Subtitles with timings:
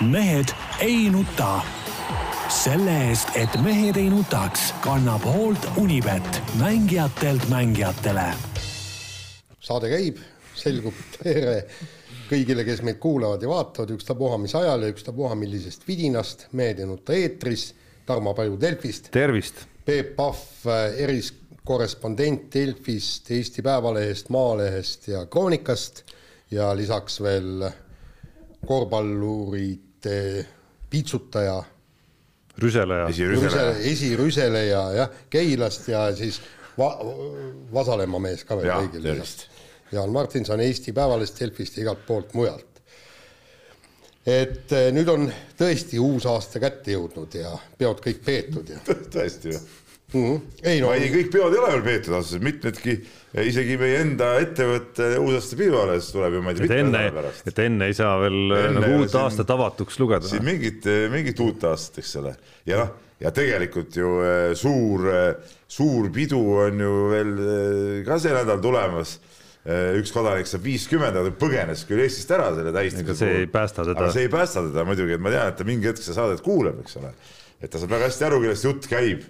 [0.00, 0.48] mehed
[0.80, 1.60] ei nuta.
[2.48, 8.26] selle eest, et mehed ei nutaks, kannab hoolt Unibet, mängijatelt mängijatele.
[9.60, 10.18] saade käib,
[10.54, 11.64] selgub tere
[12.28, 16.86] kõigile, kes meid kuulavad ja vaatavad, ükstapuha mis ajal ja ükstapuha millisest vidinast, Mehed ei
[16.86, 17.74] nuta eetris,
[18.06, 19.10] Tarmo Paju Delfist.
[19.10, 19.66] tervist!
[19.84, 20.66] Peep Pahv,
[20.96, 26.04] eriskorrespondent Delfist, Eesti Päevalehest, Maalehest ja Kroonikast
[26.50, 27.64] ja lisaks veel
[28.66, 30.46] korvpallurite
[30.90, 31.62] piitsutaja.
[32.58, 33.08] rüseleja.
[33.08, 36.40] esirüseleja, esirüseleja jah, Keilast ja siis
[36.78, 36.98] va-,
[37.72, 39.24] Vasalemma mees ka veel kõigil.
[39.92, 42.68] Jaan Martinson Eesti Päevalehest, Delfist ja igalt poolt mujalt.
[44.26, 45.24] et nüüd on
[45.58, 48.78] tõesti uus aasta kätte jõudnud ja peod kõik peetud ja
[49.16, 49.62] tõesti või?
[50.12, 50.40] Mm -hmm.
[50.62, 52.96] ei no ei, kõik peod ei ole veel peetud ausalt, mitmedki,
[53.48, 57.46] isegi meie enda ettevõtte uusaasta pidu alles tuleb ju ma ei tea, mitme nädala pärast.
[57.48, 60.28] et enne ei saa veel enne nagu uut aastat avatuks lugeda.
[60.28, 62.36] siin mingit, mingit uut aastat, eks ole,
[62.68, 62.92] ja noh,
[63.24, 65.08] ja tegelikult ju eh, suur,
[65.68, 67.36] suur pidu on ju veel
[68.04, 69.18] ka see nädal tulemas
[69.62, 73.18] üks kodanik saab viiskümmend, aga ta põgenes küll Eestist ära selle tähistuse puhul.
[73.20, 74.00] see ei päästa teda.
[74.00, 76.42] aga see ei päästa teda muidugi, et ma tean, et ta mingi hetk seda saadet
[76.42, 77.12] kuuleb, eks ole.
[77.62, 79.22] et ta saab väga hästi aru, kellest jutt käib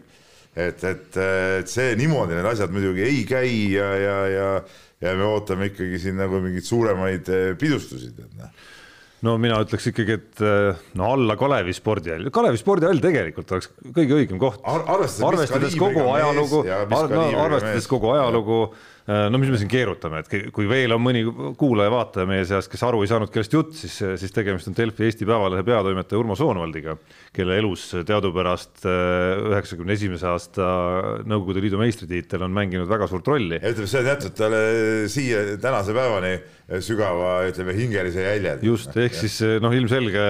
[0.53, 4.51] et, et, et see niimoodi need asjad muidugi ei käi ja, ja, ja,
[5.03, 8.53] ja me ootame ikkagi siin nagu mingeid suuremaid eh, pidustusi, tead noh.
[9.23, 14.19] No mina ütleks ikkagi, et eh, no alla Kalevi spordihall, Kalevi spordihall tegelikult oleks kõige
[14.19, 14.59] õigem koht.
[14.67, 14.83] Ar.
[14.97, 17.05] arvestades, arvestades kogu ajalugu, no,
[17.47, 21.25] arvestades kogu ajalugu Äh, no mis me siin keerutame, et kui veel on mõni
[21.59, 25.27] kuulaja-vaataja meie seas, kes aru ei saanud, kellest jutt, siis, siis tegemist on Delfi Eesti
[25.27, 26.95] Päevalehe peatoimetaja Urmo Soonvaldiga,
[27.35, 30.71] kelle elus teadupärast äh, üheksakümne esimese aasta
[31.27, 33.59] Nõukogude Liidu meistritiitel on mänginud väga suurt rolli.
[33.59, 34.63] ütleme, see on jätnud talle
[35.11, 36.33] siia tänase päevani
[36.83, 38.57] sügava, ütleme, hingelise jälje.
[38.71, 40.27] just, ehk siis noh, ilmselge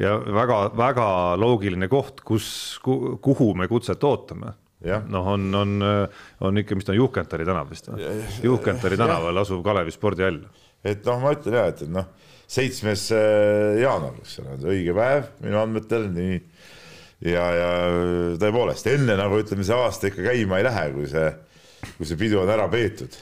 [0.00, 1.08] ja väga-väga
[1.40, 2.46] loogiline koht, kus,
[2.80, 4.56] kuhu me kutset ootame
[5.08, 5.88] noh, on, on,
[6.44, 8.04] on ikka, mis ta on, Juhkentari tänav vist või?
[8.44, 10.42] Juhkentari tänaval asuv Kalevi spordihall.
[10.84, 12.08] et noh, ma ütlen ja, et, et noh,
[12.50, 16.38] seitsmes äh, jaanuar, eks ole, õige päev minu andmetel, nii.
[17.30, 17.70] ja, ja
[18.40, 21.30] tõepoolest enne nagu ütleme, see aasta ikka käima ei lähe, kui see,
[21.96, 23.16] kui see pidu on ära peetud.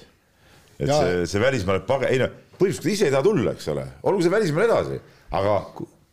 [0.78, 0.98] et ja.
[0.98, 4.34] see, see välismaale page-, ei noh, põhimõtteliselt ise ei taha tulla, eks ole, olgu see
[4.34, 4.98] välismaal edasi,
[5.38, 5.60] aga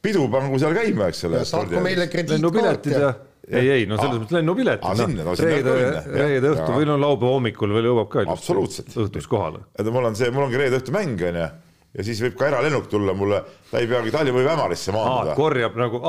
[0.05, 1.41] pidu pangu seal käima, eks ole.
[1.47, 3.15] saatku meile krediitkaart ja, ja
[3.49, 7.89] ei, ei no selles mõttes lennupiletid no,, reede, reede õhtu või no laupäeva hommikul veel
[7.89, 8.93] jõuab ka absoluutselt.
[9.05, 9.63] õhtuks kohale.
[9.77, 11.49] et mul on see, mul ongi reede õhtu mäng onju.
[11.97, 13.39] Ja siis võib ka eralennuk tulla mulle,
[13.71, 15.33] ta ei peagi Tallinna või Ämarisse maanduda.
[15.37, 16.01] korjab nagu,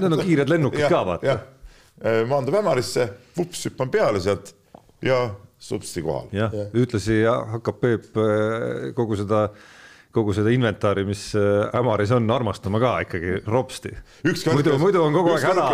[0.00, 1.34] need on kiired lennukid ka vaata.
[2.30, 4.54] maandub Ämarisse, vups, hüppan peale sealt
[5.04, 5.26] ja
[5.62, 6.32] supsti kohal.
[6.34, 9.50] jah, ühtlasi hakkab Peep äh, kogu seda
[10.12, 13.92] kogu seda inventari, mis äh, Ämaris on, armastama ka ikkagi ropsti.
[14.52, 15.68] muidu, muidu on kogu aeg häda,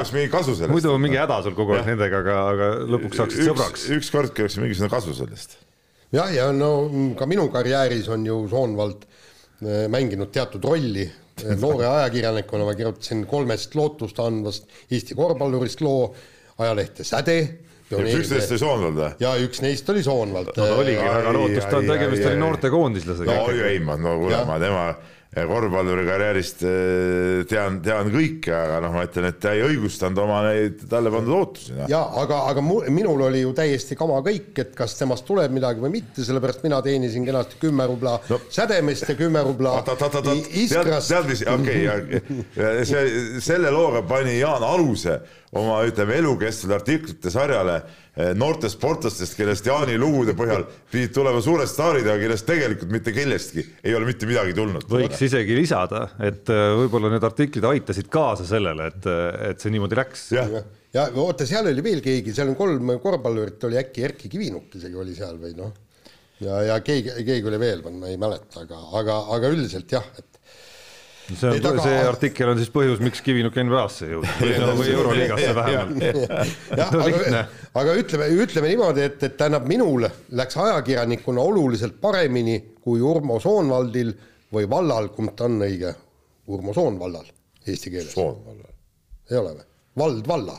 [0.70, 3.88] muidu on mingi häda sul kogu aeg nendega, aga, aga lõpuks saaksid sõbraks.
[3.98, 5.58] ükskordki oleks mingisugune kasu sellest.
[6.14, 6.72] jah, ja no
[7.18, 11.08] ka minu karjääris on ju Soonvald äh, mänginud teatud rolli
[11.58, 16.12] noore ajakirjanikuna ma kirjutasin kolmest lootust andvast Eesti korvpallurist loo
[16.58, 17.38] ajalehte Säde
[17.96, 19.12] üks neist oli Soonvald või?
[19.24, 20.52] ja üks neist oli Soonvald.
[20.54, 23.38] no ta oligi väga lootustandev, tegemist oli noortekoondislasega.
[23.38, 24.88] no ei, ma, no kuule, ma tema
[25.28, 30.40] korvpalluri karjäärist eh, tean, tean kõike, aga noh, ma ütlen, et ta ei õigustanud oma
[30.46, 31.74] neid talle pandud ootusi.
[31.76, 31.88] Noh.
[31.90, 35.84] ja aga, aga mu, minul oli ju täiesti kama kõik, et kas temast tuleb midagi
[35.84, 38.40] või mitte, sellepärast mina teenisin kenasti kümme rubla no.
[38.54, 39.76] sädemest ja kümme rubla
[40.48, 41.12] iskrast.
[41.12, 41.84] tead, mis, okei
[42.88, 43.04] see,
[43.44, 45.20] selle looga pani Jaan aluse
[45.52, 47.82] oma, ütleme, elukestvale artiklite sarjale
[48.18, 53.12] Eh, noortest sportlastest, kellest Jaani lugude põhjal pidid tulema suured staarid, aga kellest tegelikult mitte
[53.14, 54.88] kellestki ei ole mitte midagi tulnud.
[54.90, 59.70] võiks isegi lisada, et eh, võib-olla need artiklid aitasid kaasa sellele, et, eh, et see
[59.70, 60.24] niimoodi läks.
[60.34, 60.64] ja,
[60.96, 64.98] ja oota, seal oli veel keegi, seal on kolm korvpallurit, oli äkki Erkki Kivinuk isegi
[64.98, 65.70] oli seal või noh,
[66.42, 70.37] ja, ja keegi, keegi oli veel, ma ei mäleta, aga, aga, aga üldiselt jah, et
[71.36, 71.84] see on, taga...
[71.84, 76.06] see artikkel on siis põhjus, miks Kivinuk NBA-sse jõudis või, no, või Euroliigasse vähemalt.
[76.78, 77.42] No, aga,
[77.82, 80.06] aga ütleme, ütleme niimoodi, et, et tähendab, minul
[80.38, 84.14] läks ajakirjanikuna oluliselt paremini kui Urmo Soonvaldil
[84.54, 85.92] või vallal, kumb ta on õige,
[86.48, 87.28] Urmo Soonvallal
[87.68, 88.14] eesti keeles.
[88.16, 88.72] Soonvallal.
[89.30, 89.68] ei ole või?
[89.98, 90.54] vald valla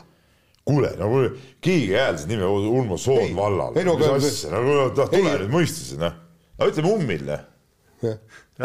[0.68, 1.22] kuule, nagu
[1.64, 3.74] keegi hääldas nime Urmo Soonvallal.
[3.74, 6.18] mis asja, nagu noh, tule nüüd mõistused, noh.
[6.58, 7.46] no ütleme ummil, noh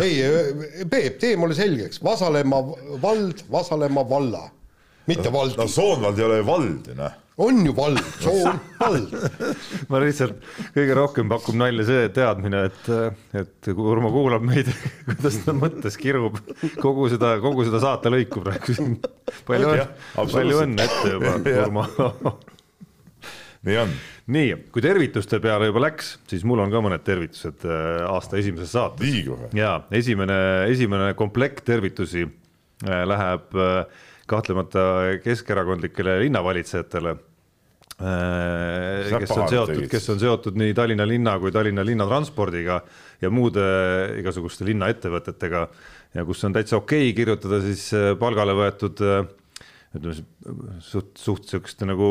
[0.02, 2.62] ei, Peep, tee mulle selgeks, Vasalemma
[3.04, 4.48] vald, Vasalemma valla.
[5.08, 5.58] mitte vald.
[5.58, 7.22] no Soonvald ei ole ju vald ju noh.
[7.38, 9.12] On ju vald, Soon, vald.
[9.92, 10.38] Ma lihtsalt
[10.72, 12.88] kõige rohkem pakub nalja see teadmine, et,
[13.36, 14.70] et kui Urmo kuulab meid,
[15.10, 16.40] kuidas ta mõttes kirub.
[16.80, 18.96] Kogu seda, kogu seda saatelõiku praegu siin.
[19.50, 19.88] palju õnne,
[20.32, 22.38] palju õnne ette juba, Urmo.
[23.68, 23.92] Nii on.
[24.32, 28.74] Nii, kui tervituste peale juba läks, siis mul on ka mõned tervitused äh, aasta esimeses
[28.74, 29.06] saates.
[29.06, 29.52] nii kohe?
[29.58, 30.38] ja esimene,
[30.72, 34.82] esimene komplekt tervitusi äh, läheb äh, kahtlemata
[35.24, 37.16] keskerakondlikele linnavalitsejatele
[37.96, 42.82] kes on seotud, kes on seotud nii Tallinna linna kui Tallinna linnatranspordiga
[43.22, 43.64] ja muude
[44.20, 45.62] igasuguste linnaettevõtetega
[46.18, 47.86] ja kus on täitsa okei okay kirjutada siis
[48.20, 49.00] palgale võetud
[49.96, 50.18] ütleme
[50.84, 52.10] suht, suht sihukeste nagu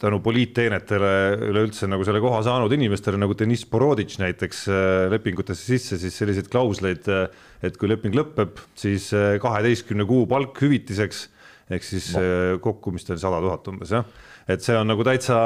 [0.00, 1.12] tänu poliitteenetele
[1.48, 6.50] üleüldse nagu selle koha saanud inimestele nagu Deniss Boroditš näiteks äh, lepingutesse sisse siis selliseid
[6.52, 7.26] klausleid, äh,
[7.64, 11.26] et kui leping lõpeb, siis äh, kaheteistkümne kuu palk hüvitiseks
[11.68, 12.22] ehk siis no.
[12.64, 14.06] kokku, mis ta oli, sada tuhat umbes jah
[14.48, 15.38] et see on nagu täitsa,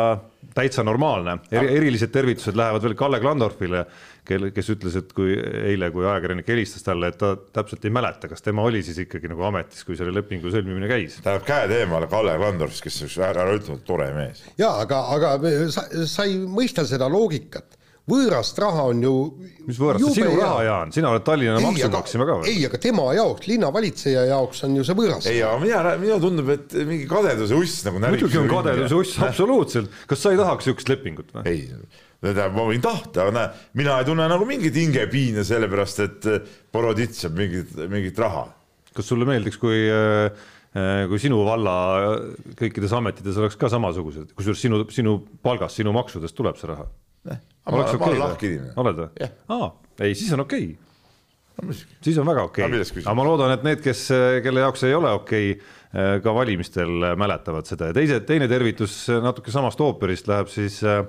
[0.54, 3.84] täitsa normaalne Eri,, erilised tervitused lähevad veel Kalle Klandorfile,
[4.28, 8.30] kel, kes ütles, et kui eile, kui ajakirjanik helistas talle, et ta täpselt ei mäleta,
[8.30, 11.18] kas tema oli siis ikkagi nagu ametis, kui selle lepingu sõlmimine käis.
[11.20, 14.44] tähendab käed eemale Kalle Klandorf, kes on äraütlemata tore mees.
[14.60, 15.36] ja aga, aga
[15.74, 17.78] sa, sa ei mõista seda loogikat
[18.08, 19.14] võõrast raha on ju.
[19.66, 22.50] mis võõrast, see sinu raha, Jaan, sina oled Tallinna maksumaksja ka või?
[22.50, 25.28] ei, aga tema jaoks, linnavalitseja jaoks on ju see võõras.
[25.30, 30.00] ei, aga mina, minule tundub, et mingi kadeduse uss nagu muidugi on kadeduse uss, absoluutselt.
[30.10, 31.44] kas sa ei tahaks niisugust lepingut või?
[31.52, 31.68] ei,
[32.22, 33.52] tähendab, ma võin tahta, aga näe,
[33.82, 36.32] mina ei tunne nagu mingit hingepiina sellepärast, et
[36.72, 38.46] Boroditš saab mingit, mingit raha.
[38.94, 40.50] kas sulle meeldiks, kui äh,
[41.10, 41.76] kui sinu valla
[42.56, 46.88] kõikides ametites oleks ka samasugused, kusjuures sinu, sinu palgast, sinu maksudest tuleb see raha
[47.70, 48.72] ma olen lahke inimene.
[48.82, 49.28] oled või?
[49.54, 49.68] aa,
[50.02, 50.72] ei, siis on okei
[51.62, 51.76] okay.
[52.02, 54.06] siis on väga okei okay., aga ma loodan, et need, kes,
[54.44, 59.54] kelle jaoks ei ole okei okay,, ka valimistel mäletavad seda ja teise, teine tervitus natuke
[59.54, 61.04] samast ooperist läheb siis äh,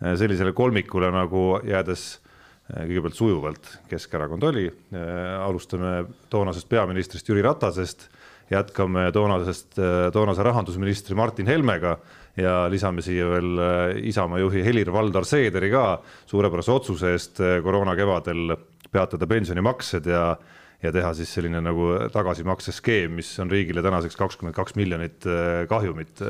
[0.00, 8.08] sellisele kolmikule nagu jäädes äh, kõigepealt sujuvalt Keskerakond oli, äh, alustame toonasest peaministrist Jüri Ratasest,
[8.50, 9.78] jätkame toonasest,
[10.12, 11.94] toonase rahandusministri Martin Helmega
[12.36, 15.84] ja lisame siia veel äh, Isamaa juhi Helir-Valdor Seederi ka
[16.30, 18.56] suurepärase otsuse eest äh, koroona kevadel
[18.90, 20.34] peatada pensionimaksed ja
[20.82, 26.22] ja teha siis selline nagu tagasimakseskeem, mis on riigile tänaseks kakskümmend kaks miljonit äh, kahjumit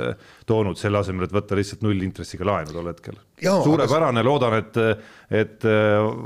[0.46, 3.18] toonud, selle asemel, et võtta lihtsalt nullintressiga laenu tol hetkel.
[3.40, 4.78] suurepärane, loodan, et,
[5.34, 5.68] et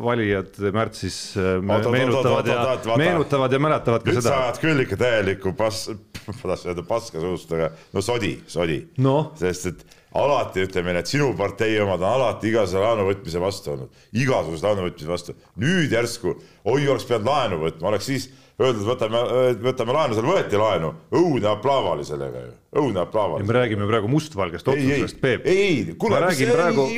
[0.04, 1.20] valijad märtsis
[1.62, 2.64] meenutavad ja,
[3.00, 4.32] meenutavad ja mäletavad ka Nüüd seda.
[4.32, 5.88] sa ajad küll ikka täielikku pass,
[6.28, 9.20] ma tahtsin öelda paska suust, aga no sodi, sodi no..
[9.38, 14.04] sest et alati ütleme, et sinu partei omad on alati igasuguse laenu võtmise vastu olnud,
[14.16, 15.38] igasuguse laenu võtmise vastu.
[15.60, 19.20] nüüd järsku, oi, oleks pidanud laenu võtma, oleks siis öeldud, võtame,
[19.62, 22.48] võtame laenu, seal võeti laenu, õudne aplaava oli sellega ju,
[22.80, 23.38] õudne aplaava.
[23.46, 25.46] me räägime praegu mustvalgest otsusest, Peep.
[25.46, 26.88] ei, ei, kuule, ma räägin praegu,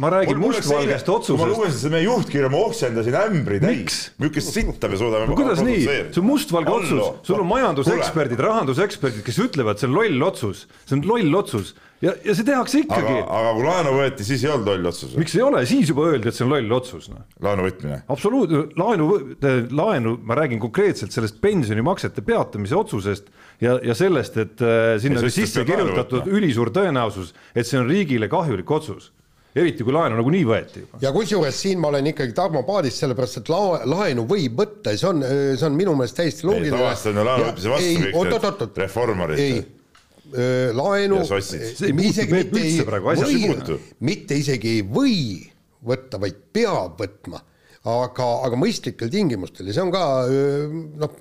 [0.00, 1.42] ma räägin mustvalgest otsusest.
[1.42, 4.00] ma lugesin seda meie juhtkirja, ma oksendasin ämbri täis.
[4.22, 5.36] niisugust sitta me suudame no,.
[5.36, 10.28] kuidas nii, see on mustvalge otsus, sul on majanduseksperdid, rahanduseksperdid, kes ütlevad, see on loll
[10.30, 13.14] otsus, see on loll otsus ja, ja see tehakse ikkagi.
[13.22, 15.14] aga kui laenu võeti, siis ei olnud loll otsus.
[15.18, 17.22] miks ei ole, siis juba öeldi, et see on loll otsus no..
[17.44, 18.02] laenu võtmine.
[18.12, 19.08] absoluutselt, laenu,
[19.70, 23.32] laenu, ma räägin konkreetselt sellest pensionimaksete peatamise otsusest
[23.62, 28.30] ja, ja sellest, et äh, sinna oli sisse kirjutatud ülisuur tõenäosus, et see on riigile
[28.32, 29.12] kahjulik otsus
[29.52, 30.86] eriti kui laenu nagunii võeti.
[31.02, 35.00] ja kusjuures siin ma olen ikkagi Tarmo paadis, sellepärast et la-, laenu võib võtta ja
[35.02, 36.72] see on, see on minu meelest täiesti loogiline.
[36.78, 39.80] tavaliselt on ju laenu võtmise vastu kõik need reformarid
[40.78, 42.64] laenu, isegi mitte
[44.00, 45.16] mitte isegi ei või
[45.84, 47.40] võtta, vaid peab võtma,
[47.82, 49.68] aga, aga mõistlikel tingimustel.
[49.68, 50.04] Ja see on ka
[51.02, 51.16] noh,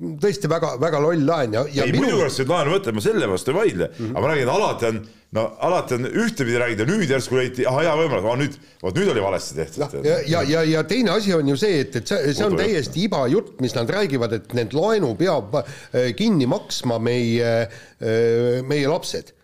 [0.00, 2.06] tõesti väga, väga loll laen ja, ja ei minu...
[2.06, 4.14] muidugi oleks võinud laenu võtta, ma selle vastu ei vaidle mm, -hmm.
[4.16, 5.00] aga ma räägin, alati on,
[5.36, 9.24] no alati on ühtepidi räägida, nüüd järsku leiti, ah hea võimalus, nüüd, vot nüüd oli
[9.24, 9.98] valesti tehtud.
[10.08, 13.04] ja, ja, ja, ja teine asi on ju see, et, et see, see on täiesti
[13.04, 18.88] iba jutt, mis nad räägivad, et need laenu peab äh, kinni maksma meie, äh, meie
[18.88, 19.34] lapsed.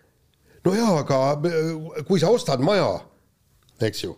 [0.65, 2.95] no jaa, aga äh, kui sa ostad maja,
[3.77, 4.17] eks ju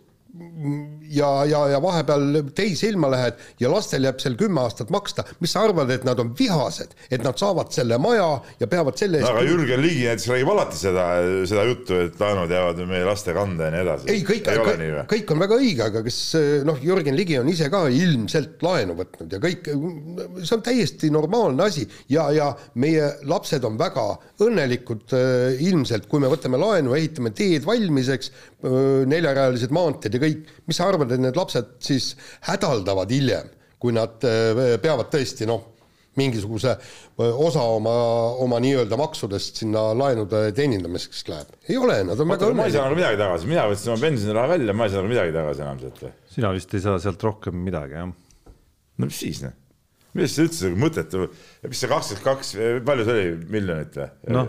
[1.10, 5.54] ja, ja, ja vahepeal teise ilma lähed ja lastel jääb seal kümme aastat maksta, mis
[5.54, 8.28] sa arvad, et nad on vihased, et nad saavad selle maja
[8.60, 11.06] ja peavad selle eest aga Jürgen Ligi näiteks räägib alati seda,
[11.50, 14.10] seda juttu, et laenud jäävad meie laste kanda ja nii edasi.
[14.14, 14.84] ei, kõik, kõik,
[15.14, 16.20] kõik on väga õige, aga kas
[16.68, 19.72] noh, Jürgen Ligi on ise ka ilmselt laenu võtnud ja kõik,
[20.44, 21.86] see on täiesti normaalne asi.
[22.10, 24.06] Ja, ja meie lapsed on väga
[24.42, 25.14] õnnelikud
[25.66, 31.12] ilmselt, kui me võtame laenu, ehitame teed valmiseks, neljarajalised maanteed ja kõik, mis sa arvad,
[31.14, 32.12] et need lapsed siis
[32.48, 33.48] hädaldavad hiljem,
[33.80, 35.70] kui nad peavad tõesti noh,
[36.18, 36.74] mingisuguse
[37.18, 37.92] osa oma,
[38.42, 41.52] oma nii-öelda maksudest sinna laenude teenindamiseks läheb.
[41.68, 42.58] ei ole, nad on väga õnnelikud.
[42.58, 45.12] ma ei saa nagu midagi tagasi, mina võtsin oma pensioniraha välja, ma ei saa nagu
[45.12, 46.02] midagi tagasi enam sealt
[46.34, 48.10] sina vist ei saa sealt rohkem midagi, jah?
[48.10, 49.54] no mis siis, noh?
[50.16, 51.28] millest see üldse mõttetu,
[51.68, 52.52] mis see kakskümmend kaks,
[52.88, 54.44] palju see oli, miljonit või no.?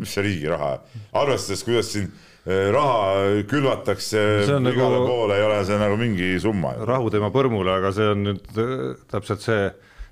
[0.00, 0.74] mis see riigi raha,
[1.22, 2.10] arvestades, kuidas siin
[2.46, 6.72] raha külvatakse igale nagu, poole, ei ole see nagu mingi summa.
[6.88, 9.66] rahu tema põrmule, aga see on nüüd eh, täpselt see,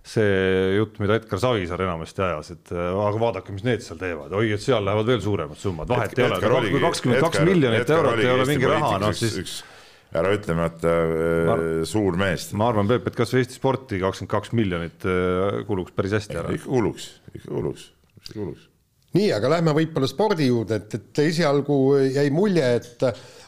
[0.04, 4.36] see jutt, mida Edgar Savisaar enamasti ajas, et eh, aga vaadake, mis need seal teevad,
[4.36, 8.22] oi, et seal lähevad veel suuremad summad, vahet ei ole, kui kakskümmend kaks miljonit eurot
[8.22, 9.58] ei ole mingi raha, noh siis üks,
[10.18, 12.50] ära ütlemata äh, suur mees.
[12.52, 16.58] ma arvan, Peep, et kasvõi Eesti sporti kakskümmend kaks miljonit äh, kuluks päris hästi ära.
[16.64, 17.88] kuluks, ikka kuluks,
[18.20, 18.74] ikka kuluks.
[19.16, 21.78] Nii, aga lähme võib-olla spordi juurde, et, et esialgu
[22.12, 23.04] jäi mulje, et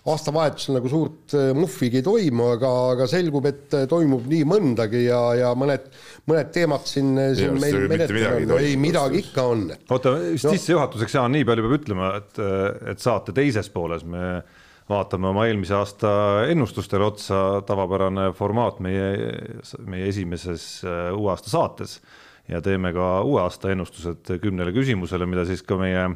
[0.09, 5.21] aastavahetusel nagu suurt äh, muhvigi ei toimu, aga, aga selgub, et toimub nii mõndagi ja,
[5.37, 5.91] ja mõned,
[6.31, 9.67] mõned teemad siin, siin meil menetlenud, ei midagi ikka on.
[9.93, 11.21] oota, sissejuhatuseks no.
[11.21, 12.43] Jaan, nii palju peab ütlema, et,
[12.95, 14.41] et saate teises pooles me
[14.91, 16.11] vaatame oma eelmise aasta
[16.51, 19.13] ennustustele otsa, tavapärane formaat meie,
[19.87, 22.01] meie esimeses äh, uue aasta saates
[22.51, 26.09] ja teeme ka uue aasta ennustused kümnele küsimusele, mida siis ka meie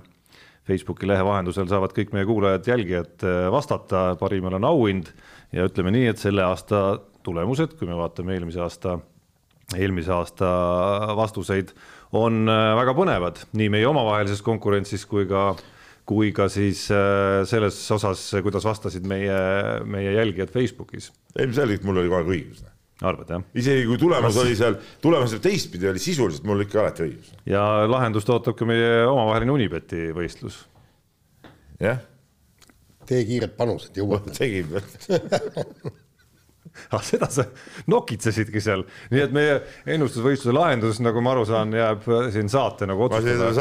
[0.65, 5.11] Facebooki lehe vahendusel saavad kõik meie kuulajad-jälgijad äh, vastata, parimal on auhind
[5.53, 8.97] ja ütleme nii, et selle aasta tulemused, kui me vaatame eelmise aasta,
[9.77, 10.49] eelmise aasta
[11.19, 11.75] vastuseid,
[12.17, 15.53] on äh, väga põnevad nii meie omavahelises konkurentsis kui ka
[16.09, 19.37] kui ka siis äh, selles osas, kuidas vastasid meie,
[19.89, 21.13] meie jälgijad Facebookis.
[21.41, 22.65] ilmselgelt mul oli kogu aeg õigus.
[23.09, 23.45] Arvad jah?
[23.57, 27.35] isegi kui tulemus oli seal, tulemus teistpidi oli sisuliselt mul ikka alati õigus.
[27.49, 30.63] ja lahendust ootab ka meie omavaheline Unibeti võistlus.
[31.83, 32.01] jah.
[33.09, 34.31] tee kiired panused, jõuad.
[34.39, 34.73] tegin
[36.95, 37.47] ah, seda sa
[37.91, 39.59] nokitsesidki seal, nii et meie
[39.95, 43.53] ennustusvõistluse lahendus, nagu ma aru saan, jääb siin saate nagu otsustada.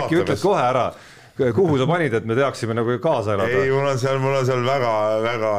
[0.00, 0.88] äkki ütled kohe ära,
[1.36, 3.64] kuhu sa panid, et me teaksime nagu kaasa elada?
[3.64, 5.54] ei, mul on seal, mul on seal väga-väga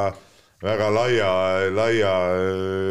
[0.66, 1.32] väga laia,
[1.76, 2.14] laia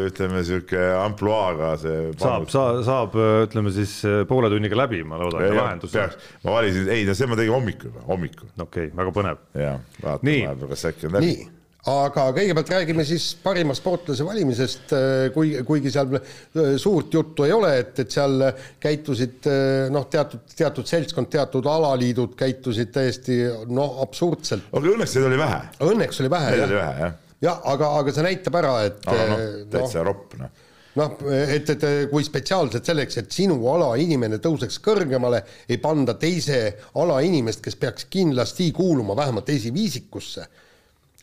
[0.07, 2.05] ütleme sihuke ampluaaga see.
[2.21, 3.17] saab, saab, saab
[3.47, 3.97] ütleme siis
[4.29, 6.07] poole tunniga läbi, ma loodan, lahenduse.
[6.45, 8.53] ma valisin, ei no see ma tegin hommikul, hommikul.
[8.55, 9.43] okei okay,, väga põnev.
[9.59, 11.33] ja, vaatame vahepeal, kas äkki on läbi.
[11.33, 11.51] nii
[11.85, 17.53] aga kõigepealt räägime siis parima sportlase valimisest, äh, kui, kuigi seal äh, suurt juttu ei
[17.53, 18.41] ole, et, et seal
[18.81, 23.37] käitusid äh, noh, teatud, teatud seltskond, teatud alaliidud käitusid täiesti
[23.69, 24.71] noh, absurdselt.
[24.73, 25.61] aga õnneks neid oli vähe.
[25.91, 26.67] õnneks oli vähe, jah.
[26.69, 27.21] oli vähe, jah.
[27.43, 30.61] Jah, aga, aga see näitab ära, et aga noh, täitsa no, ropp, noh.
[30.95, 31.15] Noh,
[31.51, 36.59] et, et kui spetsiaalselt selleks, et sinu ala inimene tõuseks kõrgemale, ei panda teise
[37.01, 40.45] ala inimest, kes peaks kindlasti kuuluma vähemalt esiviisikusse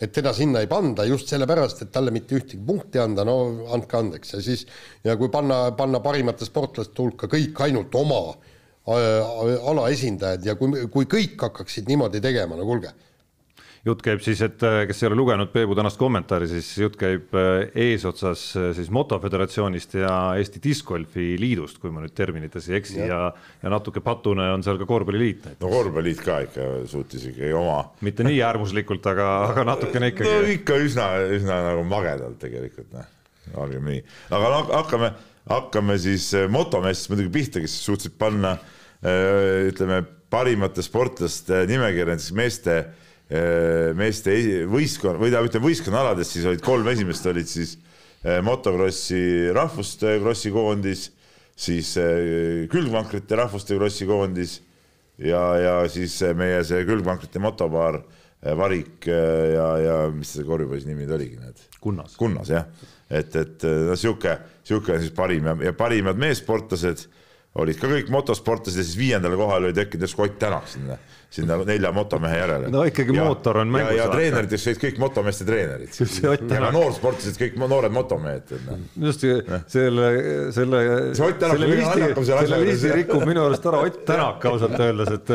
[0.02, 3.36] et teda sinna ei panda just sellepärast, et talle mitte ühtegi punkti anda, no
[3.74, 4.34] andke andeks.
[4.34, 4.64] Ja siis
[5.04, 10.88] ja kui panna, panna parimate sportlaste hulka kõik ainult oma äh, ala esindajad ja kui,
[10.90, 12.90] kui kõik hakkaksid niimoodi tegema, no kuulge
[13.86, 17.34] jutt käib siis, et äh, kes ei ole lugenud Peebu tänast kommentaari, siis jutt käib
[17.38, 23.00] äh, eesotsas äh, siis Motoföderatsioonist ja Eesti Discgolfi Liidust, kui ma nüüd terminites ei eksi
[23.00, 23.32] ja, ja,
[23.64, 25.64] ja natuke patune on seal ka korvpalliliit näiteks.
[25.64, 27.80] no korvpalliliit ka ikka suutis ikkagi oma.
[28.06, 30.30] mitte nii äärmuslikult, aga, aga natukene ikkagi.
[30.30, 31.10] no ikka üsna,
[31.40, 33.10] üsna nagu magedalt tegelikult noh,
[33.66, 35.12] olgem nii, aga no hakkame,
[35.50, 38.54] hakkame siis motomessist muidugi pihta, kes suutsid panna
[39.02, 42.76] ütleme parimate sportlaste nimekirja näiteks meeste
[43.96, 44.34] meeste
[44.68, 47.76] võistkonna või tähendab, ütleme võistkonnaaladest siis olid kolm esimest olid siis
[48.26, 51.06] äh, motokrossi rahvuste krossi koondis,
[51.56, 54.58] siis äh, külgvankrite rahvuste krossi koondis
[55.22, 58.02] ja, ja siis meie see külgvankrite motopaar
[58.58, 61.60] Varik ja, ja mis see korvpallis nimi oligi, need?
[61.82, 62.16] Kunnas.
[62.18, 62.64] Kunnas jah,
[63.06, 64.34] et, et no sihuke,
[64.66, 67.04] sihuke on siis parim ja, ja parimad meessportlased
[67.60, 70.96] olid ka kõik motosportlased ja siis viiendale kohale oli tekkinud järsku Ott Tänak sinna,
[71.32, 72.70] sinna nelja motomehe järele.
[72.72, 73.92] no ikkagi ja, mootor on mängus.
[73.92, 75.98] ja, ja treeneriteks olid kõik motomeeste treenerid.
[76.56, 78.54] ja noorsportlased kõik noored motomehed.
[78.64, 78.78] Noh.
[79.08, 79.26] just
[79.74, 80.08] selle,
[80.56, 80.80] selle,
[81.18, 85.32] selle listi, selle listi rikub minu arust ära Ott Tänak ausalt öeldes, et,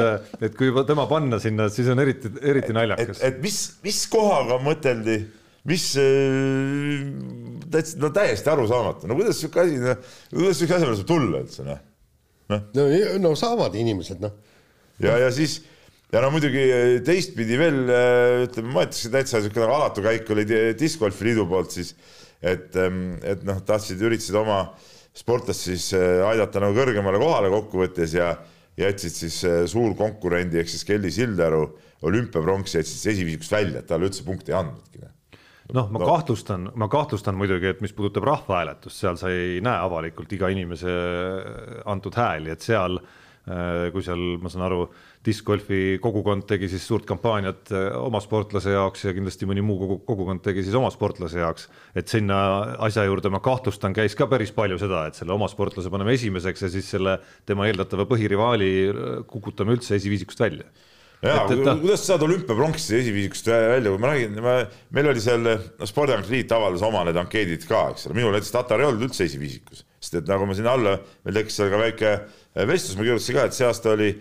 [0.49, 3.21] et kui tema panna sinna, siis on eriti, eriti naljakas.
[3.21, 5.19] et mis, mis kohaga mõteldi
[5.67, 5.85] mis
[7.69, 9.77] täitsa no täiesti arusaamatu, no kuidas sihuke asi,
[10.31, 11.85] kuidas sihuke asi saab tulla üldse noh
[12.51, 12.67] noh.
[12.77, 12.85] no,
[13.23, 14.35] no saavad inimesed, noh.
[15.03, 15.59] ja, ja siis
[16.13, 16.63] ja no muidugi
[17.05, 20.45] teistpidi veel eh, ütleme, ma ütleks, täitsa niisugune nagu alatu käik oli
[20.79, 21.93] discgolfi liidu poolt siis,
[22.39, 24.61] et, ehm, et noh, tahtsid, üritasid oma
[25.17, 28.31] sportlast siis eh, aidata nagu kõrgemale kohale kokkuvõttes ja
[28.77, 29.41] jätsid siis
[29.73, 31.63] suurkonkurendi ehk siis Kelly Sildaru
[32.05, 35.01] olümpiapronksi jätsid siis esiviisikust välja, et talle üldse punkti ei andnudki.
[35.73, 35.89] Noh.
[35.91, 36.07] ma no.
[36.07, 40.93] kahtlustan, ma kahtlustan muidugi, et mis puudutab rahvahääletust, seal sa ei näe avalikult iga inimese
[41.91, 44.85] antud hääli, et seal äh, kui seal, ma saan aru,
[45.27, 49.99] discgolfi kogukond tegi siis suurt kampaaniat äh, oma sportlase jaoks ja kindlasti mõni muu kogu,
[50.07, 51.67] kogukond tegi siis oma sportlase jaoks.
[51.99, 52.39] et sinna
[52.87, 56.63] asja juurde ma kahtlustan, käis ka päris palju seda, et selle oma sportlase paneme esimeseks
[56.63, 60.71] ja siis selle tema eeldatava põhirivaali äh, kukutame üldse esiviisikust välja
[61.23, 64.37] jaa, kuidas sa saad olümpiapronksi esiviisikust välja, kui ma räägin,
[64.93, 65.47] meil oli seal,
[65.79, 69.07] no Spordiametite Liit avaldas oma need ankeedid ka, eks ole, minul näiteks Tatar ei olnud
[69.07, 72.13] üldse esiviisikus, sest et nagu ma sinna alla, meil tekkis seal ka väike
[72.69, 74.11] vestlus, ma kirjutasin ka, et see aasta oli,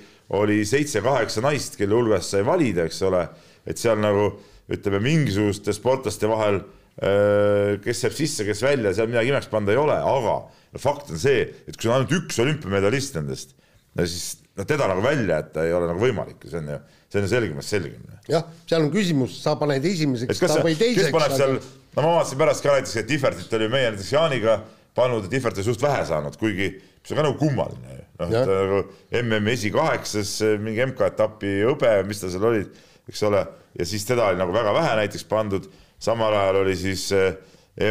[0.40, 3.26] oli seitse-kaheksa naist, kelle hulgast sai valida, eks ole,
[3.68, 4.30] et seal nagu
[4.72, 9.80] ütleme, mingisuguste sportlaste vahel äh, kes jääb sisse, kes välja, seal midagi imeks panna ei
[9.80, 13.54] ole, aga no fakt on see, et kui sul on ainult üks olümpiamedalist nendest,
[13.96, 16.78] no siis no teda nagu välja jätta ei ole nagu võimalik, see on ju,
[17.12, 18.06] see on ju selgemast selgem.
[18.30, 21.06] jah, seal on küsimus, sa paned esimeseks ta või teiseks.
[21.06, 21.58] kes paneb seal,
[21.96, 24.58] no ma vaatasin pärast ka näiteks, et Tihvertit oli meie näiteks Jaaniga
[24.96, 26.70] pannud ja Tihvert oli suht vähe saanud, kuigi
[27.02, 28.00] see on ka nagu kummaline.
[28.20, 28.82] noh, ta nagu
[29.22, 32.64] MM-i esikaheksas mingi MK-etapi hõbe, mis ta seal oli,
[33.10, 33.42] eks ole,
[33.76, 35.68] ja siis teda oli nagu väga vähe näiteks pandud,
[36.00, 37.36] samal ajal oli siis eh,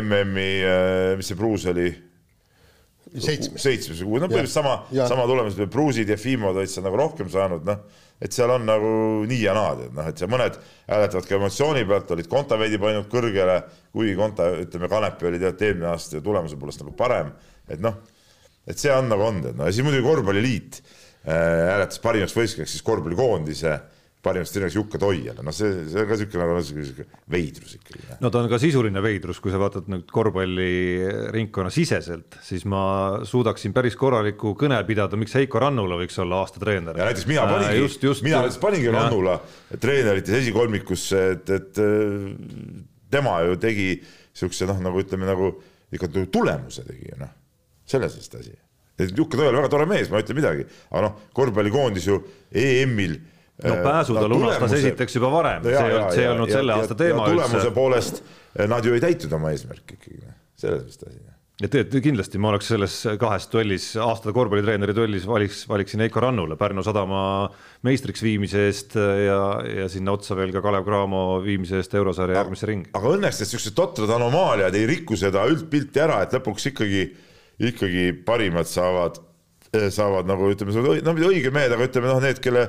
[0.01, 1.91] MM-i, eh, mis see Bruus oli
[3.23, 4.75] seitsmes, seitsmes no põhimõtteliselt sama,
[5.09, 8.91] sama tulemus, Bruusid ja Fimod olid seal nagu rohkem saanud, noh, et seal on nagu
[9.27, 10.57] nii ja naa, tead, noh, et seal mõned
[10.89, 13.57] hääletavad ka emotsiooni pealt, olid Konta veidi pannud kõrgele,
[13.95, 17.33] kuigi Konta, ütleme, Kanepi oli tead eelmine aasta tulemuse poolest nagu parem,
[17.71, 17.99] et noh,
[18.65, 21.35] et see on nagu on, tead, no ja siis muidugi korvpalliliit äh,
[21.71, 23.77] hääletas parimaks võistkonnaks siis korvpallikoondise
[24.25, 28.17] parimast treeneriks Jukka Toiala, noh, see, see on ka niisugune nagu veidrus ikkagi.
[28.23, 32.81] no ta on ka sisuline veidrus, kui sa vaatad nüüd korvpalliringkonna siseselt, siis ma
[33.27, 36.97] suudaksin päris korraliku kõne pidada, miks Heiko Rannula võiks olla aasta treener.
[36.97, 38.97] ja näiteks mina paningi äh,, mina näiteks paningi ja.
[38.97, 39.37] Rannula
[39.81, 45.53] treenerites esikolmikusse, et, et äh, tema ju tegi niisuguse noh, nagu ütleme nagu
[45.95, 47.31] ikka tulemuse tegi ju noh,
[47.87, 48.57] selles vist asi.
[48.97, 52.19] et Jukka Toial väga tore mees, ma ei ütle midagi, aga noh, korvpallikoondis ju
[52.55, 53.19] EM-il
[53.63, 56.75] no äh, pääsu ta lunastas esiteks juba varem, see ei olnud, see ei olnud selle
[56.75, 57.37] aasta teema üldse.
[57.37, 60.35] tulemuse poolest eh, nad ju ei täitnud oma eesmärki ikkagi, noh.
[60.59, 61.21] selles vist asi.
[61.63, 66.57] et tegelikult kindlasti ma oleks selles kahes duellis, aasta korvpallitreeneri duellis valiks, valiksin Heiko Rannule
[66.59, 67.21] Pärnu sadama
[67.87, 69.37] meistriks viimise eest ja,
[69.83, 72.91] ja sinna otsa veel ka Kalev Cramo viimise eest eurosarja järgmisse ringi.
[72.91, 77.07] aga õnneks need siuksed totrad anomaaliad ei riku seda üldpilti ära, et lõpuks ikkagi,
[77.71, 79.21] ikkagi parimad saavad,
[79.95, 82.67] saavad nagu ütleme, no mitte õiged mehed, aga ütleme noh, need, kelle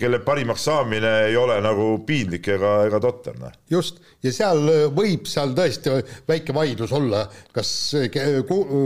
[0.00, 3.52] kelle parimaks saamine ei ole nagu piinlik ega, ega totter, noh.
[3.70, 5.92] just, ja seal äh, võib seal tõesti
[6.28, 7.72] väike vaidlus olla, kas,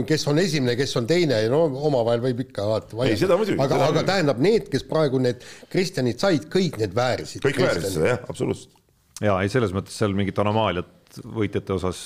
[0.09, 3.37] kes on esimene, kes on teine, no omavahel võib ikka vaata vaielda.
[3.63, 7.43] aga, aga tähendab, need, kes praegu need Kristjanid said, kõik need väärisid.
[7.47, 8.75] kõik väärisid seda, jah, absoluutselt.
[9.23, 12.01] ja ei, selles mõttes seal mingit anomaaliat võitjate osas,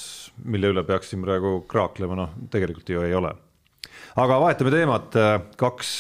[0.46, 3.34] mille üle peaksin praegu kraaklema, noh, tegelikult ju ei ole.
[4.22, 5.18] aga vahetame teemat,
[5.58, 5.98] kaks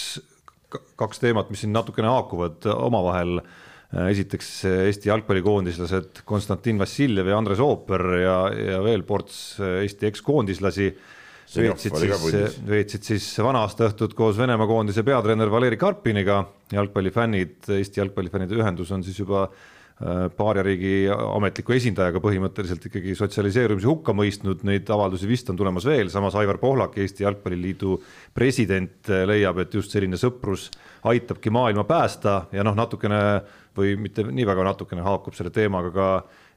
[1.00, 3.42] kaks teemat, mis siin natukene haakuvad omavahel.
[4.10, 4.48] esiteks
[4.88, 10.88] Eesti jalgpallikoondislased Konstantin Vassiljev ja Andres Ooper ja, ja veel ports Eesti ekskoondislasi
[11.54, 16.40] veetsid siis, veetsid siis vana-aastaõhtut koos Venemaa koondise peatreener Valeri Karpiniga.
[16.74, 19.73] jalgpallifännid, Eesti Jalgpallifännide Ühendus on siis juba Äh,
[20.38, 26.36] paariariigi ametliku esindajaga põhimõtteliselt ikkagi sotsialiseerumise hukka mõistnud, neid avaldusi vist on tulemas veel, samas
[26.40, 27.98] Aivar Pohlak, Eesti Jalgpalliliidu
[28.36, 30.70] president, äh, leiab, et just selline sõprus
[31.10, 33.20] aitabki maailma päästa ja noh, natukene
[33.78, 36.10] või mitte nii väga natukene haakub selle teemaga ka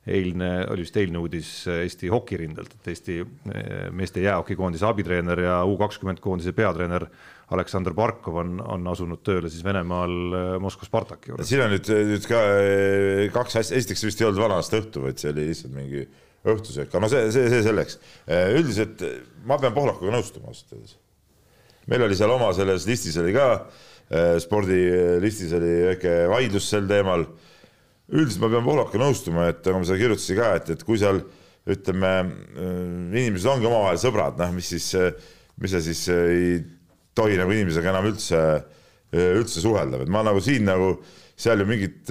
[0.07, 5.79] eilne, oli vist eilne uudis Eesti hokirindelt, et Eesti äh, meeste jäähokikoondise abitreener ja U
[5.81, 7.09] kakskümmend koondise peatreener
[7.55, 11.47] Aleksandr Barkov on, on asunud tööle siis Venemaal äh, Moskva Spartaki juures.
[11.47, 15.23] siin on nüüd, nüüd ka äh, kaks asja, esiteks vist ei olnud vana-aasta õhtu, vaid
[15.23, 16.03] see oli lihtsalt mingi
[16.47, 18.01] õhtusöök, aga no see, see, see selleks.
[18.27, 19.03] Äh, üldiselt
[19.47, 20.99] ma pean Pohlakuga nõustuma ausalt öeldes.
[21.87, 23.51] meil oli seal oma selles listis oli ka,
[24.43, 27.29] spordilistis oli väike vaidlus sel teemal.
[28.11, 31.23] üldiselt ma pean Pohlakuga nõustuma, et nagu ma seda kirjutasin ka, et, et kui seal
[31.67, 32.13] ütleme,
[33.15, 34.91] inimesed ongi omavahel sõbrad, noh, mis siis,
[35.63, 36.59] mis sa siis ei
[37.17, 38.41] tohi nagu inimesega enam üldse,
[39.17, 40.97] üldse suhelda, et ma nagu siin nagu
[41.37, 42.11] seal ju mingit,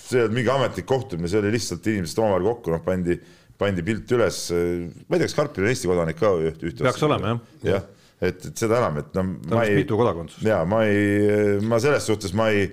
[0.00, 3.16] see ei olnud mingi ametlik kohtumine, see oli lihtsalt inimesed omavahel kokku, noh, pandi,
[3.60, 4.42] pandi pilt üles.
[4.50, 6.62] ma ei tea, kas Karpil on Eesti kodanik ka üht.
[6.80, 7.42] peaks olema jah.
[7.68, 7.88] jah,
[8.20, 9.82] et, et seda enam, et no ma ei.
[9.82, 10.46] mitu kodakondsust.
[10.48, 12.70] ja ma ei, ma selles suhtes ma ei,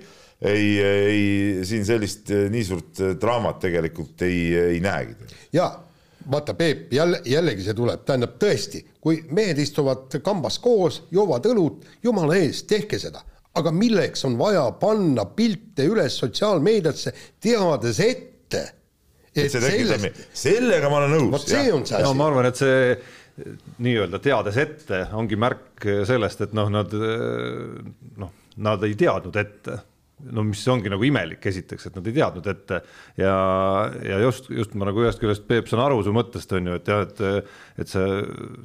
[0.47, 4.39] ei, ei siin sellist nii suurt draamat tegelikult ei,
[4.77, 5.17] ei näegi.
[5.55, 5.69] ja
[6.31, 11.85] vaata, Peep, jälle, jällegi see tuleb, tähendab tõesti, kui mehed istuvad kambas koos, joovad õlut,
[12.03, 13.23] jumala eest, tehke seda.
[13.57, 18.61] aga milleks on vaja panna pilte üles sotsiaalmeediasse, teades ette,
[19.33, 20.19] et sellest...
[20.33, 21.31] sellega ma olen nõus.
[21.31, 22.05] vot see on see asi.
[22.05, 22.97] no ma arvan, et see
[23.85, 29.79] nii-öelda teades ette ongi märk sellest, et noh, nad noh, nad ei teadnud ette
[30.33, 32.79] no mis ongi nagu imelik esiteks, et nad ei teadnud ette.
[33.19, 33.35] Ja,
[34.01, 36.89] ja just, just ma nagu ühest küljest Peep saan aru su mõttest on ju, et
[36.89, 37.51] jah, et,
[37.83, 38.07] et see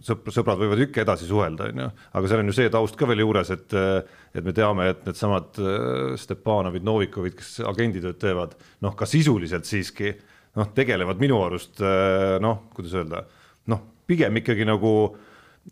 [0.08, 1.88] sõpr, sõbrad võivad ikka edasi suhelda, on ju,
[2.18, 3.76] aga seal on ju see taust ka veel juures, et,
[4.32, 10.14] et me teame, et needsamad äh, Stepanovid, Novikovid, kes agenditööd teevad, noh, ka sisuliselt siiski
[10.56, 13.26] noh, tegelevad minu arust äh, noh, kuidas öelda,
[13.72, 14.94] noh, pigem ikkagi nagu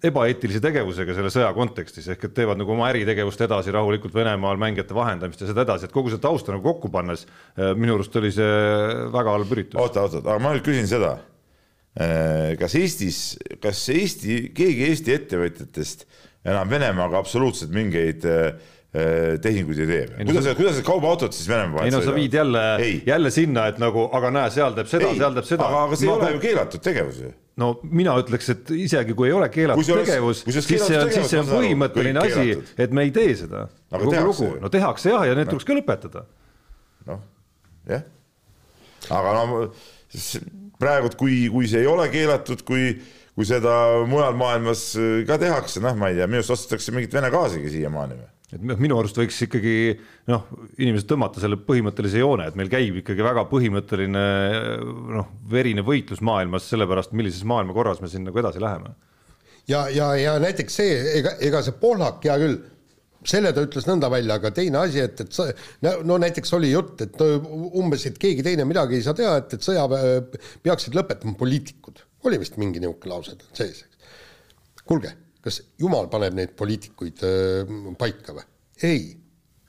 [0.06, 4.94] ebaeetilise tegevusega selle sõja kontekstis ehk et teevad nagu oma äritegevust edasi rahulikult Venemaal mängijate
[4.96, 8.30] vahendamist ja seda edasi, et kogu seda tausta nagu kokku pannes äh, minu arust oli
[8.34, 8.46] see
[9.12, 9.80] väga halb üritus.
[9.82, 11.16] oota, oota, aga ma nüüd küsin seda.
[11.98, 13.20] Äh, kas Eestis,
[13.62, 16.06] kas Eesti, keegi Eesti ettevõtjatest
[16.46, 18.54] enam Venemaaga absoluutselt mingeid äh,
[19.42, 22.34] tehinguid ei tee kuidas sa..., kuidas need kaubaautod siis Venemaa vahel ei no sa viid
[22.34, 22.64] jälle,
[23.06, 25.66] jälle sinna, et nagu, aga näe, seal teeb seda, seal teeb seda.
[25.66, 29.30] aga, aga see ei ole ju keelatud tegevus ju no mina ütleks, et isegi kui
[29.30, 33.06] ei ole keelatud oleks, tegevus, siis see on, siis see on põhimõtteline asi, et me
[33.08, 33.66] ei tee seda.
[33.90, 35.56] kogu lugu, no tehakse jah, ja need no.
[35.56, 36.24] tuleks ka lõpetada.
[37.10, 37.22] noh,
[37.90, 38.04] jah.
[39.18, 39.62] aga no
[40.80, 42.94] praegult, kui, kui see ei ole keelatud, kui,
[43.36, 43.74] kui seda
[44.08, 44.90] mujal maailmas
[45.28, 48.64] ka tehakse, noh, ma ei tea, minu arust ostetakse mingit Vene gaasigi siiamaani või et
[48.82, 49.74] minu arust võiks ikkagi
[50.30, 50.48] noh,
[50.80, 54.24] inimesed tõmmata selle põhimõttelise joone, et meil käib ikkagi väga põhimõtteline
[55.18, 58.94] noh, verine võitlus maailmas selle pärast, millises maailmakorras me siin nagu edasi läheme.
[59.70, 62.58] ja, ja, ja näiteks see, ega, ega see Pohlak, hea küll,
[63.30, 65.50] selle ta ütles nõnda välja, aga teine asi, et, et sa,
[66.08, 69.66] no näiteks oli jutt, et umbes, et keegi teine midagi ei saa teha, et, et
[69.66, 70.20] sõjaväe
[70.64, 72.06] peaksid lõpetama poliitikud.
[72.26, 74.82] oli vist mingi niisugune lause sees, eks.
[74.84, 78.46] kuulge kas jumal paneb neid poliitikuid äh, paika või?
[78.86, 79.04] ei,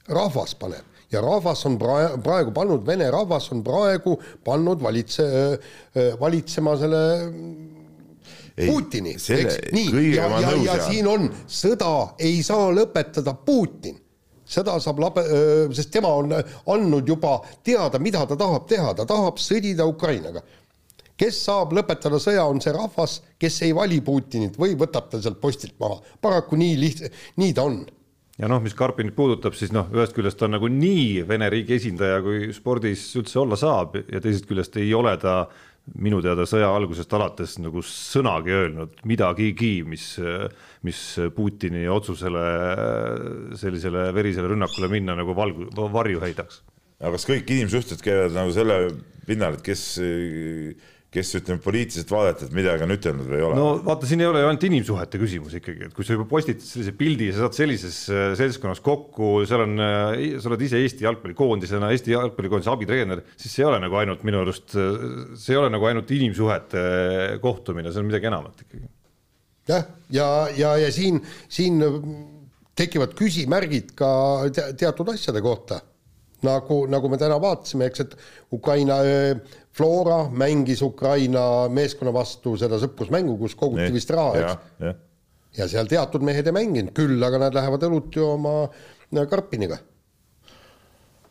[0.08, 0.88] rahvas paneb.
[1.12, 6.76] Ja rahvas on praegu, praegu pannud, Vene rahvas on praegu pannud valitse, äh, äh, valitsema
[6.80, 7.02] selle
[8.56, 13.98] ei, Putini, eks, nii, ja, ja, ja siin on, sõda ei saa lõpetada Putin.
[14.52, 15.22] Seda saab labe,
[15.72, 20.42] sest tema on andnud juba teada, mida ta tahab teha, ta tahab sõdida Ukrainaga
[21.22, 25.40] kes saab lõpetada sõja, on see rahvas, kes ei vali Putinit või võtab ta sealt
[25.42, 26.00] postilt maha.
[26.20, 27.08] paraku nii liht-,
[27.38, 27.82] nii ta on
[28.40, 31.76] ja noh, mis Karpinit puudutab, siis noh, ühest küljest ta on nagu nii Vene riigi
[31.78, 35.44] esindaja, kui spordis üldse olla saab ja teisest küljest ei ole ta
[35.98, 40.12] minu teada sõja algusest alates nagu sõnagi öelnud midagigi, mis,
[40.86, 41.00] mis
[41.34, 42.44] Putini otsusele
[43.58, 46.62] sellisele verisele rünnakule minna nagu valgu, varju heidaks.
[47.02, 48.78] aga kas kõik inimsuhted käivad nagu selle
[49.26, 49.84] pinnal, et kes
[51.12, 53.56] kes ütleme poliitiliselt vaadetelt midagi on ütelnud või ei ole.
[53.58, 56.64] no vaata, siin ei ole ju ainult inimsuhete küsimus ikkagi, et kui sa juba postitad
[56.64, 60.80] sellise pildi ja sa saad sellises äh, seltskonnas kokku, seal on, äh, sa oled ise
[60.80, 65.04] Eesti jalgpallikoondisena, Eesti jalgpallikoondise abitreener, siis see ei ole nagu ainult minu arust, äh,
[65.36, 66.86] see ei ole nagu ainult inimsuhete
[67.44, 68.88] kohtumine, see on midagi enamat ikkagi.
[69.68, 71.20] jah, ja, ja, ja siin,
[71.52, 71.76] siin
[72.78, 74.12] tekivad küsimärgid ka
[74.80, 75.82] teatud asjade kohta
[76.46, 78.16] nagu, nagu me täna vaatasime, eks, et
[78.56, 78.98] Ukraina
[79.72, 84.74] Flora mängis Ukraina meeskonna vastu seda sõprusmängu, kus koguti Nii, vist raha, eks.
[84.84, 84.92] Ja.
[85.62, 88.66] ja seal teatud mehed ei mänginud, küll aga nad lähevad õlut jooma
[89.30, 89.78] Karpiniga.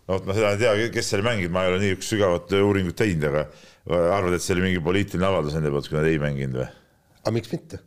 [0.08, 2.97] no vot, ma seda ei tea, kes seal mängib, ma ei ole nii sügavat uuringut
[2.97, 3.45] teinud, aga
[4.17, 6.69] arvad, et see oli mingi poliitiline avaldus nende poolt, kui nad ei mänginud või?
[7.21, 7.82] aga miks mitte?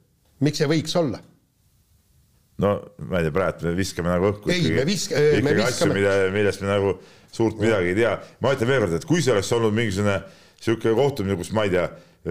[0.47, 1.19] miks ei võiks olla?
[2.63, 2.73] no
[3.11, 5.69] ma ei tea, praegu me viskame nagu õhku ei, ikkagi, visk, ikkagi viskame...
[5.73, 6.97] asju, mida, millest me nagu
[7.35, 8.15] suurt midagi ei tea.
[8.43, 10.19] ma ütlen veel kord, et kui see oleks olnud mingisugune
[10.65, 11.87] niisugune kohtumine, kus ma ei tea,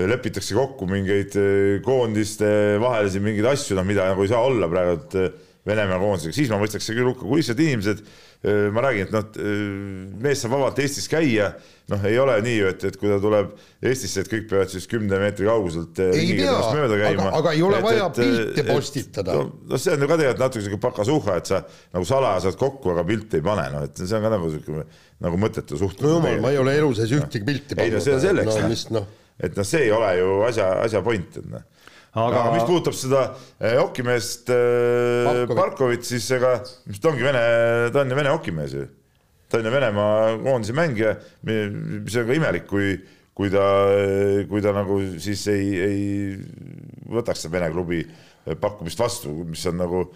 [0.10, 2.50] lepitakse kokku mingeid eh, koondiste
[2.82, 6.58] vahelisi mingeid asju, noh, mida nagu ei saa olla praegu eh, Venemaa koondisega, siis ma
[6.60, 8.02] mõistaks küll hukka, kui lihtsalt inimesed,
[8.44, 9.38] ma räägin, et noh,
[10.20, 11.54] mees saab vabalt Eestis käia,
[11.92, 13.54] noh, ei ole nii ju, et, et kui ta tuleb
[13.88, 17.86] Eestisse, et kõik peavad siis kümne meetri kauguselt ei pea, aga, aga ei ole et,
[17.88, 19.38] vaja et, pilte postitada.
[19.40, 21.62] noh no, see on ju ka tegelikult natuke sihuke pakasuhha, et sa
[21.96, 24.88] nagu salaja saad kokku, aga pilte ei pane, noh, et see on ka nagu sihuke
[25.24, 26.04] nagu mõttetu suhtlus.
[26.04, 27.88] no jumal, ma ei ole elu sees ühtegi pilti pannud.
[27.88, 29.00] ei no see on selleks no,, noh.
[29.00, 29.38] no.
[29.48, 31.70] et noh, see ei ole ju asja, asja point, et noh
[32.14, 33.24] aga, mis puudutab seda
[33.60, 36.56] eh, hokimeest eh, Barkovit, siis ega,
[36.90, 37.42] mis ta ongi Vene,
[37.94, 38.86] ta on ju Vene hokimees ju.
[39.50, 42.96] ta on ju Venemaa koondise mängija, mis on ka imelik, kui,
[43.38, 43.66] kui ta,
[44.50, 46.04] kui ta nagu siis ei, ei
[47.14, 48.04] võtaks seda Vene klubi
[48.62, 50.08] pakkumist vastu, mis on nagu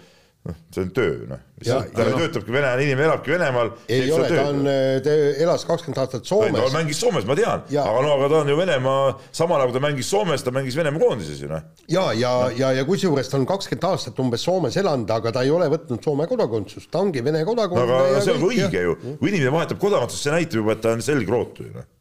[0.48, 1.42] noh, see on töö, noh.
[1.66, 2.20] ta no.
[2.22, 3.72] töötabki Vene, inimene elabki Venemaal.
[3.92, 4.62] ei ole, ta on,
[5.04, 6.56] ta elas kakskümmend aastat Soomes.
[6.58, 9.10] ta mängis Soomes, ma tean, aga no aga ta on ju Venemaa,
[9.42, 11.66] sama nagu ta mängis Soomes, ta mängis Venemaa koondises ju noh.
[11.92, 15.44] ja, ja no., ja, ja kusjuures ta on kakskümmend aastat umbes Soomes elanud, aga ta
[15.48, 18.02] ei ole võtnud Soome kodakondsust, ta ongi Vene kodakondsuse no,.
[18.14, 21.06] aga see on õige ju, kui inimene vahetab kodakondsust, see näitab juba, et ta on
[21.06, 21.92] selgrootu ju noh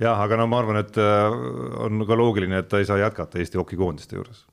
[0.00, 3.60] jah, aga no ma arvan, et on ka loogiline, et ta ei saa jätkata Eesti
[3.60, 4.46] hokikoondiste juures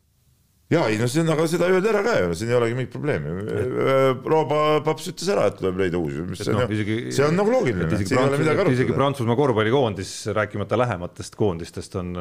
[0.68, 2.92] ja ei no see on, aga seda öeldi ära ka ju, siin ei olegi mingit
[2.92, 3.32] probleemi.
[4.28, 7.38] Rooba paps ütles ära, et tuleb leida uusi, mis see on no, ju, see on
[7.40, 7.88] nagu loogiline.
[7.96, 8.18] isegi,
[8.74, 12.12] isegi Prantsusmaa korvpallikoondis, rääkimata lähematest koondistest, on,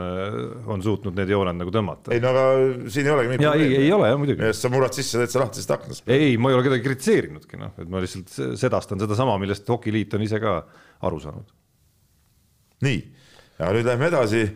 [0.71, 2.15] on suutnud need jooned nagu tõmmata.
[2.15, 2.45] ei no aga
[2.93, 3.81] siin ei olegi mingit probleemi.
[3.81, 4.53] ei, ei ole jah muidugi.
[4.61, 6.07] sa murrad sisse täitsa lahtisest aknast.
[6.07, 8.31] ei, ma ei ole kedagi kritiseerinudki noh, et ma lihtsalt
[8.63, 10.61] sedastan sedasama, millest Hokiliit on ise ka
[11.11, 11.51] aru saanud.
[12.87, 13.05] nii,
[13.59, 14.47] ja nüüd lähme edasi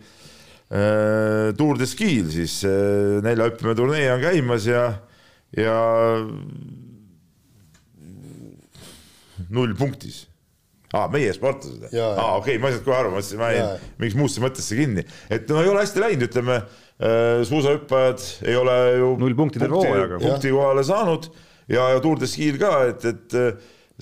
[0.70, 4.85] Tour de Ski'l siis äh, nelja hüppemäe turnee on käimas ja,
[5.59, 5.78] ja
[9.50, 10.28] null punktis.
[10.90, 11.88] Aa ah,, meie sportlased?
[11.90, 14.78] aa, okei okay,, ma ei saanud kohe aru, ma mõtlesin, ma jäin mingisse muusse mõttesse
[14.78, 19.62] kinni, et no ei ole hästi läinud, ütleme äh, suusahüppajad ei ole ju null punkti
[19.62, 20.18] terve hooajaga.
[20.22, 21.28] punkti kohale saanud
[21.70, 23.38] ja, ja Tour de Ski'l ka, et, et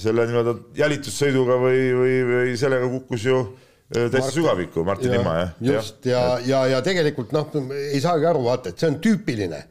[0.01, 5.51] selle nii-öelda jälitussõiduga või, või, või sellega kukkus ju äh, täitsa sügavikku, Martin Imma, jah.
[5.61, 9.65] just ja, ja, ja, ja tegelikult noh, ei saagi aru, vaata, et see on tüüpiline.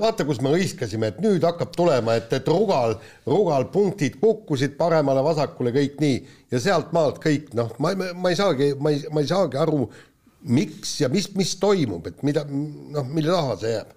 [0.00, 2.94] Vaata, kus me hõiskasime, et nüüd hakkab tulema, et, et Rugal,
[3.28, 6.22] Rugal punktid kukkusid paremale-vasakule kõik nii
[6.54, 9.84] ja sealtmaalt kõik noh, ma, ma ei saagi, ma ei, ma ei saagi aru,
[10.48, 13.92] miks ja mis, mis toimub, et mida noh, mille taha see jääb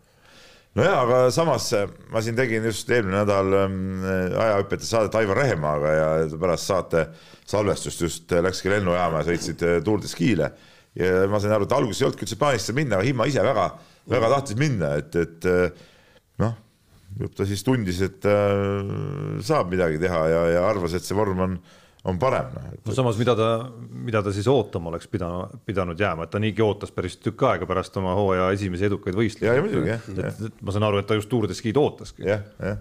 [0.76, 1.70] nojaa, aga samas
[2.12, 6.10] ma siin tegin just eelmine nädal ähm, ajahüpete saadet Aivar Rehemaaga ja
[6.42, 7.08] pärast saate
[7.48, 10.52] salvestust just läkski lennujaama ja sõitsid äh, Tour de Ski'le.
[11.00, 13.70] ja ma sain aru, et alguses ei olnudki üldse plaanis minna, aga Himma ise väga,
[14.12, 15.88] väga tahtis minna, et, et äh,
[16.44, 16.56] noh,
[17.36, 21.58] ta siis tundis, et äh, saab midagi teha ja, ja arvas, et see vorm on
[22.06, 22.50] on parem.
[22.54, 23.52] Noh, no samas, mida ta,
[24.06, 27.68] mida ta siis ootama oleks pidanud, pidanud jääma, et ta niigi ootas päris tükk aega
[27.70, 29.48] pärast oma hooaja esimesi edukaid võistlusi.
[29.48, 30.12] ja, ja muidugi jah.
[30.30, 32.28] et, ma saan aru, et ta just Tour de Ski'd ootaski.
[32.28, 32.78] jah, jah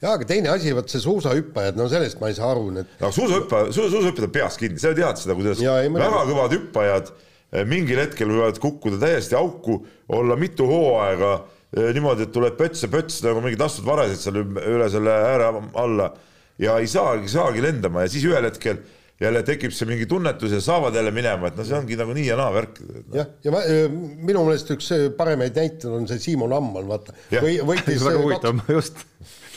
[0.00, 2.92] jaa, aga teine asi, vot see suusahüppajad, no sellest ma ei saa aru, need.
[3.00, 6.56] aga suusahüppa, suusahüppajad on peas kinni, sa ju tead seda, kuidas ja, ei, väga kõvad
[6.56, 9.80] hüppajad eh, mingil hetkel võivad kukkuda täiesti auku,
[10.16, 14.40] olla mitu hooaega eh, niimoodi, et tuleb pöts ja pöts nagu mingid astud varesed seal
[14.40, 16.12] üle selle ääre alla
[16.60, 18.82] ja ei saagi, saagi lendama ja siis ühel hetkel
[19.20, 22.26] jälle tekib see mingi tunnetus ja saavad jälle minema, et no see ongi nagu nii
[22.30, 23.02] ja naa värk no..
[23.18, 27.16] jah, ja ma, minu meelest üks paremaid näiteid on see Siimon Ammal, vaata.
[27.36, 29.02] või võitis väga huvitav, ma just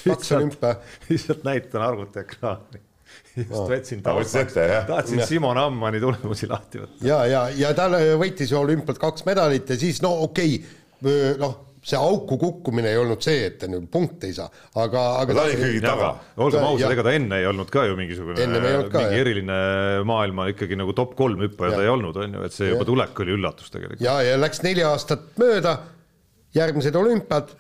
[0.04, 0.76] kaks olümpia.
[1.10, 2.84] lihtsalt näitan arvutiekraani
[3.38, 3.66] just no.
[3.72, 4.58] võtsin taustaks,
[4.90, 7.04] tahtsin Simon Ammani tulemusi lahti võtta.
[7.08, 7.88] ja, ja, ja ta
[8.20, 13.00] võitis ju olümpialt kaks medalit ja siis no okei okay,, noh see auku kukkumine ei
[13.00, 14.48] olnud see, et ta nüüd punkte ei saa,
[14.80, 16.12] aga, aga ta oli ikkagi taga.
[16.46, 19.24] olgem ausad, ega ta enne ei olnud ka ju mingisugune olnud ka, mingi jah.
[19.24, 19.58] eriline
[20.08, 23.20] maailma ikkagi nagu top kolm hüppaja ta ei olnud, on ju, et see juba tulek
[23.26, 24.06] oli üllatus tegelikult.
[24.06, 25.76] ja, ja läks neli aastat mööda,
[26.56, 27.56] järgmised olümpiad,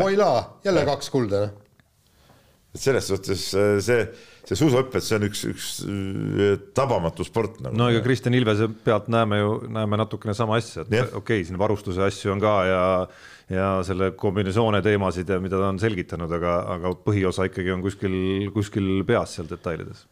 [0.00, 1.62] voilaa, jälle kaks kulda, noh.
[2.76, 4.06] Et selles suhtes äh, see
[4.46, 7.74] see suusahüpe, see on üks, üks äh, tabamatu sport nagu.
[7.78, 11.58] no ega Kristjan Ilvese pealt näeme ju, näeme natukene sama asja, et okei okay,, siin
[11.58, 12.84] varustuse asju on ka ja
[13.46, 18.16] ja selle kombinesoone teemasid ja mida ta on selgitanud, aga, aga põhiosa ikkagi on kuskil,
[18.54, 20.06] kuskil peas seal detailides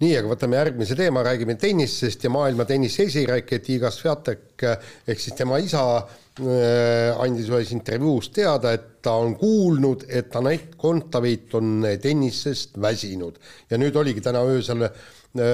[0.00, 5.36] nii, aga võtame järgmise teema, räägime tennisest ja maailma tennise esiräkket Iga Sviatek ehk siis
[5.38, 11.86] tema isa äh, andis ühes intervjuus teada, et ta on kuulnud, et Anett Kontaveit on
[12.02, 13.38] tennisest väsinud.
[13.70, 14.92] Ja nüüd oligi täna öösel äh,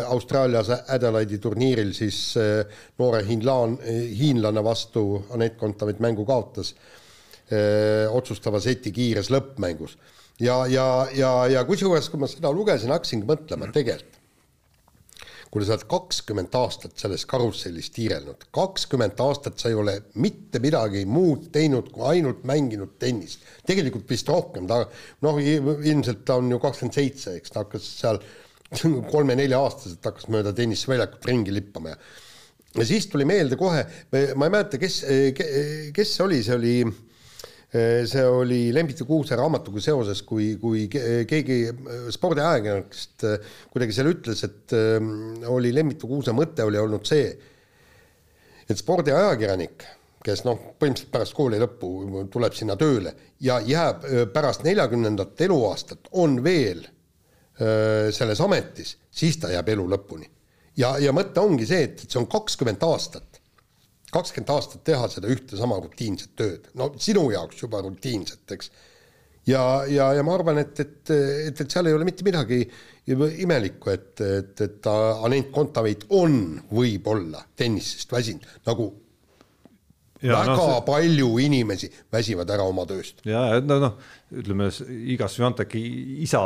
[0.07, 6.75] Austraalias Adelaide'i turniiril siis äh, noore hiinlaan, hiinlane vastu Anett Kontaveit mängu kaotas
[7.53, 9.97] öö, otsustava seti kiires lõppmängus.
[10.43, 14.16] Ja, ja, ja, ja kusjuures, kui ma seda lugesin, hakkasingi mõtlema tegelikult,
[15.57, 21.07] kuule, sa oled kakskümmend aastat selles karussellis tiirelnud, kakskümmend aastat sa ei ole mitte midagi
[21.09, 23.47] muud teinud, kui ainult mänginud tennist.
[23.67, 24.83] tegelikult vist rohkem, ta
[25.25, 27.55] noh, ilmselt ta on ju kakskümmend seitse, eks.
[27.55, 28.21] Ta hakkas seal
[29.15, 32.01] kolme-nelja-aastaselt hakkas mööda tenniseväljakut ringi lippama ja
[32.77, 34.99] ja siis tuli meelde kohe, ma ei mäleta, kes,
[35.97, 36.75] kes see oli, see oli
[37.73, 44.11] see oli Lembit ja Kuuse raamatuga seoses, kui, kui keegi eh, spordiajakirjanikest eh, kuidagi seal
[44.13, 44.75] ütles, et
[45.51, 47.29] oli Lembit ja Kuuse mõte oli olnud see,
[48.67, 49.87] et spordiajakirjanik,
[50.27, 56.41] kes noh, põhimõtteliselt pärast kooli lõppu tuleb sinna tööle ja jääb pärast neljakümnendat eluaastat, on
[56.43, 56.83] veel
[57.57, 60.27] selles ametis, siis ta jääb elu lõpuni.
[60.77, 63.36] ja, ja mõte ongi see, et see on kakskümmend aastat
[64.13, 68.71] kakskümmend aastat teha seda ühte sama rutiinset tööd, no sinu jaoks juba rutiinset, eks.
[69.51, 72.63] ja, ja, ja ma arvan, et, et, et, et seal ei ole mitte midagi
[73.07, 78.91] imelikku, et, et, et Anent Kontaveit on võib-olla tennisest väsinud, nagu
[80.23, 80.83] väga no, see...
[80.87, 83.21] palju inimesi väsivad ära oma tööst.
[83.29, 83.95] ja, no noh,
[84.37, 84.69] ütleme
[85.13, 85.83] iga Svianteki
[86.25, 86.41] isa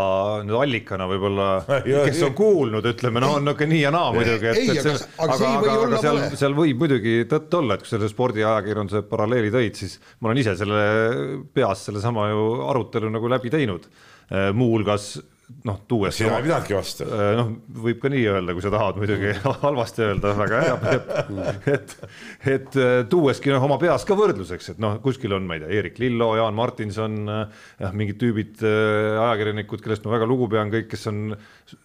[0.47, 1.49] nüüd allikana võib-olla,
[1.87, 5.39] kes on kuulnud, ütleme noh, on niisugune nii ja naa muidugi, et, et see, aga,
[5.39, 9.83] aga, aga, aga seal, seal võib muidugi tõtt olla, et kui selle spordiajakirjanduse paralleeli tõid,
[9.83, 10.87] siis ma olen ise selle
[11.55, 13.87] peas sellesama ju arutelu nagu läbi teinud.
[14.55, 15.17] Muuhulgas
[15.67, 16.15] noh, tuues.
[16.17, 17.07] sina ei pidanudki vastu.
[17.07, 17.51] Äh, noh,
[17.85, 19.33] võib ka nii öelda, kui sa tahad muidugi
[19.65, 21.95] halvasti öelda, väga hea, et, et,
[22.55, 25.73] et äh, tuueski noh, oma peas ka võrdluseks, et noh, kuskil on, ma ei tea,
[25.81, 30.89] Eerik Lillo, Jaan Martinson, jah, mingid tüübid, äh, ajakirjanikud, kellest ma väga lugu pean, kõik,
[30.93, 31.23] kes on,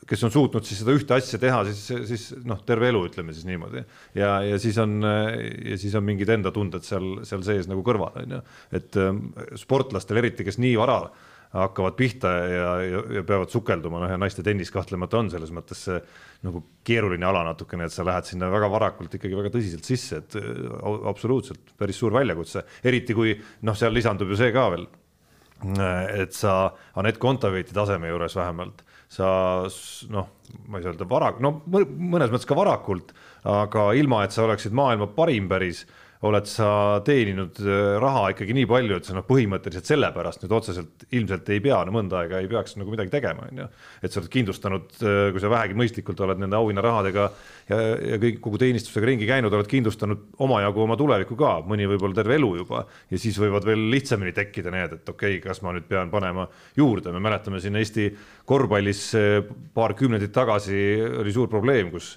[0.10, 3.48] kes on suutnud siis seda ühte asja teha, siis, siis noh, terve elu ütleme siis
[3.50, 3.84] niimoodi
[4.18, 8.24] ja, ja siis on ja siis on mingid enda tunded seal, seal sees nagu kõrval
[8.24, 8.42] on ju,
[8.80, 9.00] et
[9.60, 11.00] sportlastel eriti, kes nii vara
[11.56, 15.86] hakkavad pihta ja, ja, ja peavad sukelduma, noh ja naiste tennis kahtlemata on selles mõttes
[16.46, 20.38] nagu keeruline ala natukene, et sa lähed sinna väga varakult ikkagi väga tõsiselt sisse, et
[21.10, 23.34] absoluutselt päris suur väljakutse, eriti kui
[23.66, 24.88] noh, seal lisandub ju see ka veel,
[26.20, 26.58] et sa
[27.00, 28.84] Anett Kontaveiti taseme juures vähemalt,
[29.16, 29.28] sa
[30.12, 30.32] noh,
[30.68, 33.16] ma ei saa öelda vara, no mõnes mõttes ka varakult,
[33.48, 35.86] aga ilma, et sa oleksid maailma parim päris
[36.24, 36.68] oled sa
[37.06, 41.62] teeninud äh, raha ikkagi nii palju, et sa noh, põhimõtteliselt sellepärast nüüd otseselt ilmselt ei
[41.64, 43.68] pea no, mõnda aega ei peaks nagu midagi tegema, on ju.
[44.02, 47.28] et sa oled kindlustanud, äh, kui sa vähegi mõistlikult oled nende auhinnarahadega
[47.70, 47.80] ja,
[48.14, 52.40] ja kõik kogu teenistusega ringi käinud, oled kindlustanud omajagu oma tulevikku ka, mõni võib-olla terve
[52.40, 55.90] elu juba ja siis võivad veel lihtsamini tekkida need, et okei okay,, kas ma nüüd
[55.90, 56.48] pean panema
[56.78, 58.12] juurde, me mäletame siin Eesti
[58.48, 59.42] korvpallis äh,
[59.76, 60.80] paar kümnendit tagasi
[61.26, 62.16] oli suur probleem, kus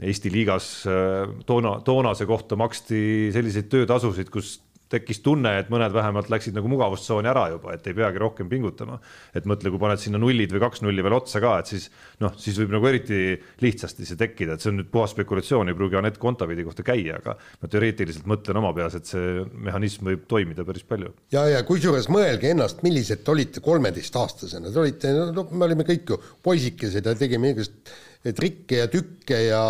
[0.00, 4.58] Eesti liigas äh, toona, toonase kohta maksti selliseid töötasusid, kus
[4.90, 8.98] tekkis tunne, et mõned vähemalt läksid nagu mugavustsooni ära juba, et ei peagi rohkem pingutama.
[9.34, 11.86] et mõtle, kui paned sinna nullid või kaks nulli veel otsa ka, et siis
[12.20, 15.78] noh, siis võib nagu eriti lihtsasti see tekkida, et see on nüüd puhas spekulatsioon, ei
[15.78, 20.26] pruugi Anett Kontavidi kohta käia, aga ma teoreetiliselt mõtlen oma peas, et see mehhanism võib
[20.30, 21.14] toimida päris palju.
[21.34, 26.14] ja, ja kusjuures mõelge ennast, millised te olite kolmeteistaastasena, te olite, no me olime kõik
[26.14, 29.62] ju poisikesed ja tegime igast trikke ja tükke ja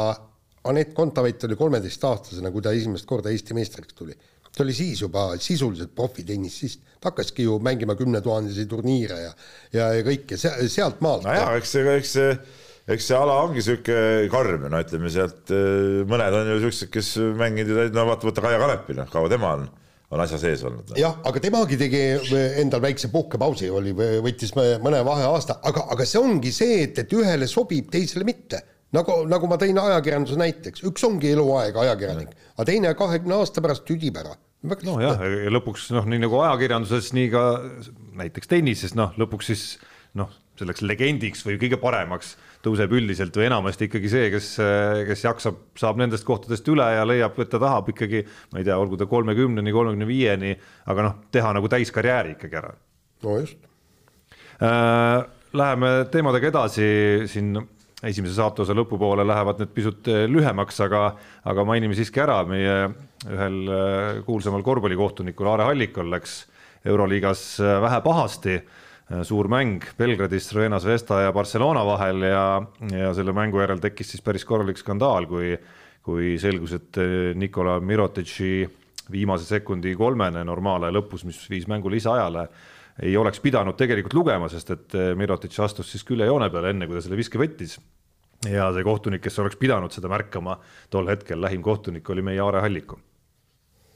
[0.71, 4.17] Anett Kontaveit oli kolmeteistaastasena, kui ta esimest korda Eesti meistriks tuli.
[4.51, 9.31] ta oli siis juba sisuliselt profitennisist, ta hakkaski ju mängima kümnetuhandesi turniire ja,
[9.73, 11.25] ja, ja kõike sealt maalt.
[11.25, 12.33] nojah, eks see, eks see,
[12.91, 15.55] eks see ala ongi sihuke karm no ütleme sealt
[16.11, 19.71] mõned on ju siuksed, kes mänginud, no vaata, võta Kaia Kanepi, noh, kaua tema on
[20.11, 20.91] on asja sees olnud.
[20.99, 22.01] jah, aga temagi tegi
[22.63, 27.49] endal väikse puhkepausi, oli, võttis mõne vaheaasta, aga, aga see ongi see, et, et ühele
[27.51, 28.63] sobib, teisele mitte
[28.97, 33.87] nagu, nagu ma tõin ajakirjanduse näiteks, üks ongi eluaeg ajakirjanik, aga teine kahekümne aasta pärast
[33.89, 34.35] tüdib ära.
[34.85, 37.45] nojah, ja lõpuks noh, nii nagu ajakirjanduses, nii ka
[38.21, 39.65] näiteks tennises, noh, lõpuks siis
[40.19, 44.53] noh, selleks legendiks või kõige paremaks tõuseb üldiselt või enamasti ikkagi see, kes,
[45.09, 48.77] kes jaksab, saab nendest kohtadest üle ja leiab, et ta tahab ikkagi, ma ei tea,
[48.77, 50.55] olgu ta kolmekümneni, kolmekümne viieni,
[50.93, 52.73] aga noh, teha nagu täiskarjääri ikkagi ära.
[53.25, 53.69] no just
[54.61, 55.27] äh,.
[55.51, 56.85] Läheme teemadega edasi
[57.27, 57.57] siin
[58.07, 61.03] esimese saateosa lõpupoole lähevad need pisut eh, lühemaks, aga,
[61.51, 62.77] aga mainime siiski ära meie
[63.29, 66.45] ühel eh, kuulsamal korvpallikohtunikul Aare Hallikul läks
[66.89, 68.61] Euroliigas eh, vähe pahasti.
[69.27, 72.45] Suur mäng Belgradis, Crvena Zvezda ja Barcelona vahel ja,
[72.95, 75.57] ja selle mängu järel tekkis siis päris korralik skandaal, kui,
[76.07, 77.01] kui selgus, et
[77.35, 78.69] Nikola Mirotici
[79.11, 82.47] viimase sekundi kolmene normaale lõpus, mis viis mängu lisaajale
[83.03, 86.89] ei oleks pidanud tegelikult lugema, sest et eh, Mirotic astus siis küll joone peale, enne
[86.89, 87.79] kui ta selle viske võttis.
[88.49, 90.59] ja see kohtunik, kes oleks pidanud seda märkama
[90.91, 92.99] tol hetkel, lähim kohtunik oli meie Aare Halliku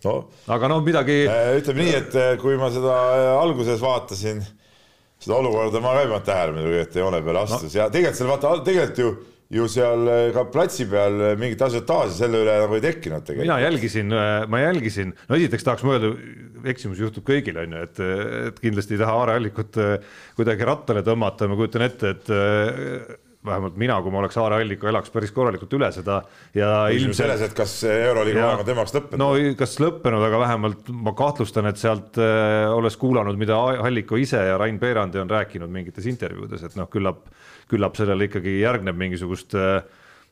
[0.04, 0.14] no
[0.52, 1.24] aga noh, midagi.
[1.28, 4.42] Äh, ütleme nii, et äh, kui ma seda äh, alguses vaatasin,
[5.24, 7.78] seda olukorda ma ka ei pannud tähele, et joone peale astus no.
[7.80, 9.14] ja tegelikult seal vaata, tegelikult ju
[9.54, 13.44] ju seal eh, ka platsi peal eh, mingit asiotaaži selle üle nagu ei tekkinud tegelikult.
[13.44, 16.14] mina jälgisin, eh, ma jälgisin, no esiteks tahaks mõelda,
[16.72, 18.00] eksimus juhtub kõigil, on ju, et,
[18.48, 19.76] et kindlasti ei taha Aare Allikut
[20.38, 25.12] kuidagi rattale tõmmata, ma kujutan ette, et vähemalt mina, kui ma oleks Aare Alliku, elaks
[25.12, 26.20] päris korralikult üle seda
[26.56, 29.20] ja ilmselt selles, et kas Euroliiga aeg on temaks lõppenud?
[29.20, 34.40] no kas lõppenud, aga vähemalt ma kahtlustan, et sealt äh, olles kuulanud, mida Alliku ise
[34.48, 37.26] ja Rain Peerandi on rääkinud mingites intervjuudes, et noh, küllap
[37.70, 39.54] küllap sellele ikkagi järgneb mingisugust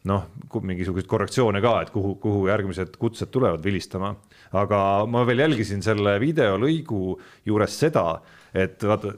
[0.09, 0.27] noh,
[0.67, 4.15] mingisuguseid korrektsioone ka, et kuhu, kuhu järgmised kutsed tulevad vilistama.
[4.53, 8.21] aga ma veel jälgisin selle videolõigu juures seda,
[8.53, 9.15] et vaata,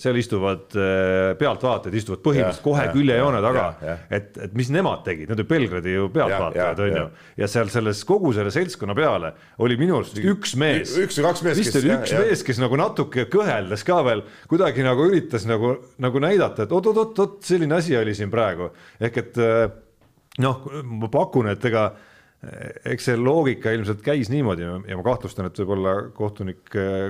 [0.00, 3.64] seal istuvad äh, pealtvaatajad, istuvad põhimõtteliselt kohe küljejoone taga,
[4.08, 7.02] et, et mis nemad tegid, need olid Belgradi ju pealtvaatajad, on ju.
[7.42, 10.94] ja seal selles kogu selle seltskonna peale oli minu arust üks mees.
[11.04, 11.60] üks või kaks meest.
[11.60, 15.74] vist oli üks ja, mees, kes nagu natuke kõheldes ka veel kuidagi nagu üritas nagu,
[16.00, 18.72] nagu näidata, et oot-oot-oot, selline asi oli siin praegu
[19.04, 19.68] ehk et äh,
[20.42, 21.90] noh, ma pakun, et ega
[22.86, 26.60] eks see loogika ilmselt käis niimoodi ja ma kahtlustan, et võib-olla kohtunik,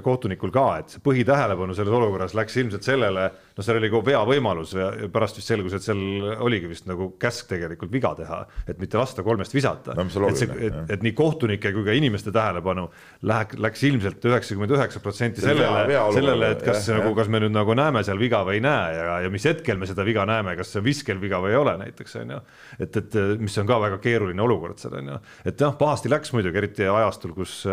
[0.05, 3.27] kohtunikul ka, et see põhitähelepanu selles olukorras läks ilmselt sellele,
[3.59, 6.01] no seal oli ka veavõimalus ja pärast vist selgus, et seal
[6.47, 8.39] oligi vist nagu käsk tegelikult viga teha,
[8.71, 10.07] et mitte lasta kolmest visata no,.
[10.29, 12.87] et see, et, et nii kohtunike kui ka inimeste tähelepanu
[13.29, 17.57] läheb, läks ilmselt üheksakümmend üheksa protsenti sellele, sellele, et kas jah, nagu, kas me nüüd
[17.57, 20.55] nagu näeme seal viga või ei näe ja, ja mis hetkel me seda viga näeme,
[20.59, 22.43] kas see on viskel viga või ei ole näiteks on ju.
[22.79, 26.33] et, et mis on ka väga keeruline olukord seal on ju et jah, pahasti läks
[26.37, 27.65] muidugi, eriti ajastul, kus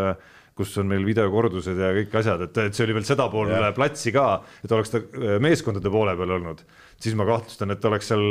[0.56, 3.68] kus on meil videokordused ja kõik asjad, et, et see oli veel seda pool ja.
[3.76, 4.26] platsi ka,
[4.64, 6.62] et oleks ta äh, meeskondade poole peal olnud,
[7.02, 8.24] siis ma kahtlustan, et oleks seal,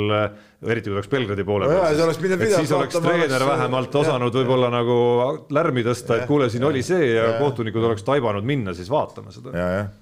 [0.66, 3.52] eriti kui oleks Belgradi poole peal no, siis, siis oleks treener oleks...
[3.52, 4.98] vähemalt osanud võib-olla nagu
[5.54, 9.36] lärmi tõsta, et kuule, siin oli see ja, ja kohtunikud oleks taibanud minna siis vaatama
[9.36, 9.54] seda.
[9.54, 9.94] ja, jah,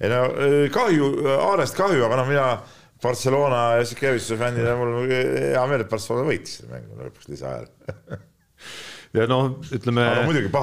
[0.00, 2.48] ei no äh, kahju, Aarest kahju, aga noh, mina
[3.00, 7.70] Barcelona ja Sikevituse fännina mul hea meel, et Barcelona võitis selle mängu lõpuks lisaajal
[9.16, 10.06] ja noh, ütleme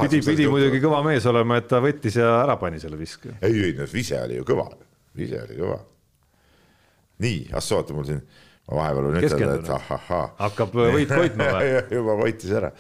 [0.05, 3.35] pidi, pidi muidugi kõva mees olema, et ta võttis ja ära pani selle viske.
[3.41, 4.69] ei, ei, no vise oli ju kõva,
[5.17, 5.79] vise oli kõva.
[7.25, 8.23] nii, ah oota, mul siin,
[8.69, 10.23] ma vahepeal võin ütelda, et ahahhaa.
[10.45, 12.71] hakkab võit hoidma või juba võitis ära.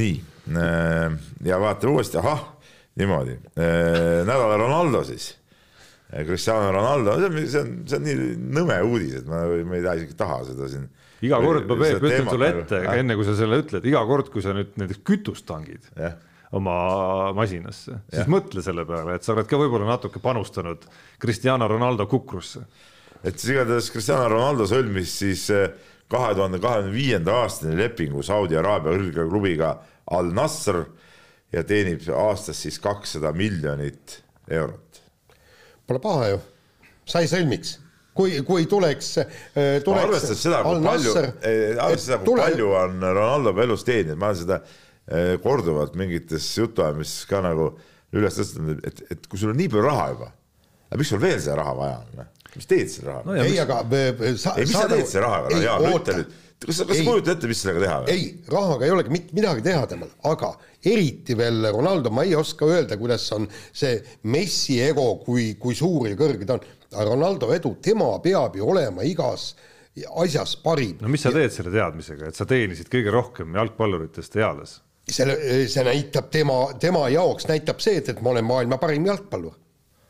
[0.00, 0.18] nii,
[0.56, 2.46] äh, ja vaatame uuesti, ahah,
[3.00, 5.34] niimoodi, äh, nädala Ronaldo siis.
[6.22, 9.82] Cristiano Ronaldo, see on, see on, see on nii nõme uudis, et ma, ma ei
[9.82, 10.84] taha isegi taha seda siin
[11.24, 14.44] iga kord ma Peep ütlen sulle ette, enne kui sa selle ütled, iga kord, kui
[14.44, 16.16] sa nüüd näiteks kütust tangid yeah.
[16.54, 16.76] oma
[17.36, 18.30] masinasse, siis yeah.
[18.30, 20.86] mõtle selle peale, et sa oled ka võib-olla natuke panustanud
[21.22, 22.64] Cristiano Ronaldo kukrusse.
[23.22, 25.66] et siis igatahes Cristiano Ronaldo sõlmis siis eh,
[26.10, 29.74] kahe tuhande kahekümne viienda aastani lepingu Saudi Araabia kõrgeklubiga
[30.14, 30.84] Al Nasr
[31.54, 34.83] ja teenib aastas siis kakssada miljonit eurot.
[35.88, 36.42] Pole paha ju,
[37.08, 37.78] sai sõlmiks
[38.14, 40.04] kui, kui tuleks, äh, tuleks.
[40.06, 42.46] arvestades seda, kui palju, arvestades seda, kui tule...
[42.46, 47.72] palju on Ronaldo elus teeninud, ma olen seda äh, korduvalt mingites jutuajamistes ka nagu
[48.14, 50.30] üles tõstnud, et, et kui sul on nii palju raha juba,
[50.94, 52.14] miks sul veel seda raha vaja on?
[52.20, 52.30] Noh?
[52.54, 53.42] mis teed selle rahaga no,?
[53.42, 53.80] ei, aga
[54.38, 57.34] sa, ei, mis sa teed selle rahaga, Jaan, ütle nüüd kas sa, kas sa kujutad
[57.34, 58.14] ette, mis sellega teha või?
[58.14, 62.68] ei, rahaga ei olegi mitte midagi teha temal, aga eriti veel Ronaldo, ma ei oska
[62.68, 63.98] öelda, kuidas on see
[64.32, 66.72] Messi ego, kui, kui suur ja kõrge ta on.
[66.94, 69.48] Ronaldo edu, tema peab ju olema igas
[70.22, 71.00] asjas parim.
[71.02, 74.78] no mis sa teed selle teadmisega, et sa teenisid kõige rohkem jalgpalluritest eales?
[75.10, 75.36] selle,
[75.68, 79.58] see näitab tema, tema jaoks näitab see, et, et ma olen maailma parim jalgpallur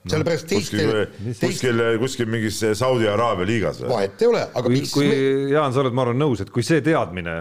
[0.04, 3.90] sellepärast teistel kuskil, kuskil, kuskil mingis Saudi Araabia liigas või?
[3.94, 5.20] vahet ei ole, aga kui, miks kui me...
[5.54, 7.38] Jaan, sa oled, ma arvan, nõus, et kui see teadmine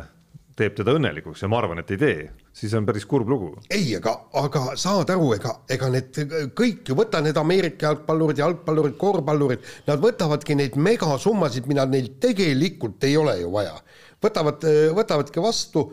[0.57, 3.49] teeb teda õnnelikuks ja ma arvan, et ei tee, siis on päris kurb lugu.
[3.73, 6.19] ei, aga, aga saad aru, ega, ega need
[6.57, 13.03] kõik ju, võta need Ameerika jalgpallurid, jalgpallurid, korvpallurid, nad võtavadki neid megasummasid, mida neil tegelikult
[13.09, 13.75] ei ole ju vaja.
[14.23, 14.67] võtavad,
[14.99, 15.89] võtavadki vastu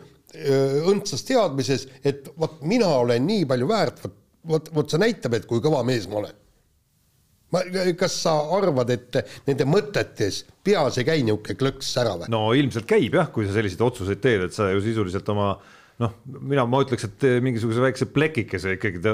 [0.87, 4.15] õndsas teadmises, et vot mina olen nii palju väärt, vot,
[4.53, 6.37] vot, vot see näitab, et kui kõva mees ma olen
[7.53, 7.65] ma,
[7.99, 12.31] kas sa arvad, et nende mõtetes peas ei käi niisugune klõks ära või?
[12.31, 15.53] no ilmselt käib jah, kui sa selliseid otsuseid teed, et sa ju sisuliselt oma
[16.01, 19.13] noh, mina, ma ütleks, et mingisuguse väikse plekikese ikkagi te,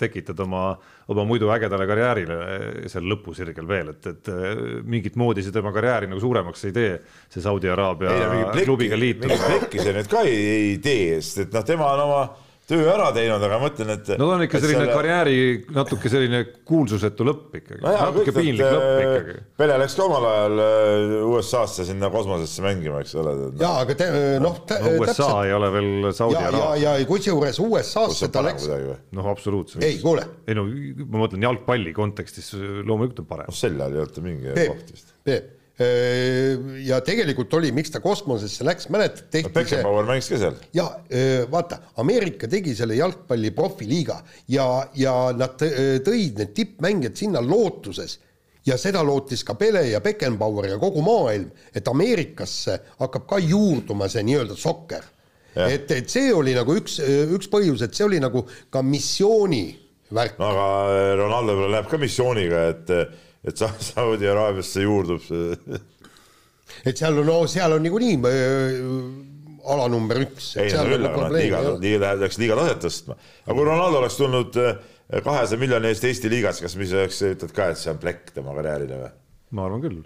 [0.00, 0.68] tekitad oma,
[1.12, 2.38] oma muidu ägedale karjäärile
[2.92, 4.32] seal lõpusirgel veel, et, et
[4.84, 6.90] mingit moodi see tema karjääri nagu suuremaks ei tee,
[7.32, 8.16] see Saudi Araabia
[8.58, 9.38] klubiga liitumine.
[9.46, 12.20] plekki see nüüd ka ei, ei tee, sest et noh, tema on oma
[12.66, 14.08] töö ära teinud, aga ma mõtlen, et.
[14.18, 14.94] no ta on ikka selline selle...
[14.98, 15.36] karjääri
[15.76, 19.36] natuke selline kuulsusetu lõpp ikkagi no, natuke kõik, piinlik lõpp äh, ikkagi.
[19.62, 23.34] Pele läks ka omal ajal äh, USA-sse sinna kosmosesse mängima, eks ole.
[23.62, 24.08] ja aga te,
[24.42, 24.92] noh no,.
[24.96, 25.42] USA täpselt.
[25.46, 26.62] ei ole veel Saudi Araabia.
[26.64, 28.66] ja, ja, ja kusjuures USA-sse ta läks.
[29.14, 29.86] noh, absoluutselt.
[29.86, 30.26] ei, kuule.
[30.46, 30.66] ei no
[31.04, 33.52] ma mõtlen jalgpalli kontekstis loomulikult on parem.
[33.52, 35.14] noh, sel ajal ei olnud mingi koht vist.
[35.26, 40.54] Peep ja tegelikult oli, miks ta kosmosesse läks, mäletad, tehti no, Beckenbauer mängis ka seal.
[40.72, 40.86] ja
[41.52, 44.16] vaata, Ameerika tegi selle jalgpalli profiliiga
[44.48, 44.64] ja,
[44.96, 48.16] ja nad tõid need tippmängijad sinna lootuses
[48.66, 54.08] ja seda lootis ka Pele ja Beckenbauer ja kogu maailm, et Ameerikasse hakkab ka juurduma
[54.08, 55.04] see nii-öelda sokker.
[55.56, 56.98] et, et see oli nagu üks,
[57.36, 59.64] üks põhjus, et see oli nagu ka missiooni
[60.12, 60.40] värk.
[60.40, 62.92] no aga Ronaldo läheb ka missiooniga, et
[63.46, 65.54] et Saudi Araabiasse juurdub see.
[66.88, 68.80] et seal on, no seal on niikuinii äh,
[69.74, 70.52] ala number üks.
[70.62, 73.18] ei no küll, aga noh, liiga, liiga läks liiga taset tõstma.
[73.46, 74.82] aga kui Ronaldo oleks tulnud äh,
[75.22, 78.54] kahesaja miljoni eest Eesti liigas, kas mis oleks, ütled ka, et see on plekk tema
[78.58, 79.14] karjäärile või?
[79.56, 80.04] ma arvan küll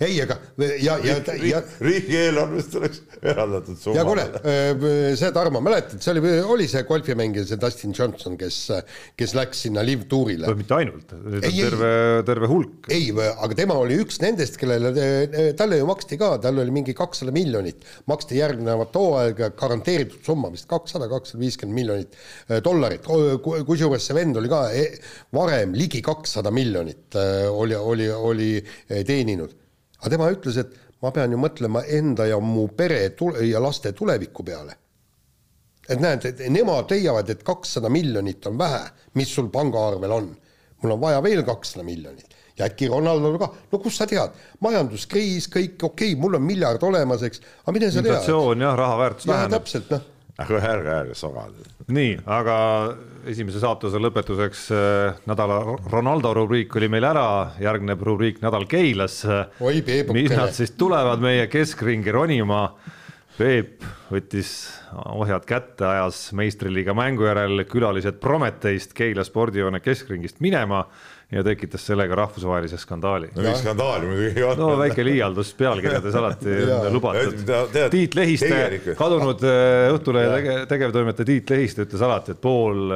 [0.00, 0.36] ei, aga
[0.80, 3.98] ja, ja, ja riigieelarvest oleks eraldatud summa.
[3.98, 8.58] ja kuule, äh, see Tarmo, mäletad, see oli, oli see golfimängija, see Dustin Johnson, kes,
[9.18, 10.48] kes läks sinna live tuurile.
[10.56, 11.12] mitte ainult,
[11.44, 11.92] terve,
[12.28, 12.88] terve hulk.
[12.92, 14.94] ei, aga tema oli üks nendest, kellele,
[15.58, 20.68] talle ju maksti ka, tal oli mingi kakssada miljonit, maksti järgnevat hooaega garanteeritud summa vist
[20.70, 22.16] kakssada, kakssada viiskümmend miljonit
[22.48, 24.92] äh, dollarit, kusjuures see vend oli ka e-,
[25.36, 28.52] varem ligi kakssada miljonit äh, oli, oli, oli
[28.88, 29.60] teeninud
[30.00, 33.92] aga tema ütles, et ma pean ju mõtlema enda ja mu pere tule- ja laste
[33.92, 34.76] tuleviku peale.
[35.90, 38.82] et näed, et nemad leiavad, et kakssada miljonit on vähe,
[39.14, 40.36] mis sul pangaarvel on.
[40.82, 44.30] mul on vaja veel kakssada miljonit ja äkki Ronaldol ka, no kust sa tead,
[44.60, 48.12] majanduskriis, kõik okei okay,, mul on miljard olemas, eks, aga mine sa tea.
[48.12, 49.58] inflatsioon jah, raha väärtus väheneb.
[49.58, 50.08] täpselt, noh
[50.40, 51.66] aga ärge, ärge sogage.
[51.88, 52.56] nii, aga
[53.28, 55.60] esimese saatuse lõpetuseks äh, nädala
[55.90, 57.26] Ronaldo rubriik oli meil ära,
[57.60, 59.22] järgneb rubriik Nädal Keilas.
[60.14, 62.64] millal siis tulevad meie keskringi ronima?
[63.40, 64.50] Peep võttis
[65.14, 70.82] ohjad kätte, ajas meistriliiga mängu järel külalised Prometheist Keila spordihoone keskringist minema
[71.30, 73.28] ja tekitas sellega rahvusvahelise skandaali.
[73.34, 74.62] no mingi skandaali muidugi ei olnud.
[74.64, 76.56] no väike liialdus pealkirjades alati
[76.90, 77.52] lubatud.
[77.90, 82.94] Tiit Lehiste, kadunud äh, Õhtulehe tege, tegevtoimetaja Tiit Lehiste ütles alati, et pool,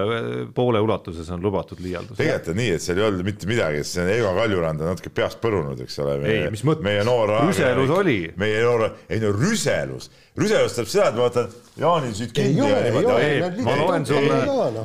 [0.55, 2.19] poole ulatuses on lubatud liialdus.
[2.19, 5.39] tegelikult on nii, et seal ei olnud mitte midagi, see Ego Kaljurand on natuke peast
[5.45, 6.19] põrunud, eks ole.
[6.27, 6.87] ei, mis mõttes?
[6.87, 7.37] meie noor.
[7.47, 8.19] rüselus oli.
[8.41, 12.79] meie noor, ei no rüselus rüselus tähendab seda, et ma võtan Jaanil siit kinni ja
[12.85, 13.63] niimoodi.
[13.67, 14.37] ma loen sulle,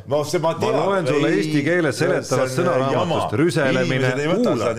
[0.09, 0.73] no see ma tean.
[0.73, 4.71] ma loen sulle eesti keeles seletavat sõnaraamatust, rüselemine, kuula,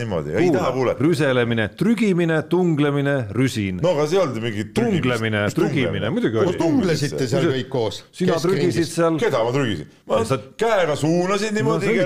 [0.43, 1.05] ei taha kuulata.
[1.07, 3.79] rüselemine, trügimine, tunglemine, rüsin.
[3.83, 6.59] no aga see ei olnud mingi tunglemine, trügimine, muidugi oli.
[6.59, 8.03] tunglesite seal kõik koos?
[8.15, 9.23] sina trügisid seal.
[9.23, 9.95] keda ma trügisin?
[10.11, 10.21] ma
[10.67, 11.99] käega suunasin niimoodi.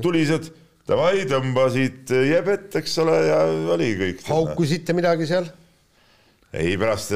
[0.00, 0.52] tulised
[0.88, 3.40] davai, tõmbasid jebet, eks ole, ja
[3.76, 4.28] oli kõik.
[4.28, 5.52] haukusite midagi seal?
[6.52, 7.12] ei, pärast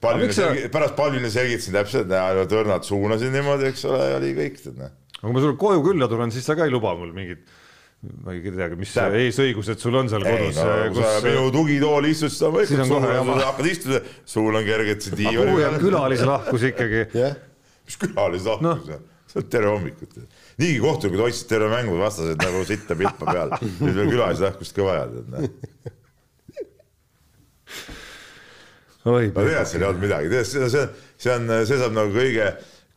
[0.00, 0.16] Sa...
[0.32, 4.78] selgi-, pärast Palvile selgitasin täpselt, näe, tõrnad suunasin niimoodi, eks ole, ja oli kõik, tead
[4.80, 4.92] näe.
[5.18, 7.44] aga kui ma sulle koju külla tulen, siis sa ka ei luba mul mingit
[8.24, 9.12] ma ei teagi, mis Täp.
[9.12, 10.56] eesõigused sul on seal kodus.
[10.56, 14.00] No, kus sa minu tugitooli istud, siis on võimalik, sul hakkad istuda,
[14.34, 15.50] sul on kerged see diivan.
[15.50, 17.36] kuhu jääb külalislahkus ikkagi yeah.?
[17.84, 20.16] mis külalislahkus no., see on tere hommikut.
[20.62, 25.04] niigi kohtunikud hoidsid terve mängu vastased nagu sitta pilpa peal, nüüd veel külalislahkust ka vaja,
[25.12, 25.52] tead näe
[29.06, 30.86] ma tean, et seal ei olnud midagi, tead see, see,
[31.20, 32.48] see on, see saab nagu kõige,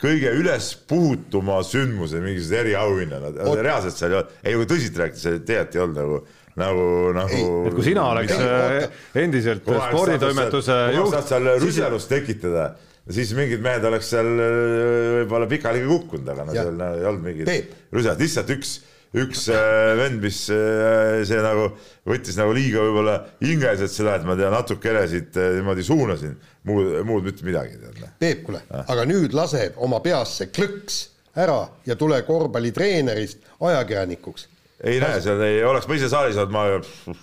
[0.04, 5.78] kõige ülespuhutuma sündmuse, mingisugused eriauhinnad, reaalselt seal ei olnud, ei kui tõsiselt rääkida, see tegelikult
[5.78, 6.24] ei olnud nagu
[6.60, 7.44] nagu, nagu.
[7.68, 8.88] et kui sina oleks ei,
[9.24, 11.16] endiselt sporditoimetuse juht.
[11.30, 12.68] seal rüselust tekitada,
[13.10, 18.20] siis mingid mehed oleks seal võib-olla pikaliga kukkunud, aga no seal ei olnud mingit rüset,
[18.22, 18.76] lihtsalt üks
[19.14, 21.70] üks äh, vend, mis äh, see nagu
[22.10, 26.34] võttis nagu liiga võib-olla hingeliselt seda, et ma tean natukene siit äh, niimoodi suunasin,
[26.70, 27.78] muud, muud mitte midagi.
[28.22, 31.04] Peep, kuule, aga nüüd lase oma peas see klõks
[31.38, 34.50] ära ja tule korvpallitreenerist ajakirjanikuks
[34.84, 37.14] ei näe, seal ei oleks ma ise saalis olnud, ma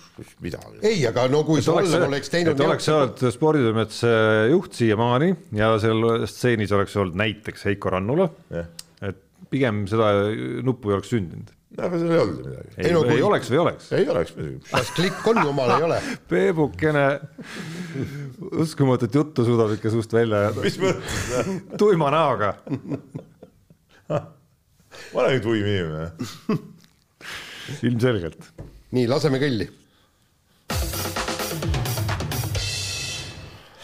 [0.41, 0.79] midagi.
[0.87, 2.55] ei, aga no kui Solman oleks teinud.
[2.55, 4.13] et oleks sa olnud sporditoimetuse
[4.49, 5.29] juht siiamaani
[5.59, 8.31] ja seal stseenis oleks olnud näiteks Heiko Rannula,
[9.05, 9.21] et
[9.53, 10.09] pigem seda
[10.65, 12.73] nuppu ei oleks sündinud aga seal ei olnud midagi.
[12.77, 13.15] ei, no, kui...
[13.15, 13.91] ei oleks või oleks?
[13.95, 14.59] ei oleks muidugi.
[14.67, 15.99] kas klikk on, jumal ei ole?
[16.31, 17.05] Peebukene
[18.63, 20.65] uskumatut juttu suudab ikka suust välja ajada.
[20.65, 21.19] mis mõttes?
[21.79, 22.53] tuima näoga
[24.11, 26.07] ma olen nüüd tuim inimene.
[27.87, 28.51] ilmselgelt.
[28.91, 29.71] nii, laseme kõlli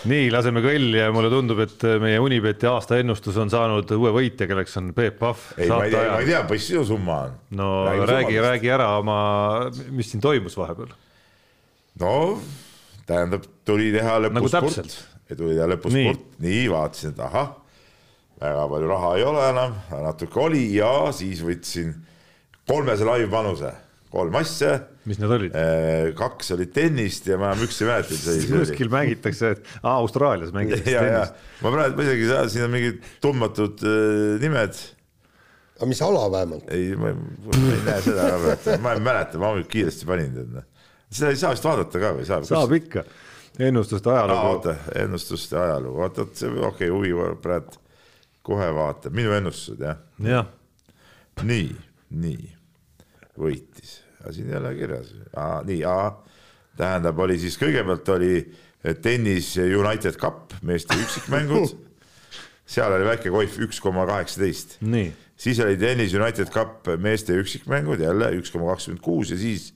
[0.09, 4.77] nii, laseme kõlli ja mulle tundub, et meie Unibeti aastaennustus on saanud uue võitja, kelleks
[4.81, 5.43] on Peep Pahv.
[5.57, 7.35] ei, ma ei tea, ma ei tea, mis sinu summa on.
[7.59, 9.19] no räägi, räägi, räägi ära oma,
[9.93, 10.95] mis siin toimus vahepeal.
[12.01, 12.15] no
[13.07, 14.73] tähendab, tuli teha lõpus nagu
[15.35, 16.13] tuli teha lõpus nii.
[16.43, 17.51] nii vaatasin, et ahah,
[18.41, 21.93] väga palju raha ei ole enam, natuke oli ja siis võtsin
[22.67, 23.71] kolmese live panuse,
[24.17, 25.55] kolm asja mis need olid?
[25.55, 28.35] Äh, kaks olid tennist ja ma enam üks ei mäleta.
[28.51, 31.41] kuskil mängitakse, et aa, Austraalias mängitakse tennist.
[31.63, 34.81] ma praegu, ma isegi, siin on mingid tundmatud äh, nimed.
[35.77, 36.67] aga mis ala vähemalt?
[36.75, 40.59] ei, ma ei näe seda ka, ma ei mäleta, ma kiiresti panin tead.
[41.09, 42.47] seda ei saa vist vaadata ka või saab?
[42.49, 43.05] saab ikka,
[43.69, 44.53] ennustuste ajalugu.
[44.53, 47.79] oota, ennustuste ajalugu, oot, oot, see okei okay,, huvi praegu
[48.47, 50.03] kohe vaatab, minu ennustused jah?
[50.23, 50.51] jah.
[51.47, 51.71] nii,
[52.25, 52.51] nii,
[53.39, 55.11] võitis aga siin ei ole kirjas,
[55.67, 55.81] nii,
[56.77, 58.33] tähendab, oli siis kõigepealt oli
[59.01, 61.71] tennis United Cup meeste üksikmängud
[62.67, 64.77] seal oli väike koif üks koma kaheksateist.
[65.39, 69.71] siis oli tennis United Cup meeste üksikmängud jälle üks koma kakskümmend kuus ja siis,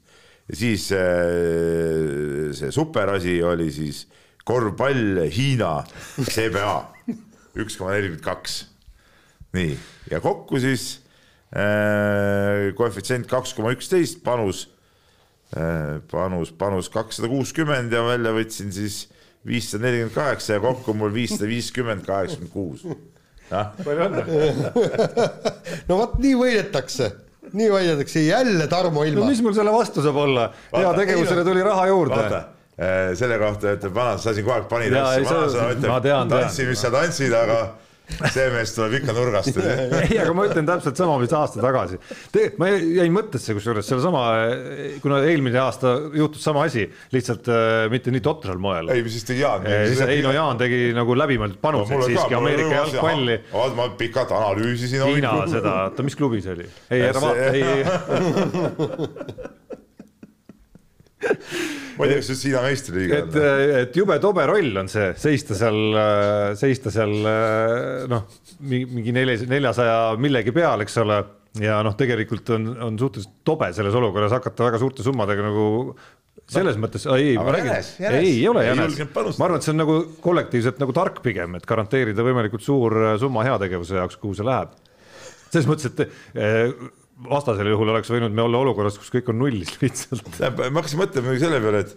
[0.51, 4.03] siis see, äh, see superasi oli siis
[4.43, 5.77] korvpall Hiina
[6.19, 6.75] CBA
[7.63, 8.65] üks koma nelikümmend kaks.
[9.55, 9.77] nii,
[10.11, 10.99] ja kokku siis
[12.77, 14.69] koefitsient kaks koma üksteist, panus
[15.57, 19.01] äh,, panus, panus kakssada kuuskümmend ja välja võtsin siis
[19.47, 22.85] viissada nelikümmend kaheksa ja kokku mul viissada viiskümmend, kaheksakümmend kuus.
[23.83, 24.23] palju õnne!
[25.89, 27.09] No vot nii võidetakse.
[27.51, 28.23] Nii võidetakse.
[28.23, 29.25] Jälle Tarmo ilma.
[29.25, 32.41] no mis mul selle vastu saab olla, heategevusele tuli raha juurde.
[32.81, 36.81] Eh, selle kohta ütleb vanasõna, sa siin kogu aeg panid asja, vanasõna ütleb, tantsi, mis
[36.81, 37.57] sa tantsid, aga
[38.31, 39.57] see mees tuleb ikka nurgast.
[40.03, 41.99] ei, aga ma ütlen täpselt sama, mis aasta tagasi.
[42.33, 44.23] tegelikult ma jäin mõttesse kusjuures sellesama,
[45.03, 48.91] kuna eelmine aasta juhtus sama asi, lihtsalt äh, mitte nii totral moel.
[48.93, 49.65] ei, mis siis tegi Jaan?
[49.67, 53.39] ei no Jaan tegi nagu läbimõeldud panused no, siiski Ameerika jalgpalli.
[53.77, 55.05] ma pikalt analüüsisin.
[55.11, 56.67] Hiina seda, oota, mis klubi see oli?
[56.91, 57.81] ei, ära vaata, ei, ei
[61.97, 63.27] ma ei tea, kas see Hiina meistriliiga on.
[63.27, 65.77] et, et jube tobe roll on see, seista seal,
[66.59, 67.13] seista seal
[68.11, 68.25] noh,
[68.71, 71.19] mingi nelja, neljasaja millegi peal, eks ole.
[71.61, 75.67] ja noh, tegelikult on, on suhteliselt tobe selles olukorras hakata väga suurte summadega nagu
[76.51, 77.73] selles mõttes, ei, ma räägin,
[78.09, 81.67] ei, ei ole jänes, ma arvan, et see on nagu kollektiivselt nagu tark pigem, et
[81.67, 84.73] garanteerida võimalikult suur summa heategevuse jaoks, kuhu see läheb.
[85.51, 86.99] selles mõttes, et
[87.29, 90.27] vastasel juhul oleks võinud me olla olukorras, kus kõik on nullis lihtsalt.
[90.41, 91.95] ma hakkasin mõtlema selle peale, et,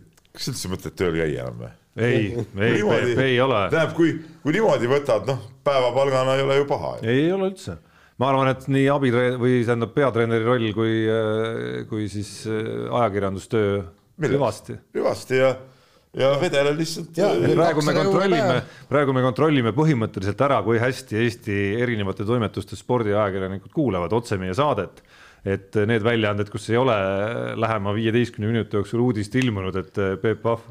[0.00, 1.70] et kas üldse mõtled tööl käia enam või?
[2.00, 3.62] ei, ei, ei, ei ole.
[3.72, 4.14] tähendab, kui,
[4.44, 6.96] kui niimoodi võtad, noh, päevapalgana ei ole ju paha.
[7.02, 7.78] ei, ole üldse.
[8.20, 10.94] ma arvan, et nii abitreen- või tähendab peatreeneri roll kui,
[11.90, 13.80] kui siis äh, ajakirjandustöö
[14.28, 14.78] hüvasti.
[14.94, 15.54] hüvasti ja
[16.18, 17.14] ja vedeleb lihtsalt.
[17.54, 24.14] praegu me kontrollime, praegu me kontrollime põhimõtteliselt ära, kui hästi Eesti erinevate toimetuste spordiajakirjanikud kuulavad
[24.18, 25.02] otse meie saadet.
[25.40, 26.94] et need väljaanded, kus ei ole
[27.56, 30.66] lähema viieteistkümne minuti jooksul uudist ilmunud, et Peep Pahv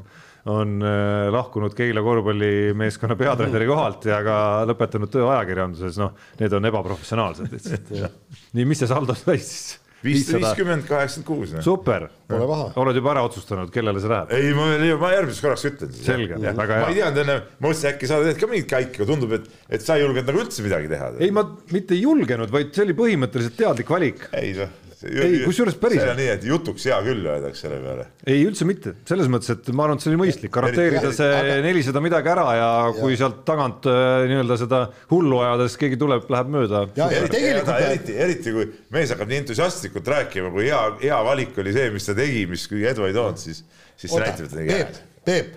[0.46, 4.36] on äh, lahkunud Keila korvpallimeeskonna peatreeneri kohalt ja ka
[4.70, 7.92] lõpetanud töö ajakirjanduses, noh, need on ebaprofessionaalsed lihtsalt.
[8.56, 9.79] nii, mis see saldo sai siis?
[10.04, 11.64] Viiskümmend, kaheksakümmend kuus.
[11.64, 14.34] Super, oled juba ära otsustanud, kellele see läheb?
[14.36, 14.68] ei, ma,
[15.00, 15.94] ma järgmiseks korraks ütlen.
[15.96, 16.82] selge, väga hea.
[16.84, 19.48] ma ei teadnud enne, ma mõtlesin, äkki sa teed ka mingit käike, aga tundub, et,
[19.68, 21.10] et sa ei julgenud nagu üldse midagi teha.
[21.20, 21.44] ei, ma
[21.74, 24.30] mitte ei julgenud, vaid see oli põhimõtteliselt teadlik valik.
[24.40, 26.04] ei noh ei, kusjuures päriselt.
[26.04, 28.06] see on nii, et jutuks hea küll öeldakse selle peale.
[28.26, 32.02] ei, üldse mitte, selles mõttes, et ma arvan, et see oli mõistlik, garanteerida see nelisada
[32.04, 34.82] midagi ära ja, ja kui sealt tagant äh, nii-öelda seda
[35.12, 36.82] hullu ajades keegi tuleb, läheb mööda.
[37.00, 42.10] eriti, eriti kui mees hakkab nii entusiastlikult rääkima, kui hea, hea valik oli see, mis
[42.10, 43.62] ta tegi, mis kõige edu ei toonud, siis,
[43.96, 44.90] siis see näitab, et ta tegi hea.
[45.20, 45.56] Peep,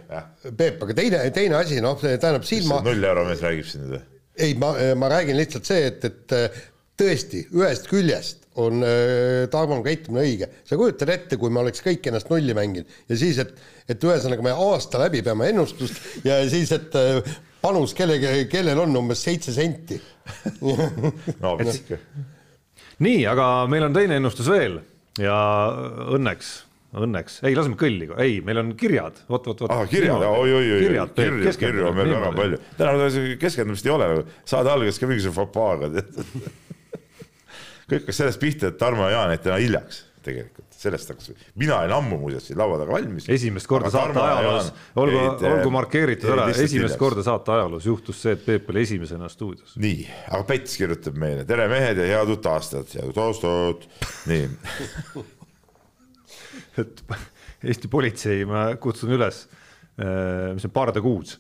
[0.60, 2.82] Peep, aga teine, teine asi, noh, tähendab siin ma.
[2.84, 4.06] null euro mees räägib siin nüüd või?
[4.44, 6.64] ei, ma, ma räägin lihtsalt see, et, et
[7.00, 10.50] tõesti ühest küljest on äh, Tarmo käitumine õige.
[10.66, 13.54] sa kujutad ette, kui me oleks kõik ennast nulli mänginud ja siis, et,
[13.90, 17.34] et ühesõnaga me aasta läbi peame ennustust ja siis, et äh,
[17.64, 19.98] panus kellegi, kellel on umbes seitse senti.
[20.62, 21.96] No, et...
[23.04, 24.82] nii, aga meil on teine ennustus veel
[25.22, 25.40] ja
[26.14, 26.54] õnneks
[26.94, 29.72] õnneks, ei laseme kõlli, ei, meil on kirjad, vot, vot, vot.
[29.74, 30.84] ah, kirjad, oi-oi-oi,
[31.18, 32.60] kirju, kirju on meil väga palju.
[32.78, 33.08] täna
[33.42, 34.10] keskendumist ei ole,
[34.46, 35.90] saade algas ka mingisuguse fopaaga
[37.88, 41.78] kõik hakkas sellest pihta, et Tarmo ja Jaan jäid täna hiljaks tegelikult, sellest hakkas, mina
[41.82, 43.28] olin ammu muuseas siin laua taga valmis.
[43.32, 44.70] esimest korda saate ajaloos,
[45.04, 49.76] olgu, olgu markeeritud ära, esimest korda saate ajaloos juhtus see, et Peep oli esimesena stuudios.
[49.84, 53.88] nii, aga Päts kirjutab meile, tere mehed ja head uut aastat, head uut aastat,
[54.32, 54.48] nii
[56.84, 57.06] et
[57.64, 59.46] Eesti politsei, ma kutsun üles,
[59.96, 61.38] äh, mis on pardekuus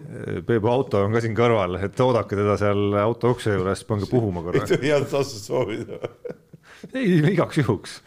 [0.48, 4.44] Peebu auto on ka siin kõrval, et oodake teda seal auto ukse juures, pange puhuma
[4.44, 4.62] korra.
[4.62, 5.98] ei tohi head vastust soovida.
[6.98, 8.00] ei, igaks juhuks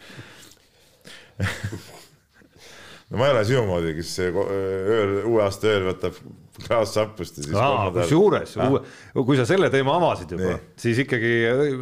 [3.10, 6.18] no ma ei ole sinu moodi, kes ööl, uue aasta ööl võtab
[6.64, 7.56] klaas sappust ja siis
[7.96, 8.56] kusjuures,
[9.12, 11.32] kui sa selle teema avasid juba, siis ikkagi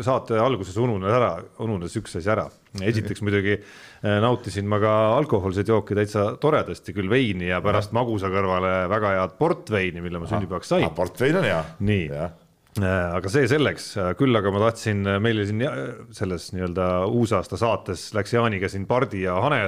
[0.06, 2.48] saate alguses ununes ära, ununes üks asi ära.
[2.82, 3.60] esiteks muidugi
[4.04, 9.36] nautisin ma ka alkohoolseid jooke täitsa toredasti, küll veini ja pärast magusa kõrvale väga head
[9.40, 10.88] portveini, mille ma sünnipäevaks sain.
[10.96, 11.60] portvein on hea.
[11.88, 15.64] nii, äh, aga see selleks, küll aga ma tahtsin, meile siin
[16.12, 19.60] selles nii-öelda uusaasta saates läks Jaaniga siin pardi ja hane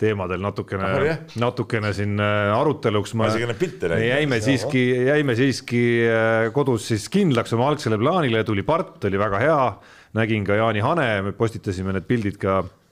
[0.00, 3.14] teemadel natukene, natukene siin äh, aruteluks.
[3.94, 4.08] näinud.
[4.08, 4.82] jäime siiski,
[5.12, 5.84] jäime siiski
[6.56, 9.60] kodus siis kindlaks oma algsele plaanile, tuli part, oli väga hea,
[10.18, 12.85] nägin ka Jaani hane, me postitasime need pildid ka Äh,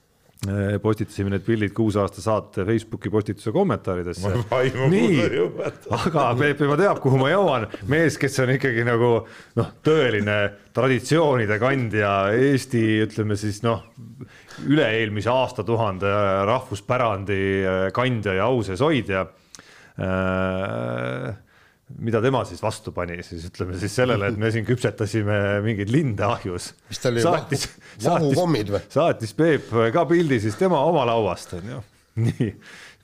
[0.83, 4.33] postitasime need pildid kuus aasta saate Facebooki postituse kommentaaridesse.
[4.93, 5.21] nii,
[5.99, 9.13] aga Peep juba teab, kuhu ma jõuan, mees, kes on ikkagi nagu
[9.59, 10.39] noh, tõeline
[10.75, 13.87] traditsioonide kandja, Eesti ütleme siis noh,
[14.67, 16.11] üle-eelmise aastatuhande
[16.51, 17.41] rahvuspärandi
[17.95, 19.27] kandja ja ausees hoidja
[19.99, 21.33] äh,
[22.01, 26.25] mida tema siis vastu pani, siis ütleme siis sellele, et me siin küpsetasime mingeid linde
[26.27, 26.71] ahjus.
[26.89, 27.59] mis tal oli,
[28.05, 28.81] vahukommid või?
[28.93, 31.83] saatis Peep ka pildi siis tema oma lauast on ju,
[32.25, 32.51] nii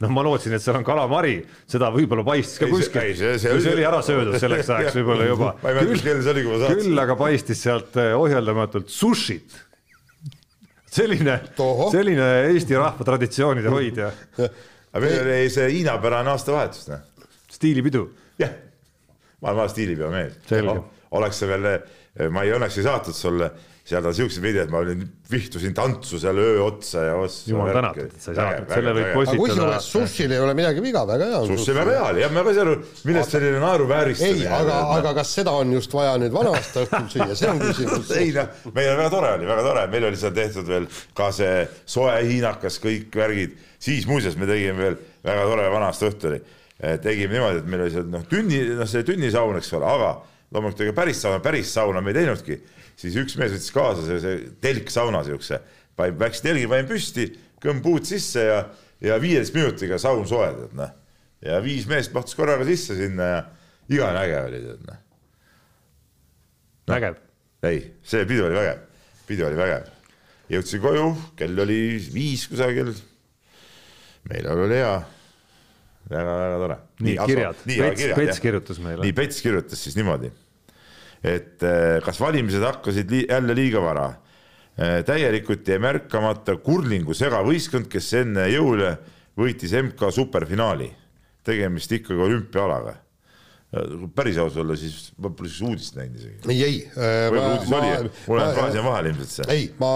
[0.00, 1.34] noh, ma lootsin, et seal on kalamari,
[1.68, 5.50] seda võib-olla paistis ka kuskil, kui see oli ära söödud selleks ajaks võib-olla juba.
[5.60, 6.80] see saatsin.
[6.86, 9.58] küll aga paistis sealt eh, ohjeldamatult sushit.
[10.90, 11.36] selline,
[11.92, 14.08] selline Eesti rahva traditsioonide hoidja.
[14.94, 17.28] aga meil oli see hiinapärane aastavahetus, noh.
[17.52, 18.08] stiilipidu.
[18.40, 18.56] jah
[19.40, 20.38] ma olen vana stiilipeomees.
[21.10, 21.68] oleks see veel,
[22.30, 23.50] ma ei õnneks ei saatnud sulle
[23.90, 27.50] seal on siuksed videod, ma olin, vihtusin tantsu seal öö otsa ja ossa.
[27.50, 29.40] jumal tänatud, et sa ei saatnud, selle võib postitada.
[29.40, 31.48] kusjuures sushil ei ole midagi viga, väga hea on.
[31.50, 32.76] sushi väga hea oli, jah, ma ka ei saa aru,
[33.08, 34.44] millest selline naeruvääristamine.
[34.44, 38.14] ei, aga, aga kas seda on just vaja nüüd vana-aasta õhtul süüa, see on küsimus.
[38.20, 41.66] ei noh, meil väga tore oli, väga tore, meil oli seal tehtud veel ka see
[41.96, 46.56] soe hiinakas, kõik värgid, siis muuseas me tegime veel väga tore vana-aasta õhtu oli Eh,
[46.80, 50.12] tegime niimoodi, et meil oli seal noh, tünni, noh, see tünnisaun, eks ole, aga
[50.50, 52.56] loomulikult ega päris sauna, päris sauna me ei teinudki,
[52.98, 54.32] siis üks mees võttis kaasa sellise
[54.64, 55.60] telksauna siukse,
[56.00, 57.28] läks telgi, panin püsti,
[57.60, 58.62] kõmm puud sisse ja,
[59.04, 60.96] ja viieteist minutiga saun soe, tead noh.
[61.44, 63.44] ja viis meest mahtus korraga sisse sinna ja
[63.92, 64.98] igavene äge oli, tead noh
[66.88, 66.94] no..
[66.96, 67.20] vägev.
[67.68, 68.82] ei, see pidu oli vägev,
[69.28, 69.92] pidu oli vägev.
[70.56, 71.06] jõudsin koju,
[71.36, 71.80] kell oli
[72.14, 72.94] viis kusagil.
[74.32, 74.94] meeleolu oli hea
[76.10, 76.78] väga-väga tore.
[77.00, 79.04] nii, kirjad, Pets, Pets kirjutas meile.
[79.06, 80.30] nii, Pets kirjutas siis niimoodi,
[81.22, 84.08] et eh, kas valimised hakkasid li jälle liiga vara.
[84.80, 88.96] Eh, täielikult jäi märkamata kurlingu segavõistkond, kes enne jõule
[89.38, 90.96] võitis MK superfinaali.
[91.44, 92.98] tegemist ikkagi olümpiaalaga
[94.14, 96.38] päris aus olla, siis ma pole siis uudist näinud isegi.
[96.50, 96.78] ei, ei.
[96.90, 99.46] võib-olla uudis oli, mul läheb kahe silma vahele ilmselt see.
[99.54, 99.90] ei, ma,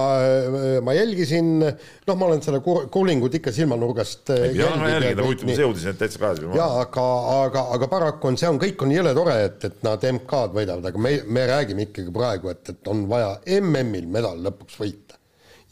[0.86, 4.30] ma jälgisin, noh, ma olen selle kuulingut ikka silmanurgast.
[4.30, 6.60] ma see uudis on täitsa kahe silma vahele.
[6.62, 7.08] jaa, aga,
[7.40, 10.88] aga, aga paraku on see on, kõik on jõle tore, et, et nad MK-d võidavad,
[10.92, 15.18] aga me, me räägime ikkagi praegu, et, et on vaja MM-il medal lõpuks võita.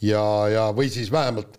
[0.03, 1.55] ja, ja või siis vähemalt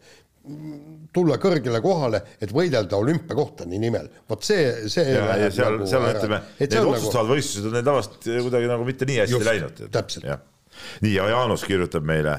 [1.15, 4.09] tulla kõrgele kohale, et võidelda olümpiakohtade nimel.
[4.31, 5.15] vot see, see.
[5.15, 7.37] ja, ja seal nagu, seal ütleme, need nagu- otsustavad nagu...
[7.37, 9.85] võistlused on neil tavaliselt kuidagi nagu mitte nii hästi Just, läinud.
[9.95, 10.27] täpselt.
[11.07, 12.39] nii ja Jaanus kirjutab meile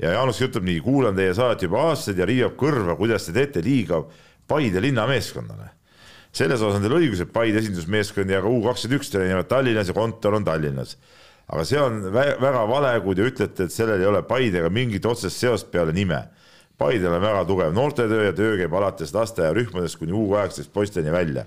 [0.00, 3.64] ja Jaanus kirjutab nii, kuulan teie saadet juba aastaid ja riivab kõrva, kuidas te teete
[3.64, 4.04] liiga
[4.46, 5.72] Paide linnameeskonnale.
[6.32, 9.92] selles osas on teil õigus, et Paide esindusmeeskond ja ka U kakskümmend üks treenivad Tallinnas
[9.92, 10.96] ja kontor on Tallinnas.
[11.48, 15.36] aga see on väga vale, kui te ütlete, et sellel ei ole Paidega mingit otsest
[15.36, 16.24] seost peale nime
[16.78, 21.44] Paidel on väga tugev noortetöö ja töö käib alates lasteaiarühmadest kuni U kaheksateist poisteni välja.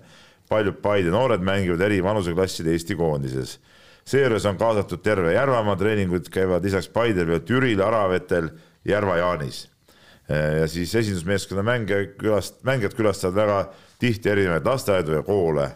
[0.50, 3.60] paljud Paide noored mängivad eri vanuseklasside Eesti koondises.
[4.06, 8.50] seejuures on kaasatud terve Järvamaa, treeningud käivad lisaks Paidel veel Türil, Aravetel,
[8.86, 9.70] Järva-Jaanis.
[10.60, 13.70] ja siis esindusmeeskonna mängija külast-, mängijad külastavad väga
[14.00, 15.72] tihti erinevaid lasteaedu ja koole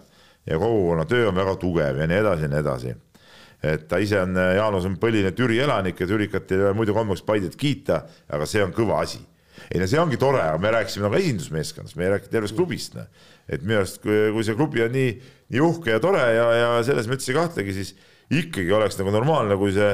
[0.46, 2.96] ja kogukonna töö on väga tugev ja nii edasi ja nii edasi
[3.64, 7.22] et ta ise on, Jaanus on põline Türi elanik ja türikatel ei ole muidu kombeks
[7.22, 9.22] Paidet kiita, aga see on kõva asi
[9.70, 12.98] ei no see ongi tore, aga me rääkisime nagu esindusmeeskonnast, me ei rääkinud tervest klubist,
[12.98, 13.08] noh.
[13.48, 15.12] et minu arust, kui, kui see klubi on nii,
[15.54, 17.94] nii uhke ja tore ja, ja selles üldse ei kahtlegi, siis
[18.34, 19.94] ikkagi oleks nagu normaalne, kui see,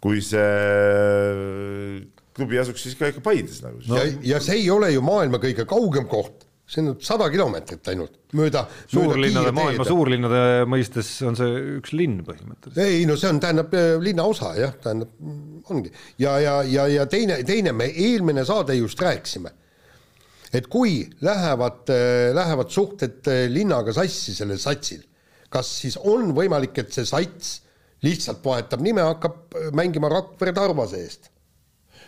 [0.00, 2.06] kui see
[2.36, 3.98] klubi asuks siis ka ikka Paides nagu no..
[3.98, 8.34] ja, ja see ei ole ju maailma kõige kaugem koht see on sada kilomeetrit ainult
[8.38, 8.62] mööda.
[8.90, 12.82] suurlinnade, maailma suurlinnade mõistes on see üks linn põhimõtteliselt.
[12.84, 15.90] ei no see on, tähendab äh, linnaosa jah, tähendab ongi
[16.22, 19.52] ja, ja, ja, ja teine, teine me eelmine saade just rääkisime,
[20.54, 25.02] et kui lähevad, äh, lähevad suhted äh, linnaga sassi sellel satsil,
[25.50, 27.58] kas siis on võimalik, et see sats
[28.06, 31.32] lihtsalt vahetab nime, hakkab mängima Rakvere Tarvase eest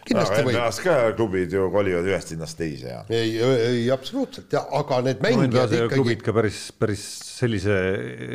[0.07, 0.57] kindlasti võib.
[0.57, 3.00] NBA-s ka klubid ju kolivad ühest linnast teise ja.
[3.12, 5.94] ei, ei absoluutselt ja, aga need mängijad no, ikkagi.
[5.94, 7.07] klubid ka päris, päris
[7.38, 7.78] sellise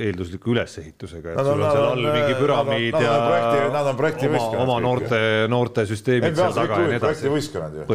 [0.08, 3.14] eeldusliku ülesehitusega, et no, sul on seal all mingi püramiid ja
[3.74, 4.64] nad on projektivõistkonnad.
[4.66, 7.06] oma noorte, noortesüsteemid seal taga ja nii edasi.
[7.06, 7.88] projektivõistkonnad ju.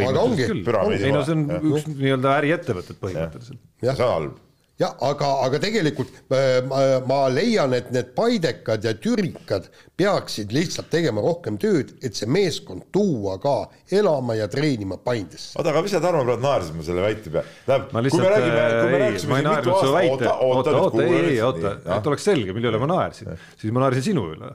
[1.00, 3.62] ei no see on üks nii-öelda äriettevõtted põhimõtteliselt.
[3.82, 4.40] see on halb
[4.82, 9.68] jah, aga, aga tegelikult äh, ma, ma leian, et need paidekad ja türikad
[9.98, 13.56] peaksid lihtsalt tegema rohkem tööd, et see meeskond tuua ka
[13.94, 15.54] elama ja treenima Paidesse.
[15.58, 17.58] oota, aga mis sa, Tarmo, praegu naersid mu selle väite peale?
[17.66, 21.36] tähendab, kui me räägime, kui me rääkisime siin mitu aastat, oota, oota, oota, ei, ei,
[21.46, 24.54] oota, et oleks selge, mille üle ma naersin, siis ma naersin sinu üle.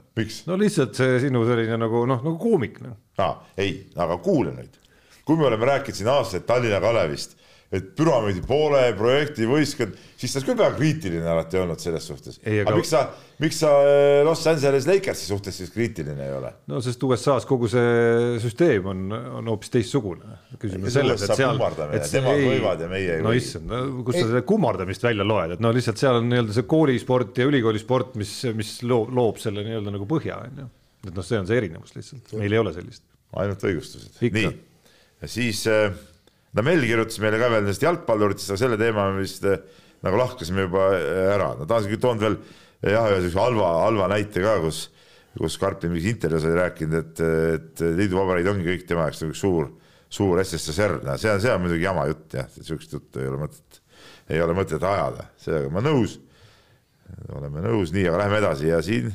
[0.50, 2.98] no lihtsalt see sinu selline nagu noh, nagu koomik noh.
[3.24, 4.84] aa, ei, aga kuula nüüd
[5.28, 7.36] kui me oleme rääkinud siin aastaid Tallinna Kalevist
[7.68, 12.38] et püramiidi poole projekti võistkond, siis ta on küll väga kriitiline alati olnud selles suhtes.
[12.40, 13.02] aga, aga miks sa,
[13.44, 16.54] miks sa äh, Los Angeles Lakersi suhtes siis kriitiline ei ole?
[16.72, 20.40] no sest USA-s kogu see süsteem on, on hoopis teistsugune.
[20.62, 23.36] küsimus selles, et seal, nemad ei, võivad ja meie ei no, või.
[23.36, 26.56] no issand, no kust sa selle kummardamist välja loed, et no lihtsalt seal on nii-öelda
[26.56, 30.74] see koolisport ja ülikoolisport, mis, mis loob, loob selle nii-öelda nagu põhja, on ju.
[31.04, 33.04] et noh, see on see erinevus lihtsalt, meil ei ole sellist.
[33.44, 34.22] ainult õigustused.
[34.24, 34.54] nii,
[35.20, 35.92] ja siis äh,
[36.56, 39.58] no Mell kirjutas meile ka veel nendest jalgpalluritest, aga selle teema me vist eh,
[40.06, 43.72] nagu lahkasime juba eh, ära, no ta on toonud veel eh, jah, ühe sellise halva,
[43.86, 44.86] halva näite ka, kus,
[45.38, 47.26] kus Karpin mingis intervjuus oli rääkinud, et,
[47.58, 49.74] et liiduvabariigid ongi kõik tema jaoks nagu suur,
[50.10, 53.42] suur SSSR, no see on, see on muidugi jama jutt jah, sihukest juttu ei ole
[53.44, 53.82] mõtet,
[54.32, 56.20] ei ole mõtet ajada, sellega ma nõus.
[57.32, 58.68] oleme nõus, nii, aga läheme edasi.
[58.68, 59.14] Ja siin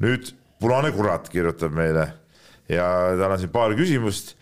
[0.00, 2.06] nüüd punane kurat kirjutab meile.
[2.68, 2.86] Ja
[3.18, 4.34] tal on siin paar küsimust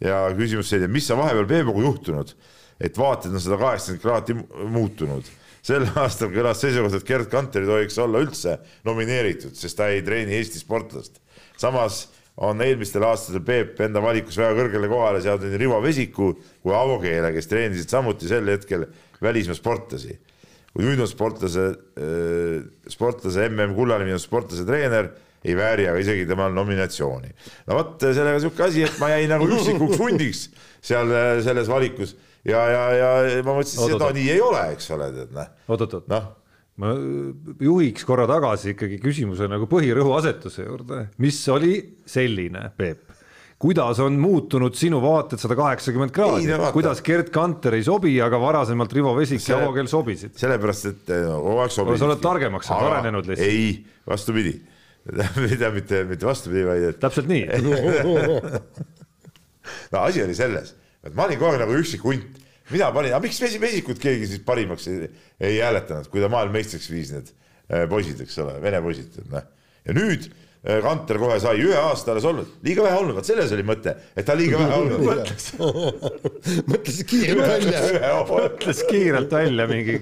[0.00, 2.32] ja küsimus selline, mis on vahepeal Peebuga juhtunud,
[2.80, 4.36] et vaated on sada kaheksakümmend kraadi
[4.72, 5.28] muutunud.
[5.62, 8.56] sel aastal kõlas seisukoht, et Gerd Kanter ei tohiks olla üldse
[8.88, 11.20] nomineeritud, sest ta ei treeni Eesti sportlast.
[11.60, 12.06] samas
[12.40, 16.32] on eelmistel aastatel Peep enda valikus väga kõrgele kohale seadnud nii Rivo Vesiku
[16.62, 18.86] kui Avo Keele, kes treenisid samuti sel hetkel
[19.20, 20.16] välismaa sportlasi.
[20.72, 21.66] kui nüüd on sportlase,
[22.88, 25.10] sportlase mm kullani viinud sportlase treener
[25.44, 27.30] ei vääri aga isegi temal nominatsiooni.
[27.68, 30.48] no vot, sellega sihuke asi, et ma jäin nagu üksikuks hundiks
[30.80, 33.12] seal äh, selles valikus ja, ja, ja
[33.46, 35.54] ma mõtlesin, et seda nii ei ole, eks ole, tead noh.
[35.68, 36.22] oot-oot-oot no.
[36.80, 36.96] ma
[37.60, 41.76] juhiks korra tagasi ikkagi küsimuse nagu põhirõhuasetuse juurde, mis oli
[42.08, 43.08] selline, Peep
[43.60, 48.92] kuidas on muutunud sinu vaated sada kaheksakümmend kraadi, kuidas Gerd Kanter ei sobi, aga varasemalt
[48.96, 50.32] Rivo Vesik ja Avo Kell sobisid?
[50.40, 52.00] sellepärast, et kogu aeg sobisid.
[52.00, 53.52] sa oled targemaks arenenud lihtsalt.
[53.52, 53.74] ei,
[54.08, 54.54] vastupidi
[55.44, 57.00] mida mitte, mitte vastupidi, vaid et.
[57.02, 57.44] täpselt nii
[59.92, 62.38] no asi oli selles, et ma olin kogu aeg nagu üksik hunt,
[62.70, 64.96] mina panin, aga miks Vesikut keegi siis parimaks ei,
[65.40, 69.44] ei hääletanud, kui ta maailmameistriks viis need äh, poisid, eks ole, vene poisid, noh.
[69.86, 73.50] ja nüüd äh, Kanter kohe sai ühe aasta alles olnud, liiga vähe olnud, vot selles
[73.56, 75.44] oli mõte, et ta liiga vähe olnud mõtles
[76.70, 77.78] mõtles kiirelt välja.
[78.30, 79.94] mõtles kiirelt välja mingi,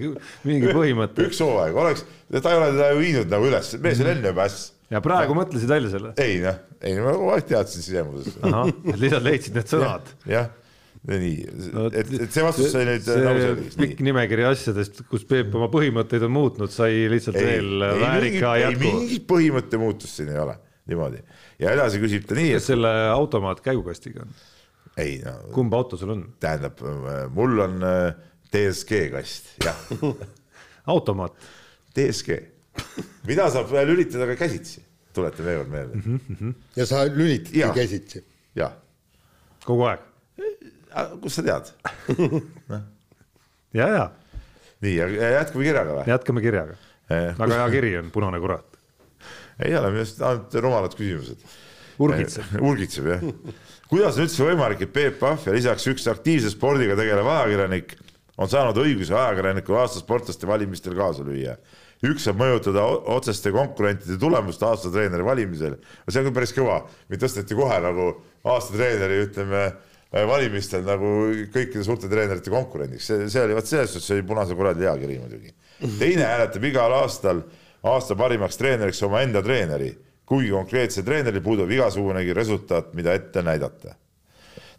[0.48, 1.28] mingi põhimõte.
[1.28, 2.00] üks hooaeg oleks,
[2.34, 5.34] ta ei ole teda ju viinud nagu üles, mees oli enne juba äss ja praegu
[5.34, 5.43] no.
[5.43, 6.14] mõtlesid välja selle?
[6.22, 8.39] ei noh, ei ma kogu aeg teadsin sisemuses.
[9.03, 10.30] lihtsalt leidsid need sõnad ja,.
[10.39, 10.49] jah,
[11.09, 11.34] nii
[11.74, 13.78] no,, et, et see vastus sai nüüd nagu selgeks.
[13.82, 18.55] pikk nimekiri asjadest, kus Peep oma põhimõtteid on muutnud, sai lihtsalt ei, veel ei, väärika
[18.64, 18.78] jätku.
[18.78, 20.57] ei mingit põhimõtte muutust siin ei ole,
[20.91, 21.22] niimoodi.
[21.62, 22.55] ja edasi küsib ta nii.
[22.57, 22.70] kas et...
[22.72, 24.36] selle automaat käigukastiga on?
[24.99, 25.36] ei no.
[25.55, 26.26] kumb auto sul on?
[26.41, 26.80] tähendab,
[27.36, 27.80] mul on
[28.49, 29.89] DSG äh, kast, jah
[30.95, 31.36] automaat.
[31.93, 32.57] DSG
[33.29, 34.83] mida saab lülitada ka käsitsi,
[35.16, 36.20] tuletan veel kord meelde mm.
[36.29, 36.55] -hmm.
[36.76, 37.72] ja sa lülitadki ja.
[37.74, 38.24] käsitsi?
[38.57, 38.72] jah.
[39.64, 40.01] kogu aeg?
[40.39, 41.72] Äh, kust sa tead
[42.72, 42.83] no.?
[43.72, 44.11] ja, ja.
[44.81, 46.05] nii, jätkame kirjaga või?
[46.09, 46.76] jätkame kirjaga
[47.11, 47.33] eh,.
[47.39, 48.79] väga hea kiri on, Punane kurat.
[49.64, 51.49] ei ole, minu arust ainult rumalad küsimused.
[51.99, 52.62] urgitseb eh,.
[52.62, 53.26] urgitseb jah
[53.89, 57.95] kuidas on üldse võimalik, et Peep Pahv ja lisaks üks aktiivse spordiga tegelev ajakirjanik
[58.39, 61.57] on saanud õiguse ajakirjaniku aasta sportlaste valimistel kaasa lüüa?
[62.07, 65.76] Üks saab mõjutada otseste konkurentide tulemust aastatreeneri valimisel.
[66.07, 66.80] see on küll päris kõva,
[67.11, 68.09] mind tõsteti kohe nagu
[68.46, 69.62] aastatreeneri, ütleme
[70.28, 71.09] valimistel nagu
[71.53, 75.18] kõikide suurte treenerite konkurendiks, see, see oli, vot selles suhtes oli Punase kuradi hea kiri
[75.20, 75.55] muidugi.
[75.99, 77.42] teine hääletab igal aastal
[77.82, 79.90] aasta parimaks treeneriks omaenda treeneri,
[80.28, 83.96] kuigi konkreetsel treeneril puudub igasugunegi resultaat, mida ette näidata.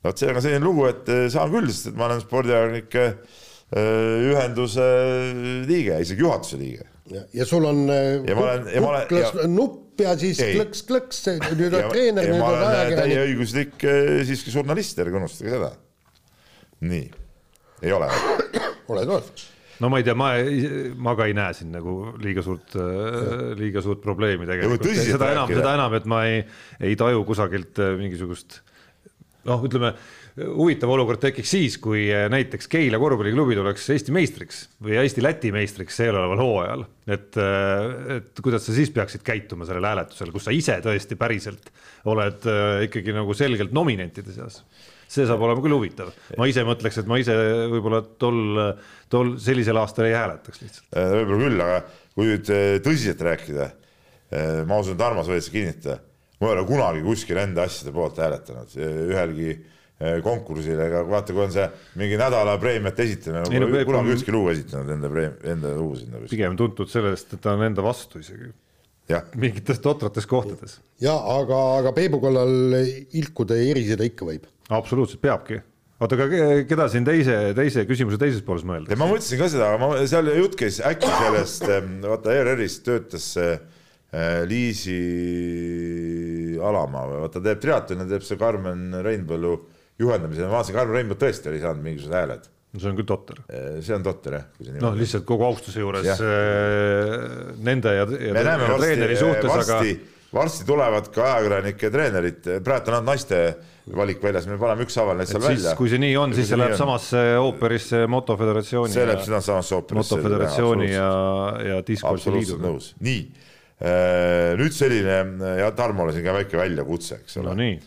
[0.04, 4.32] no vot, sellega on selline lugu, et saan küll, sest et ma olen spordiajakirjanike äh,
[4.32, 4.88] ühenduse
[5.68, 9.22] liige, isegi juhatuse liige ja, ja sul on äh, ja ma olen, ja ma olen
[9.22, 11.22] ja, nupp ja siis klõks-klõks,
[11.60, 13.00] nüüd on treener, nüüd on ajakirjanik.
[13.04, 15.72] täieõiguslik äh, siiski žurnalist, ärge unustage seda.
[16.86, 17.08] nii,
[17.84, 18.12] ei ole
[18.90, 19.44] oled, oled
[19.80, 20.32] no ma ei tea, ma,
[21.00, 25.52] ma ka ei näe siin nagu liiga suurt, äh, liiga suurt probleemi tegelikult, seda enam,
[25.52, 26.42] seda enam, et ma ei,
[26.84, 28.62] ei taju kusagilt mingisugust
[29.48, 29.94] noh, ütleme
[30.38, 36.00] huvitav olukord tekiks siis, kui eh, näiteks Keila korvpalliklubi tuleks Eesti meistriks või Eesti-Läti meistriks
[36.06, 36.86] eeloleval hooajal.
[37.10, 41.72] et, eh, et kuidas sa siis peaksid käituma sellel hääletusel, kus sa ise tõesti päriselt
[42.10, 44.62] oled eh, ikkagi nagu selgelt nominentide seas
[45.10, 47.34] see saab olema küll huvitav, ma ise mõtleks, et ma ise
[47.72, 48.60] võib-olla tol,
[49.10, 50.86] tol sellisel aastal ei hääletaks lihtsalt.
[50.94, 51.80] võib-olla küll, aga
[52.14, 52.52] kui nüüd
[52.86, 53.72] tõsiselt rääkida,
[54.70, 55.96] ma usun, et Armas võid seda kinnitada,
[56.38, 58.78] ma ei ole kunagi kuskil enda asjade poolt hääletanud,
[59.10, 59.79] ühelgi Eh,
[60.24, 61.66] konkursile, aga vaata, kui on see
[62.00, 66.22] mingi nädala preemiat esitamine, nagu no, kunagi ükski luu esitanud enda preem-, enda luu sinna.
[66.32, 68.54] pigem tuntud sellest, et ta on enda vastu isegi.
[69.36, 70.78] mingites totrates kohtades.
[71.04, 72.78] ja aga, aga Peebu kallal
[73.20, 74.46] ilkuda ja eriseda ikka võib.
[74.72, 75.60] absoluutselt peabki,
[76.00, 79.00] oota, aga keda siin teise, teise küsimuse teises pooles mõeldakse?
[79.02, 81.68] ma mõtlesin ka seda, aga ma, seal jutt käis äkki sellest,
[82.06, 84.96] vaata ERR-is töötas see äh, Liisi
[86.64, 89.58] Alamaa või vaata teeb triatloni, teeb see Karmen Reinpõllu
[90.00, 93.42] juhendamise, ma vaatasin, Karmen Reinpõld tõesti oli saanud mingisugused hääled no see on küll totter.
[93.82, 94.86] See on totter jah, kui see niimoodi.
[94.86, 96.16] noh, lihtsalt kogu austuse juures ja.
[97.66, 99.82] Nende ja, ja, ja treeneri suhtes, aga
[100.36, 103.42] varsti tulevad ka ajakirjanike treenerid, praegu on ainult naiste
[103.98, 105.74] valik väljas, me paneme ükshaaval need seal välja.
[105.80, 108.94] kui see nii on, siis see läheb samasse ooperisse motoföderatsiooni.
[108.94, 110.20] see läheb sinasamasse ooperisse.
[110.20, 111.14] motoföderatsiooni ja,
[111.72, 112.68] ja diskontsi liiduga.
[112.68, 113.24] nõus, nii
[114.60, 117.48] nüüd selline ja Tarmole siin ka väike väljakutse, eks ole.
[117.50, 117.80] no nii.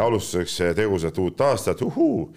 [0.00, 2.28] Alustuseks tegusat uut aastat, uhuu,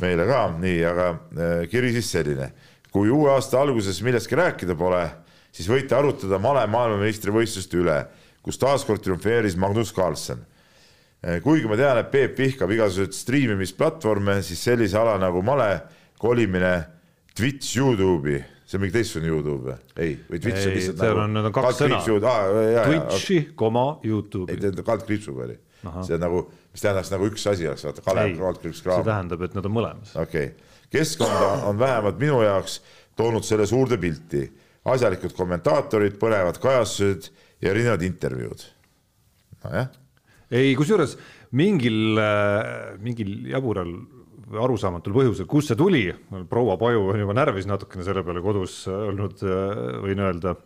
[0.00, 2.52] meile ka, nii, aga äh, kiri siis selline.
[2.92, 5.02] kui uue aasta alguses millestki rääkida pole,
[5.52, 7.98] siis võite arutada male maailmameistrivõistluste üle
[8.48, 10.40] kus taaskord triumfeeris Magnus Carlsen.
[11.20, 15.72] Eh, kuigi ma tean, et Peep vihkab igasuguseid striimimisplatvorme, siis sellise ala nagu male
[16.22, 16.72] kolimine
[17.36, 19.76] Twitch Youtube'i, see on mingi teistsugune Youtube või?
[19.98, 21.20] ei, või Twitch ei, on lihtsalt nagu.
[21.24, 22.00] on, need on kaks sõna.
[22.30, 24.72] Ah, Twitch'i, koma Youtube'i.
[24.86, 25.58] kaldkriipsuga oli.
[26.06, 29.02] See nagu, mis tähendaks nagu üks asi oleks, vaata, Kalev, kaldkriips, Craav.
[29.02, 30.14] see tähendab, et nad on mõlemas.
[30.18, 32.80] okei okay., keskkonda on vähemalt minu jaoks
[33.18, 34.44] toonud selle suurde pilti,
[34.88, 37.30] asjalikud kommentaatorid, põnevad kajastused
[37.62, 38.68] ja erinevad intervjuud.
[39.64, 39.90] nojah.
[40.50, 41.18] ei, kusjuures
[41.58, 43.92] mingil, äh, mingil jabural
[44.48, 46.06] arusaamatul põhjusel, kust see tuli,
[46.48, 50.56] proua Paju on juba närvis natukene selle peale kodus olnud, äh, võin öelda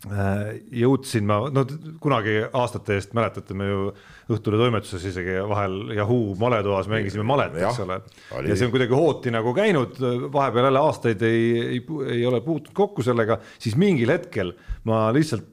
[0.00, 1.66] jõudsin ma, no
[2.00, 3.82] kunagi aastate eest mäletate, me ju
[4.30, 7.98] Õhtulehe toimetuses isegi vahel Yahoo maletoas mängisime malet, eks ole.
[8.46, 9.98] ja see on kuidagi hooti nagu käinud,
[10.32, 11.80] vahepeal jälle aastaid ei, ei,
[12.14, 14.54] ei ole puutunud kokku sellega, siis mingil hetkel
[14.88, 15.48] ma lihtsalt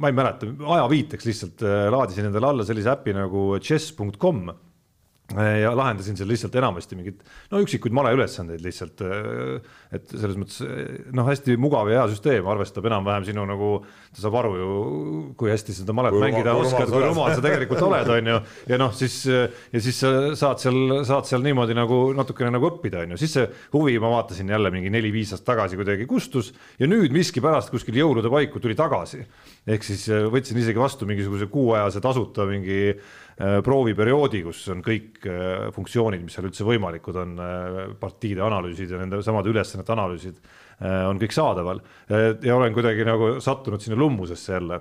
[0.00, 4.46] ma ei mäleta, ajaviiteks lihtsalt äh, laadisin endale alla sellise äpi nagu chess.com
[5.30, 7.20] ja lahendasin seal lihtsalt enamasti mingeid
[7.52, 9.02] no üksikuid maleülesandeid lihtsalt.
[9.94, 10.60] et selles mõttes
[11.14, 13.70] noh, hästi mugav ja hea süsteem, arvestab enam-vähem sinu nagu,
[14.14, 14.70] ta saab aru ju,
[15.38, 18.40] kui hästi seda malet kui mängida rumal, oskad, kui rumal sa tegelikult oled, on ju.
[18.72, 23.04] ja noh, siis ja siis sa saad seal, saad seal niimoodi nagu natukene nagu õppida,
[23.04, 26.90] on ju, siis see huvi, ma vaatasin jälle mingi neli-viis aastat tagasi kuidagi kustus ja
[26.90, 29.22] nüüd miskipärast kuskil jõulude paiku tuli tagasi.
[29.66, 32.94] ehk siis võtsin isegi vastu mingisuguse kuuajase tasuta mingi
[33.64, 39.00] prooviperioodi, kus on kõik äh, funktsioonid, mis seal üldse võimalikud on, äh, partiide analüüsid ja
[39.00, 40.42] nende samade ülesannete analüüsid
[40.80, 41.82] on kõik saadaval.
[42.08, 44.78] Ja olen kuidagi nagu sattunud sinna lummusesse jälle.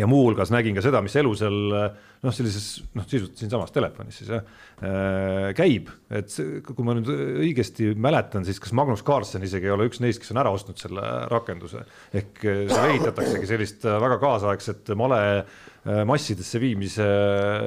[0.00, 4.32] Ja muuhulgas nägin ka seda, mis elu seal noh, sellises noh, sisuliselt siinsamas telefonis siis
[4.32, 9.76] jah käib, et see, kui ma nüüd õigesti mäletan, siis kas Magnus Carlsen isegi ei
[9.76, 11.84] ole üks neist, kes on ära ostnud selle rakenduse?
[12.16, 15.75] Ehk seal ehitataksegi sellist väga kaasaegset male Äh,
[16.08, 17.06] massidesse viimise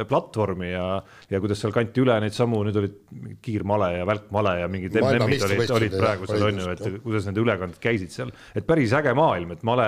[0.10, 0.86] platvormi ja,
[1.32, 2.98] ja kuidas seal kanti üle neid samu, nüüd olid
[3.46, 7.44] kiirmale ja välkmale ja mingid MM-id olid, olid praegu seal on ju, et kuidas nende
[7.44, 9.88] ülekanded käisid seal, et päris äge maailm, et male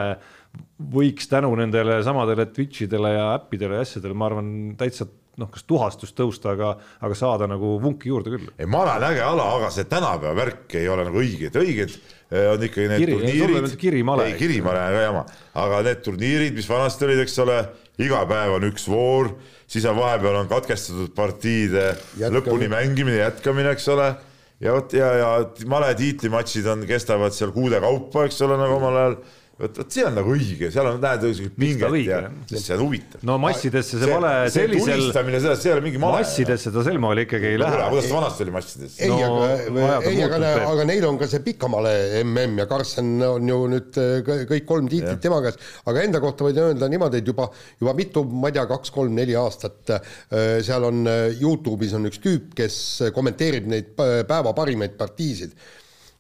[0.92, 5.08] võiks tänu nendele samadele Twitchidele ja äppidele ja asjadele, ma arvan, täitsa
[5.40, 6.74] noh, kas tuhastust tõusta, aga,
[7.04, 8.50] aga saada nagu vunki juurde küll.
[8.58, 11.94] ei, male on äge ala, aga see tänapäeva värk ei ole nagu õige, et õiged
[11.96, 13.78] eh, on ikkagi need kiri, turniirid.
[13.80, 14.28] kirimale.
[14.32, 15.24] ei, kirimale on ka jama,
[15.64, 17.62] aga need turniirid, mis vanasti olid, eks ole
[18.02, 19.32] iga päev on üks voor,
[19.72, 22.34] siis on vahepeal on katkestatud partiide Jätkame.
[22.38, 24.10] lõpuni mängimine, jätkamine, eks ole.
[24.62, 25.30] ja vot ja, ja
[25.72, 29.22] male tiitlimatšid on, kestavad seal kuude kaupa, eks ole, nagu omal ajal
[29.62, 31.26] vot, vot see on nagu õige, seal on, näed,
[31.58, 33.24] pinget ja sest see on huvitav.
[33.28, 34.94] no massidesse see, see vale sellisel.
[34.98, 36.22] tulistamine sellest, see ei ole mingi male.
[36.22, 37.90] massidesse ta sel moel ikkagi ei no, lähe.
[37.94, 39.02] kuidas ta vanasti oli massidesse?
[39.06, 40.40] ei no,, aga, ei, aga,
[40.72, 44.90] aga neil on ka see pikamale mm ja Karsten on ju nüüd äh, kõik kolm
[44.92, 45.60] tiitlit tema käes,
[45.90, 47.48] aga enda kohta võin öelda niimoodi, et juba,
[47.82, 50.16] juba mitu, ma ei tea, kaks-kolm-neli aastat äh,
[50.66, 52.78] seal on äh, Youtube'is on üks tüüp, kes
[53.16, 55.56] kommenteerib neid päeva parimaid partiisid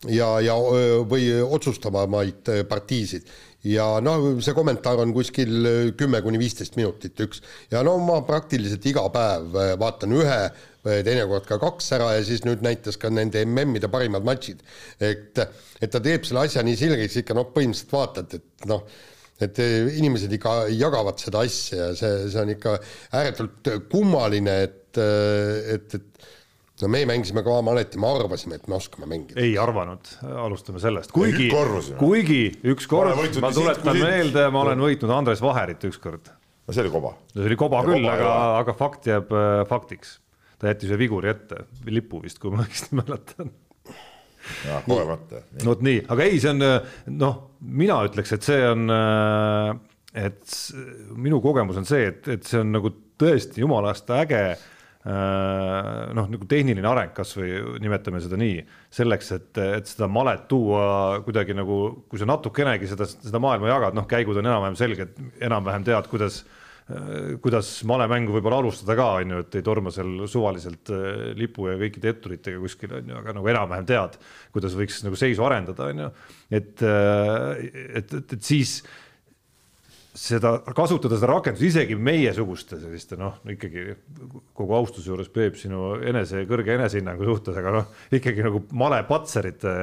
[0.09, 0.57] ja, ja
[1.05, 3.29] või otsustavamaid partiisid
[3.67, 8.85] ja noh, see kommentaar on kuskil kümme kuni viisteist minutit üks ja no ma praktiliselt
[8.89, 10.39] iga päev vaatan ühe,
[10.81, 14.65] teinekord ka kaks ära ja siis nüüd näitas ka nende MM-ide parimad matšid.
[14.97, 15.37] et,
[15.81, 18.85] et ta teeb selle asja nii selgeks ikka noh, põhimõtteliselt vaatad, et noh,
[19.41, 22.77] et inimesed ikka jagavad seda asja ja see, see on ikka
[23.17, 25.01] ääretult kummaline, et,
[25.77, 26.29] et, et
[26.81, 29.39] no me mängisime ka Amaleti, me arvasime, et me oskame mängida.
[29.41, 30.11] ei arvanud,
[30.43, 31.49] alustame sellest, kuigi,
[31.99, 36.31] kuigi ükskord, ma tuletan meelde, ma olen võitnud Andres Vaherit ükskord.
[36.67, 37.15] no see oli koba.
[37.33, 40.19] see oli koba ja küll, aga, aga fakt jääb äh, faktiks.
[40.61, 43.53] ta jättis ühe viguri ette, lipu vist, kui ma õigesti mäletan
[44.65, 45.45] jah, kogemata.
[45.61, 49.71] no vot nii, aga ei, see on äh, noh, mina ütleks, et see on, äh,
[50.27, 50.59] et
[51.13, 54.45] minu kogemus on see, et, et see on nagu tõesti jumala eest äge
[55.01, 58.59] noh, nagu tehniline areng, kasvõi nimetame seda nii,
[58.93, 61.77] selleks, et, et seda malet tuua kuidagi nagu,
[62.11, 66.43] kui sa natukenegi seda, seda maailma jagad, noh, käigud on enam-vähem selged, enam-vähem tead, kuidas
[67.39, 70.89] kuidas malemängu võib-olla alustada ka, on ju, et ei torma seal suvaliselt
[71.39, 74.17] lipu ja kõikide etturitega kuskil, on ju, aga nagu enam-vähem tead,
[74.51, 76.09] kuidas võiks nagu seisu arendada, on ju.
[76.59, 78.81] et, et, et, et siis
[80.17, 83.93] seda kasutada, seda rakendust isegi meiesuguste selliste noh, ikkagi
[84.57, 89.75] kogu austuse juures Peep sinu enese, kõrge enesehinnangu suhtes, aga noh, ikkagi nagu malepatserite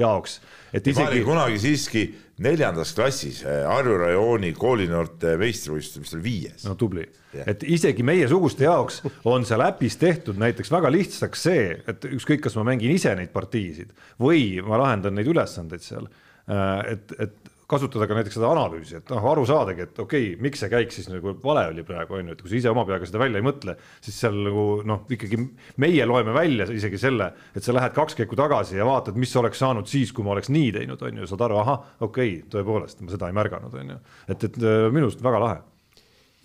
[0.00, 0.40] jaoks.
[0.72, 1.22] et isegi.
[1.26, 2.02] kunagi siiski
[2.42, 6.64] neljandas klassis eh, Harju rajooni koolinoorte oli viies.
[6.66, 7.04] no tubli
[7.34, 12.42] yeah., et isegi meiesuguste jaoks on seal äpis tehtud näiteks väga lihtsaks see, et ükskõik,
[12.42, 16.10] kas ma mängin ise neid partiisid või ma lahendan neid ülesandeid seal
[16.50, 20.40] eh, et, et kasutada ka näiteks seda analüüsi, et noh, aru saadagi, et okei okay,,
[20.44, 22.86] miks see käik siis nagu vale oli praegu on ju, et kui sa ise oma
[22.88, 25.40] peaga seda välja ei mõtle, siis seal nagu noh, ikkagi
[25.84, 29.60] meie loeme välja isegi selle, et sa lähed kaks käiku tagasi ja vaatad, mis oleks
[29.60, 33.04] saanud siis, kui ma oleks nii teinud, on ju, saad aru, ahah, okei okay,, tõepoolest,
[33.04, 35.60] ma seda ei märganud, on ju, et, et äh, minu arust väga lahe.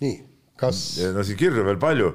[0.04, 0.20] nii,
[0.60, 0.84] kas.
[1.16, 2.12] no siin kirju veel palju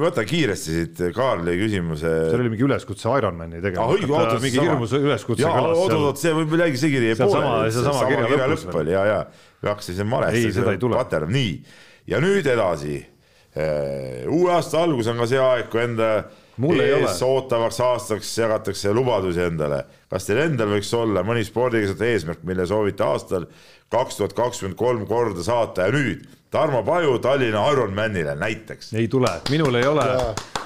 [0.00, 2.10] võta kiiresti siit Kaarli küsimuse.
[2.30, 3.96] seal oli mingi üleskutse Ironmani tegema ah,.
[3.98, 5.80] Äh, mingi hirmus üleskutse kõlas.
[5.82, 7.72] oot, oot, see võib-olla jäigi see kiri poole.
[7.74, 9.18] seesama kirja, lõpp oli ja, ja
[9.68, 10.38] hakkasin malest.
[10.40, 11.02] ei, seda ei tule.
[11.28, 11.58] nii,
[12.08, 13.02] ja nüüd edasi.
[13.54, 16.08] Äh, uue aasta algus on ka see aeg, kui enda
[16.62, 19.82] Mul ees ootavaks aastaks jagatakse lubadusi endale.
[20.10, 23.48] kas teil endal võiks olla mõni spordiga eesmärk, mille soovite aastal
[23.90, 26.22] kaks tuhat kakskümmend kolm korda saata ja nüüd
[26.54, 28.92] Tarmo Paju Tallinna Ironmanile näiteks.
[28.94, 30.04] ei tule, minul ei ole.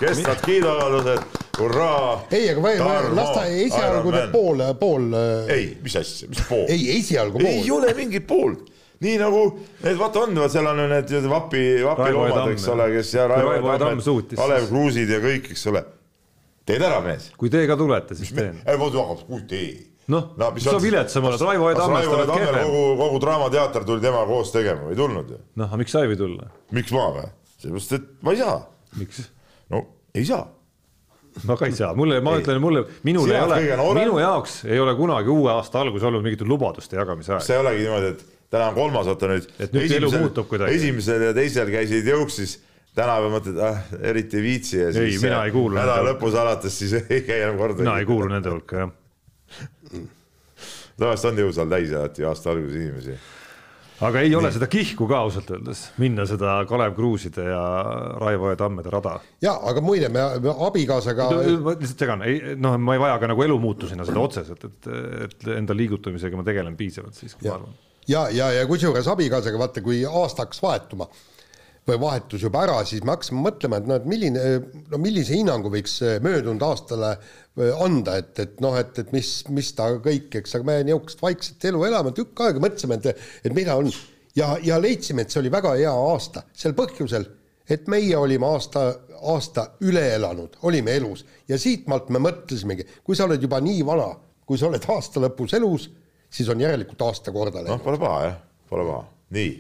[0.01, 1.23] kestvad kiiduavaldused,
[1.59, 2.27] hurraa.
[2.31, 2.75] ei, aga või,
[3.17, 5.07] las ta esialgu need pool, pool.
[5.17, 6.67] Äh, ei, mis asja, mis pool?
[6.69, 7.49] ei, esialgu pool.
[7.49, 8.69] ei ole mingit poolt
[9.01, 13.29] nii nagu need, vaata on, seal on ju need vapi, vapiloomad, eks ole, kes ja
[13.33, 14.37] Raivo Tamm suutis.
[14.37, 15.87] Kalev Kruusid ja kõik, eks ole.
[16.69, 17.31] teed ära, mees.
[17.41, 18.61] kui teiega tulete, siis teen.
[18.67, 19.71] ei, ma tahan, kui tee
[20.09, 22.61] noh no,, mis sa viletsam oled, Raivo E oled kehvem.
[22.65, 25.41] kogu, kogu Draamateater tuli temaga koos tegema, ei tulnud ju.
[25.61, 26.53] noh, aga miks sa ei või tulla?
[26.77, 27.27] miks ma või?
[27.59, 28.61] sellepärast, et ma ei saa.
[29.01, 29.27] miks?
[29.75, 29.83] no
[30.17, 30.47] ei saa.
[31.45, 32.45] no ka ei saa, mulle, ma ei.
[32.45, 33.61] ütlen, mulle, minul ei ole,
[34.01, 37.45] minu jaoks ei ole kunagi uue aasta algus olnud mingit lubaduste jagamise aeg.
[37.45, 39.51] see ei olegi niimoodi, et täna on kolmas, vaata nüüd.
[39.61, 40.79] et nüüd elu muutub kuidagi.
[40.81, 42.57] esimesel ja teisel käisid jõuksis
[42.97, 45.19] täna pead mõtled, ah eriti ei viitsi ja siis.
[45.19, 45.77] ei, mina ei kuulu.
[45.77, 47.85] nädala lõpus alates siis ei käi enam kordagi.
[47.85, 48.97] mina ei kuulu nende hulka jah
[50.99, 53.17] tavaliselt on jõusaal täis alati aasta alguses inimesi.
[54.01, 54.37] aga ei Nii.
[54.39, 57.63] ole seda kihku ka ausalt öeldes, minna seda Kalev Kruuside ja
[58.23, 59.17] Raivo E Tammede rada.
[59.43, 60.23] ja, aga muide, me
[60.69, 61.31] abikaasaga.
[61.63, 64.93] ma lihtsalt segan, ei noh, ma ei vaja ka nagu elumuutusena seda otseselt, et,
[65.29, 67.75] et enda liigutamisega ma tegelen piisavalt siiski, ma arvan.
[68.07, 71.11] ja, ja, ja, ja kusjuures abikaasaga vaata, kui aasta hakkas vahetuma
[71.89, 74.45] või vahetus juba ära, siis me hakkasime mõtlema, et noh, et milline,
[74.93, 77.15] no millise hinnangu võiks möödunud aastale
[77.83, 81.69] anda, et, et noh, et, et mis, mis ta kõik, eks, aga me niisugust vaikset
[81.71, 83.91] elu elame tükk aega, mõtlesime, et, et mida on.
[84.37, 87.25] Ja, ja leidsime, et see oli väga hea aasta sel põhjusel,
[87.69, 88.85] et meie olime aasta,
[89.33, 91.25] aasta üle elanud, olime elus.
[91.51, 94.13] Ja siitmaalt me mõtlesimegi, kui sa oled juba nii vana,
[94.47, 95.89] kui sa oled aasta lõpus elus,
[96.31, 97.75] siis on järelikult aasta korda läinud.
[97.75, 98.39] noh, pole paha jah,
[98.71, 99.03] pole paha,
[99.35, 99.51] nii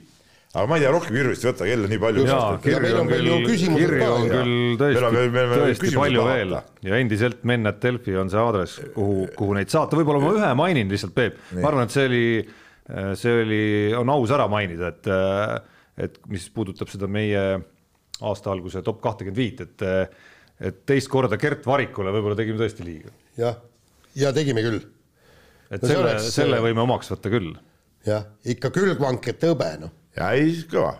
[0.54, 2.22] aga ma ei tea, rohkem kirju vist ei võta, kell on nii palju.
[2.64, 5.10] kirju on küll, kirju on küll tõesti,
[5.52, 6.54] tõesti palju veel
[6.88, 10.88] ja endiselt Mennet Delfi on see aadress, kuhu, kuhu neid saata, võib-olla ma ühe mainin
[10.92, 12.22] lihtsalt, Peep, ma arvan, et see oli,
[13.20, 13.60] see oli,
[13.98, 15.10] on aus ära mainida, et,
[16.08, 17.44] et mis puudutab seda meie
[18.24, 19.86] aasta alguse top kahtekümmet viit, et,
[20.64, 23.12] et teist korda Gert Varikule võib-olla tegime tõesti liiga.
[23.36, 23.60] jah,
[24.16, 24.80] ja tegime küll.
[25.68, 27.52] et no selle, selle võime omaks võtta küll.
[28.08, 30.94] jah, ikka külgvankete hõbe, noh ja ei, kõva,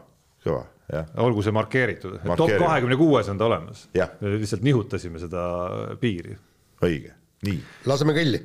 [0.44, 1.08] kõva, jah.
[1.24, 3.88] olgu see markeeritud, top kahekümne kuues on ta olemas.
[4.20, 5.42] lihtsalt nihutasime seda
[6.00, 6.38] piiri.
[6.82, 7.12] õige,
[7.46, 7.58] nii.
[7.86, 8.44] laseme kõlli.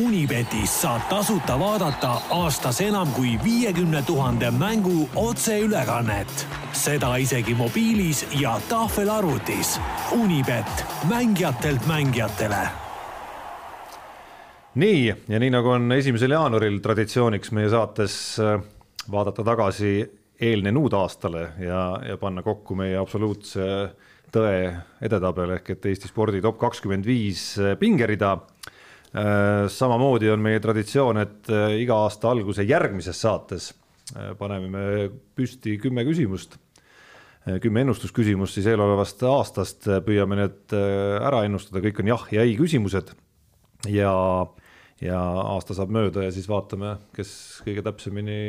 [0.00, 6.46] Unibetis saab tasuta vaadata aastas enam kui viiekümne tuhande mängu otseülekannet.
[6.72, 9.80] seda isegi mobiilis ja tahvelarvutis.
[10.16, 12.68] Unibet, mängijatelt mängijatele
[14.74, 18.60] nii, ja nii nagu on esimesel jaanuaril traditsiooniks meie saates äh,
[19.10, 19.94] vaadata tagasi
[20.40, 23.66] eelnenud aastale ja, ja panna kokku meie absoluutse
[24.30, 24.70] tõe
[25.02, 28.36] edetabel ehk et Eesti spordi top kakskümmend viis äh, pingerida.
[29.10, 31.50] Äh, samamoodi on meie traditsioon, et
[31.80, 33.72] iga aasta alguse järgmises saates
[34.38, 34.84] paneme me
[35.38, 36.56] püsti kümme küsimust,
[37.62, 43.12] kümme ennustusküsimust siis eelolevast aastast, püüame need ära ennustada, kõik on jah ja ei küsimused
[43.86, 44.10] ja
[45.00, 47.30] ja aasta saab mööda ja siis vaatame, kes
[47.64, 48.40] kõige täpsemini,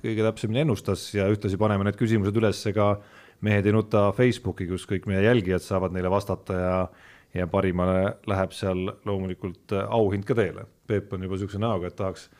[0.00, 2.94] kõige täpsemini ennustas ja ühtlasi paneme need küsimused üles ka
[3.44, 6.78] mehed ei nuta Facebooki, kus kõik meie jälgijad saavad neile vastata ja
[7.36, 10.62] ja parimale läheb seal loomulikult auhind ka teile.
[10.88, 12.30] Peep on juba niisuguse näoga, et tahaks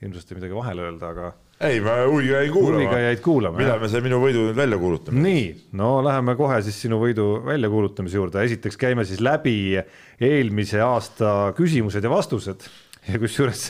[0.00, 1.32] hirmsasti midagi vahele öelda, aga
[1.64, 2.76] ei, ma huviga jäin kuulama.
[2.76, 3.56] huviga jäid kuulama.
[3.56, 5.22] millal me selle minu võidu nüüd välja kuulutame?
[5.24, 5.44] nii,
[5.80, 9.78] no läheme kohe siis sinu võidu väljakuulutamise juurde, esiteks käime siis läbi
[10.20, 12.68] eelmise aasta küsimused ja vastused
[13.10, 13.68] ja kusjuures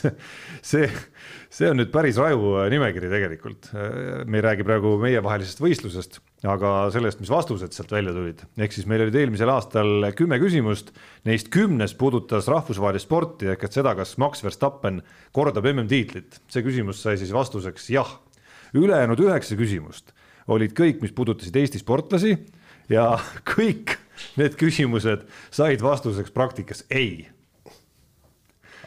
[0.65, 0.87] see,
[1.53, 3.69] see on nüüd päris raju nimekiri tegelikult.
[4.25, 8.85] me ei räägi praegu meievahelisest võistlusest aga sellest, mis vastused sealt välja tulid, ehk siis
[8.89, 10.91] meil olid eelmisel aastal kümme küsimust,
[11.25, 15.01] neist kümnes puudutas rahvusvahelist sporti ehk et seda, kas Max Verstappen
[15.33, 16.37] kordab MM-tiitlit.
[16.53, 18.19] see küsimus sai siis vastuseks jah.
[18.77, 20.13] ülejäänud üheksa küsimust
[20.47, 22.35] olid kõik, mis puudutasid Eesti sportlasi
[22.89, 23.15] ja
[23.55, 23.97] kõik
[24.37, 27.27] need küsimused said vastuseks praktikas ei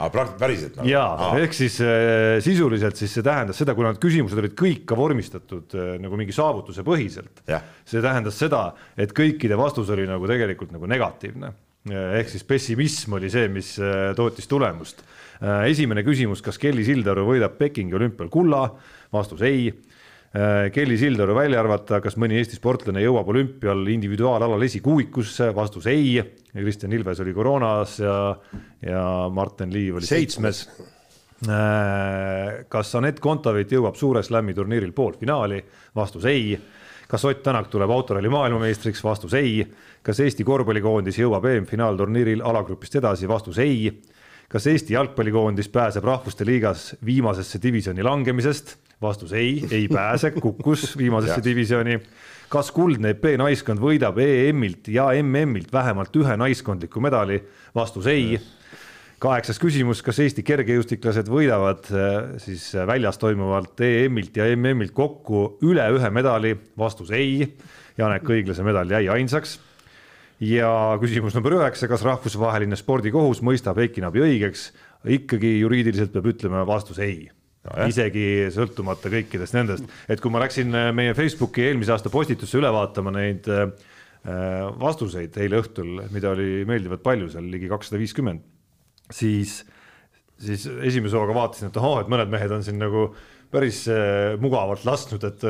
[0.01, 0.89] aga päriselt nagu.?
[0.89, 4.99] jaa, ehk siis äh, sisuliselt siis see tähendas seda, kuna need küsimused olid kõik ka
[4.99, 7.43] vormistatud äh, nagu mingi saavutuse põhiselt.
[7.85, 8.71] see tähendas seda,
[9.01, 11.53] et kõikide vastus oli nagu tegelikult nagu negatiivne.
[11.91, 13.75] Äh, ehk siis pessimism oli see, mis
[14.17, 15.05] tootis tulemust.
[15.41, 18.67] Esimene küsimus, kas Kelly Sildaru võidab Pekingi olümpial kulla?
[19.11, 19.71] vastus ei
[20.73, 26.21] Kelly Sildaru välja arvata, kas mõni Eesti sportlane jõuab olümpial individuaalalal esikuuikusse, vastus ei.
[26.53, 28.15] Kristjan Ilves oli koroonas ja,
[28.87, 29.03] ja
[29.35, 30.69] Martin Liiv oli seitsmes.
[31.49, 35.59] Äh, kas Anett Kontaveit jõuab Suure Slami turniiril poolfinaali,
[35.97, 36.53] vastus ei.
[37.09, 39.65] kas Ott Tänak tuleb autoralli maailmameistriks, vastus ei.
[40.03, 43.91] kas Eesti korvpallikoondis jõuab EM-finaalturniiril alagrupist edasi, vastus ei.
[44.49, 51.41] kas Eesti jalgpallikoondis pääseb rahvuste liigas viimasesse divisjoni langemisest vastus ei, ei pääse, kukkus viimasesse
[51.45, 52.01] divisjoni.
[52.51, 57.41] kas kuldne EP naiskond võidab EM-ilt ja MM-ilt vähemalt ühe naiskondliku medali?
[57.75, 58.39] vastus ei.
[59.19, 65.89] kaheksas küsimus, kas Eesti kergejõustiklased võidavad äh, siis väljas toimuvalt EM-ilt ja MM-ilt kokku üle
[65.97, 66.55] ühe medali?
[66.79, 67.57] vastus ei.
[67.99, 69.59] Janek Õiglase medal jäi ainsaks
[70.41, 70.71] ja
[71.01, 74.71] küsimus number üheksa, kas rahvusvaheline spordikohus mõistab Heiki Nabi õigeks?
[75.05, 77.31] ikkagi juriidiliselt peab ütlema vastus ei
[77.67, 77.89] no,.
[77.89, 82.71] isegi sõltumata kõikidest nendest, et kui ma läksin äh, meie Facebooki eelmise aasta postitusse üle
[82.75, 83.67] vaatama neid äh,
[84.25, 88.47] äh, vastuseid eile õhtul, mida oli meeldivalt palju seal, ligi kakssada viiskümmend,
[89.13, 89.61] siis,
[90.41, 93.11] siis esimese hooga vaatasin, et ahah, et mõned mehed on siin nagu
[93.51, 93.81] päris
[94.39, 95.41] mugavalt lasknud, et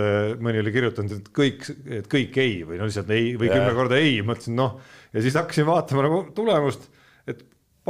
[0.40, 1.66] mõni oli kirjutanud, et kõik,
[1.98, 4.78] et kõik ei või no lihtsalt ei või kümme korda ei, mõtlesin noh,
[5.12, 6.88] ja siis hakkasin vaatama nagu tulemust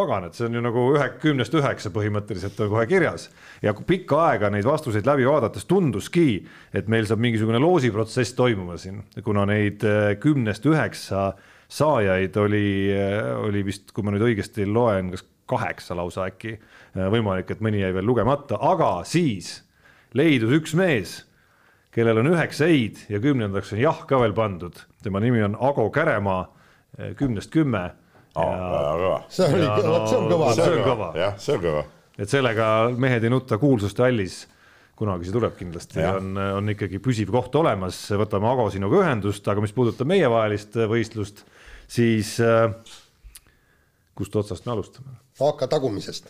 [0.01, 3.29] pagan, et see on ju nagu ühe, kümnest üheksa põhimõtteliselt on kohe kirjas.
[3.65, 6.43] Ja pikka aega neid vastuseid läbi vaadates tunduski,
[6.77, 11.31] et meil saab mingisugune loosiprotsess toimuma siin, kuna neid äh, kümnest üheksa
[11.71, 12.67] saajaid oli,
[12.97, 17.65] äh, oli vist, kui ma nüüd õigesti loen, kas kaheksa lausa äkki, äh, võimalik, et
[17.65, 19.59] mõni jäi veel lugemata, aga siis
[20.17, 21.21] leidus üks mees,
[21.95, 25.89] kellel on üheksa ei-d ja kümnendaks on jah ka veel pandud, tema nimi on Ago
[25.95, 26.45] Käremaa,
[27.17, 27.93] kümnest kümme
[29.33, 30.55] see oli, vot see on kõva.
[30.55, 31.11] see on kõva.
[31.19, 31.85] jah, see on kõva.
[32.21, 32.67] et sellega
[32.97, 34.43] Mehed ei nuta kuulsuste hallis
[35.01, 39.63] kunagi see tuleb kindlasti, on, on ikkagi püsiv koht olemas, võtame Ago sinuga ühendust, aga
[39.65, 41.41] mis puudutab meievahelist võistlust,
[41.89, 42.69] siis äh,
[44.19, 45.17] kust otsast me alustame?
[45.41, 46.29] hakka tagumisest.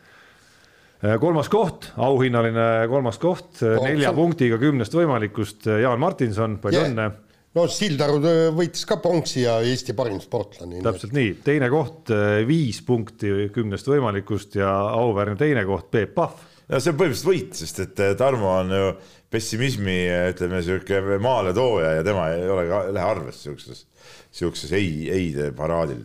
[1.02, 7.18] Äh, kolmas koht, auhinnaline kolmas koht, nelja punktiga kümnest võimalikust, Jaan Martinson, palju yeah.
[7.56, 8.20] No Sildaru
[8.56, 10.82] võitis ka pronksi ja Eesti parim sportlane.
[10.84, 16.46] täpselt nii, teine koht äh, viis punkti kümnest võimalikust ja auväärne teine koht Peep Pahv.
[16.68, 18.92] ja see on põhimõtteliselt võit, sest et äh, Tarmo on ju
[19.30, 19.98] pessimismi,
[20.32, 23.84] ütleme sihuke maaletooja ja tema ei ole ka, lähe arvesse siukses,
[24.34, 26.02] siukses ei, eide paraadil.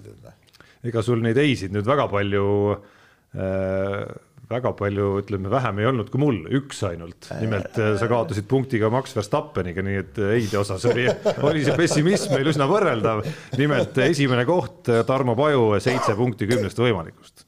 [0.85, 4.01] ega sul neid eisid nüüd väga palju äh,
[4.49, 7.29] väga palju, ütleme, vähem ei olnud kui mul, üks ainult.
[7.41, 11.07] nimelt äh, sa kaotasid punktiga Max Verstappeniga, nii et äh, eide osas oli,
[11.47, 13.23] oli see pessimism meil üsna võrreldav.
[13.59, 17.45] nimelt äh, esimene koht, Tarmo Paju, seitse punkti kümnest võimalikust.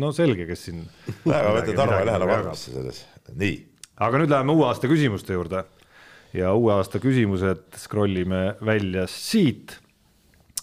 [0.00, 0.82] no selge, kes siin.
[1.26, 3.56] väga võtta, Tarmo ei lähe enam arvesse selles, nii.
[4.08, 5.64] aga nüüd läheme uue aasta küsimuste juurde
[6.34, 9.76] ja uue aasta küsimused scroll ime välja siit.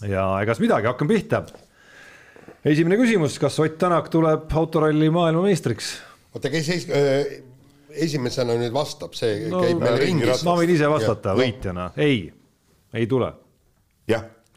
[0.02, 1.46] ja egas midagi, hakkame pihta
[2.64, 5.92] esimene küsimus, kas Ott Tänak tuleb autoralli maailmameistriks?
[6.32, 7.42] oota, kes es, äh,
[8.06, 10.44] esimesena nüüd vastab, see no, käib meil ringis.
[10.46, 12.24] ma võin ise vastata ja, võitjana, ei,
[12.94, 13.32] ei tule.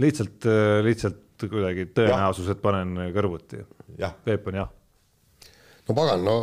[0.01, 3.59] lihtsalt, äh, lihtsalt kuidagi tõenäosused panen kõrvuti.
[4.23, 4.69] Peep on jah.
[5.87, 6.37] no pagan, no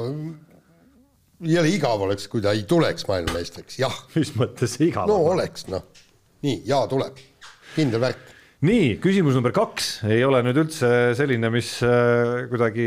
[1.43, 4.02] jõle igav oleks, kui ta ei tuleks maailmameistriks, jah.
[4.18, 5.09] mis mõttes igav?
[5.09, 5.86] no oleks noh,
[6.43, 7.22] nii, jaa tuleb,
[7.76, 8.31] kindel värk
[8.62, 9.89] nii, küsimus number kaks.
[10.06, 12.86] Ei ole nüüd üldse selline, mis äh, kuidagi,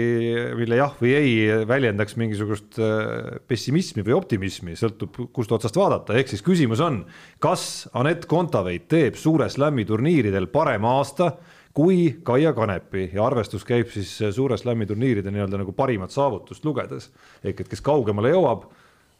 [0.56, 1.34] mille jah või ei
[1.68, 7.02] väljendaks mingisugust äh, pessimismi või optimismi, sõltub, kust otsast vaadata, ehk siis küsimus on,
[7.43, 11.34] kas Anett Kontaveit teeb Suure Slami turniiridel parema aasta
[11.76, 13.10] kui Kaia Kanepi?
[13.11, 17.11] Ja arvestus käib siis Suure Slami turniiride nii-öelda nagu parimat saavutust lugedes.
[17.43, 18.69] ehk et kes kaugemale jõuab,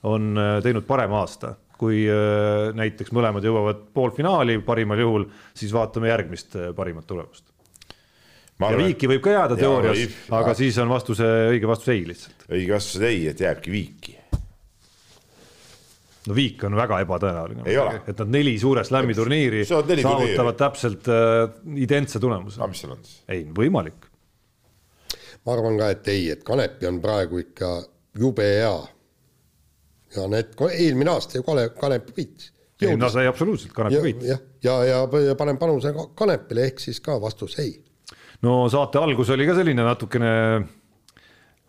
[0.08, 5.28] on äh, teinud parema aasta kui äh, näiteks mõlemad jõuavad poolfinaali parimal juhul,
[5.58, 7.48] siis vaatame järgmist äh, parimat tulemust.
[8.60, 10.60] ja viiki võib ka jääda teoorias, aga ja.
[10.62, 12.48] siis on vastuse, õige vastus ei lihtsalt.
[12.50, 14.18] õige vastus on ei, et jääbki viiki.
[16.30, 17.68] no viik on väga ebatõenäoline,
[18.08, 21.46] et nad neli suure slam'i turniiri saavutavad täpselt äh,
[21.76, 22.62] identse tulemuse.
[22.62, 23.22] aga mis seal on siis?
[23.28, 24.08] ei, võimalik.
[25.44, 27.78] ma arvan ka, et ei, et Kanepi on praegu ikka
[28.16, 28.76] jube hea
[30.16, 32.52] ja need, eelmine aasta ju Kalev, Kanep võitis.
[32.84, 34.24] ei no sai absoluutselt Kanepi võit.
[34.28, 37.76] jah, ja, ja, ja, ja panen panuse Kanepile, ehk siis ka vastus ei.
[38.46, 40.34] no saate algus oli ka selline natukene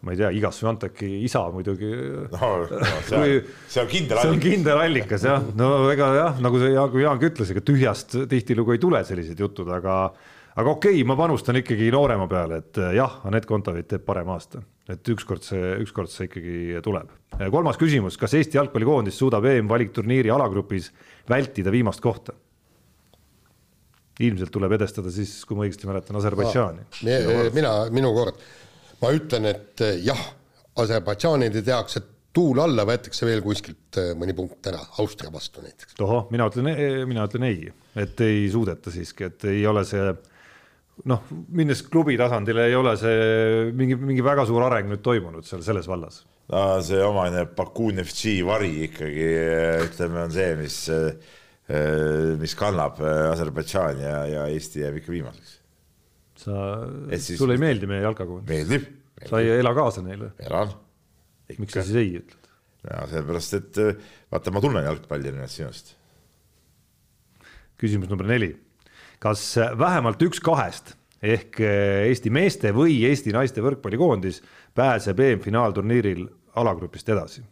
[0.07, 2.51] ma ei tea, Igas Svanteki isa muidugi no,.
[2.69, 3.37] No, see, kui,
[3.73, 4.29] see on kindel allikas.
[4.29, 8.19] see on kindel allikas jah, no ega jah, nagu see Jaan, Jaangi ütles, ega tühjast
[8.31, 9.99] tihtilugu ei tule sellised jutud, aga
[10.57, 14.63] aga okei okay,, ma panustan ikkagi noorema peale, et jah, Anett Kontaveit teeb parema aasta
[14.93, 17.11] et ükskord see, ükskord see ikkagi tuleb.
[17.51, 20.93] kolmas küsimus, kas Eesti jalgpallikoondis suudab EM-valikturniiri alagrupis
[21.31, 22.37] vältida viimast kohta?
[24.17, 26.87] ilmselt tuleb edestada siis, kui ma õigesti mäletan, Aserbaidžaani.
[27.53, 28.39] mina, minu kord,
[29.03, 30.23] ma ütlen, et eh, jah,
[30.81, 32.01] Aserbaidžaanile tehakse
[32.37, 35.99] tuul alla, võetakse veel kuskilt eh, mõni punkt ära, Austria vastu näiteks.
[36.01, 36.73] tohoh, mina ütlen,
[37.11, 40.09] mina ütlen ei, et ei suudeta siiski, et ei ole see
[41.05, 45.65] noh, minnes klubi tasandile ei ole see mingi, mingi väga suur areng nüüd toimunud seal
[45.67, 46.23] selles vallas.
[46.53, 49.29] no see omane Bakuun FC vari ikkagi
[49.89, 50.79] ütleme, on see, mis,
[52.41, 55.55] mis kannab Aserbaidžaani ja, ja Eesti jääb ikka viimaseks.
[56.47, 56.65] sa,
[57.29, 58.49] sulle ei meeldi meie jalkakoondis?
[58.49, 59.31] meeldib, meeldib..
[59.31, 60.33] sa ei ela kaasa neile?
[60.49, 60.73] elan.
[61.59, 62.53] miks sa siis ei ütled?
[62.87, 63.83] ja sellepärast, et
[64.33, 65.97] vaata, ma tunnen jalgpalli erinevalt sinust.
[67.77, 68.55] küsimus number neli
[69.23, 69.43] kas
[69.79, 70.95] vähemalt üks kahest
[71.25, 74.43] ehk eh, Eesti meeste või Eesti naiste võrkpallikoondis
[74.77, 76.27] pääseb EM-finaalturniiril
[76.61, 77.45] alagrupist edasi.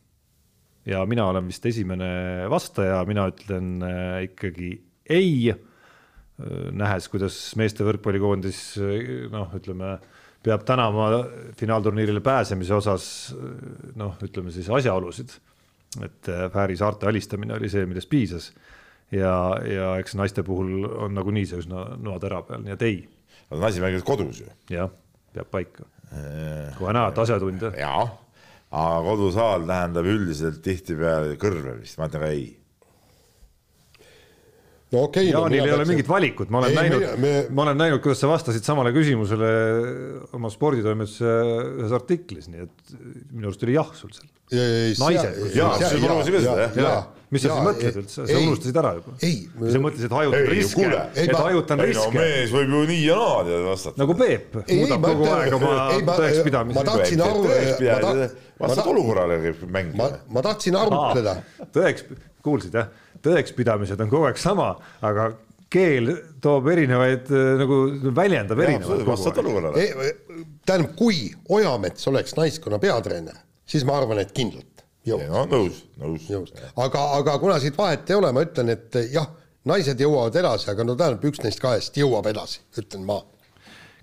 [0.87, 4.75] ja mina olen vist esimene vastaja, mina ütlen eh, ikkagi
[5.09, 5.55] ei.
[6.75, 8.57] Nähes, kuidas meeste võrkpallikoondis
[9.31, 9.93] noh, ütleme
[10.43, 11.21] peab tänama
[11.55, 13.05] finaalturniirile pääsemise osas
[13.95, 15.31] noh, ütleme siis asjaolusid,
[16.03, 18.49] et Fääri saarte alistamine oli see, millest piisas
[19.15, 19.37] ja,
[19.69, 22.99] ja eks naiste puhul on nagunii see üsna noatera peal, nii et ei.
[23.51, 24.51] aga naisi mängivad kodus ju.
[24.73, 24.93] jah,
[25.35, 25.89] peab paika.
[26.79, 27.73] kohe näed asjatundja.
[27.81, 28.05] jaa,
[28.75, 32.53] aga kodusaal tähendab üldiselt tihtipeale kõrvemist, ma ütlen ka ei
[34.95, 35.33] no okei okay,.
[35.33, 37.33] Jaanil no, ei ole mingit valikut, ma olen ei, näinud, me...
[37.55, 39.51] ma olen näinud, kuidas sa vastasid samale küsimusele
[40.37, 41.35] oma sporditoimetuse
[41.81, 42.95] ühes artiklis, nii et
[43.33, 44.31] minu arust oli jah sul seal.
[45.01, 45.43] naised.
[45.57, 47.11] jaa, sa proovisid ka seda jah?
[47.35, 49.15] Mis sa siis mõtled üldse, sa unustasid ära juba?
[49.19, 50.91] sa mõtlesid, et hajutan riske,
[51.25, 52.11] et hajutan riske?
[52.15, 54.01] mees võib ju nii ja naa tead vastata.
[54.03, 55.73] nagu Peep muudab kogu aeg oma
[56.11, 56.77] tõekspidamisi.
[56.79, 57.47] ma tahtsin aru.
[58.61, 59.97] vastavalt olukorrale käib mäng.
[59.99, 61.39] ma tahtsin arutleda.
[61.75, 62.07] tõeks,
[62.45, 62.93] kuulsid jah?
[63.25, 64.75] tõekspidamised on kogu aeg sama,
[65.05, 65.33] aga
[65.75, 66.13] keel
[66.45, 67.81] toob erinevaid nagu
[68.15, 69.81] väljendab erinevaid kogu aeg.
[69.81, 74.74] E, tähendab, kui Ojamets oleks naiskonna peatreener, siis ma arvan, et kindlalt
[75.09, 75.31] jõuaks.
[75.31, 79.29] no nõus, nõus, aga, aga kuna siit vahet ei ole, ma ütlen, et jah,
[79.69, 83.21] naised jõuavad edasi, aga no tähendab, üks neist kahest jõuab edasi, ütlen ma.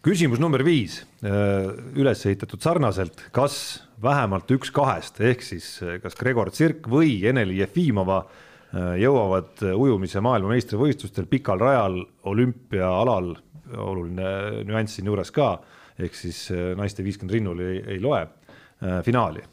[0.06, 6.88] küsimus number viis, üles ehitatud sarnaselt, kas vähemalt üks kahest ehk siis kas Gregor Tsirk
[6.90, 8.24] või Eneli Jefimova
[8.72, 11.98] Äh, jõuavad ujumise maailmameistrivõistlustel pikal rajal
[12.32, 13.34] olümpiaalal,
[13.76, 14.30] oluline
[14.68, 15.58] nüanss siinjuures ka,
[16.00, 16.46] ehk siis
[16.80, 19.44] naiste viiskümmend rinnul ei, ei loe, äh, finaali.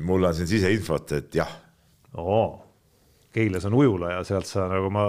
[0.00, 1.50] Mul on siin siseinfot, et jah.
[2.18, 2.44] oo,
[3.30, 5.02] Keilas on ujula ja sealt sa nagu ma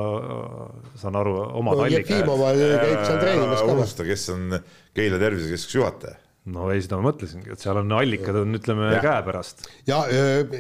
[1.02, 2.20] saan aru, omad no, allikad.
[2.20, 3.72] Jefimova käib seal treenimas ka.
[3.74, 4.60] unusta, kes on
[4.94, 6.20] Keila tervisekeskuse juhataja
[6.50, 9.68] no ei, seda ma mõtlesingi, et seal on allikad on, ütleme käepärast.
[9.86, 10.00] ja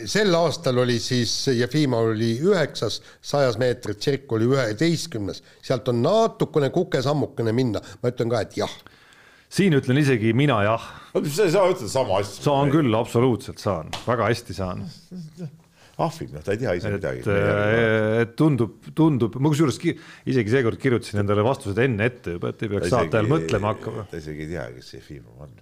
[0.09, 6.69] sel aastal oli siis Jefimov oli üheksas, sajas meetrit, Tšerk oli üheteistkümnes, sealt on natukene
[6.73, 8.75] kukesammukene minna, ma ütlen ka, et jah.
[9.51, 10.85] Siin ütlen isegi mina jah.
[11.13, 12.45] sa ei saa ütelda sama asja.
[12.45, 14.85] saan küll, absoluutselt saan, väga hästi saan
[16.01, 17.23] ahvib, noh, ta ei tea ise midagi.
[18.21, 22.71] et tundub, tundub, ma kusjuures isegi seekord kirjutasin endale vastused enne ette juba, et ei
[22.71, 24.05] peaks saate ajal mõtlema hakkama.
[24.11, 25.53] ta isegi ei tea, kes Jefimov on.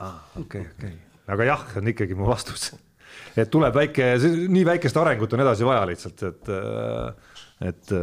[0.00, 0.94] aa, ah, okei, okei,
[1.36, 2.72] aga jah, on ikkagi mu vastus.
[3.38, 4.12] et tuleb väike,
[4.50, 6.52] nii väikest arengut on edasi vaja lihtsalt, et,
[7.70, 7.96] et,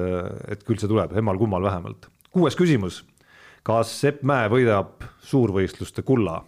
[0.56, 2.10] et küll see tuleb, emmal-kummal vähemalt.
[2.32, 3.04] kuues küsimus.
[3.68, 6.40] Kas Sepp Mäe võidab suurvõistluste kulla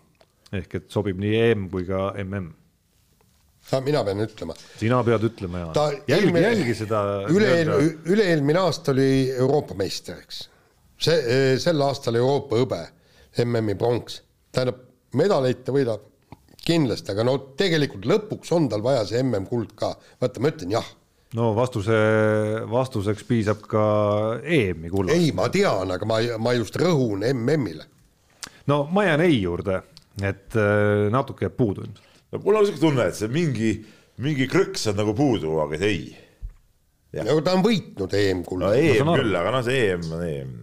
[0.55, 2.55] ehk et sobib nii EM kui ka MM?
[3.85, 4.55] mina pean ütlema.
[4.79, 5.87] sina pead ütlema ja.
[6.09, 7.01] jälgi, jälgi seda.
[7.29, 10.45] üle-eelmine, üle-eelmine aasta oli Euroopa meister, eks.
[10.97, 12.79] see, sel aastal Euroopa hõbe,
[13.45, 14.21] MM-i pronks,
[14.55, 14.79] tähendab
[15.19, 16.07] medaleid ta võidab
[16.65, 19.91] kindlasti, aga no tegelikult lõpuks on tal vaja see MM-kuld ka,
[20.21, 20.89] vaata, ma ütlen jah.
[21.37, 21.97] No vastuse,
[22.69, 23.83] vastuseks piisab ka
[24.41, 25.17] EM-i kullast.
[25.17, 27.85] ei, ma tean, aga ma, ma just rõhun MM-ile.
[28.71, 29.81] no ma jään ei juurde,
[30.21, 32.23] et äh, natuke jääb puudu ilmselt.
[32.31, 33.75] no mul on siuke tunne, et see mingi,
[34.25, 36.09] mingi krõks on nagu puudu, aga ei.
[37.21, 38.73] no ta on võitnud EM-kulda.
[38.73, 40.59] no EM küll, aga noh, see EM on EM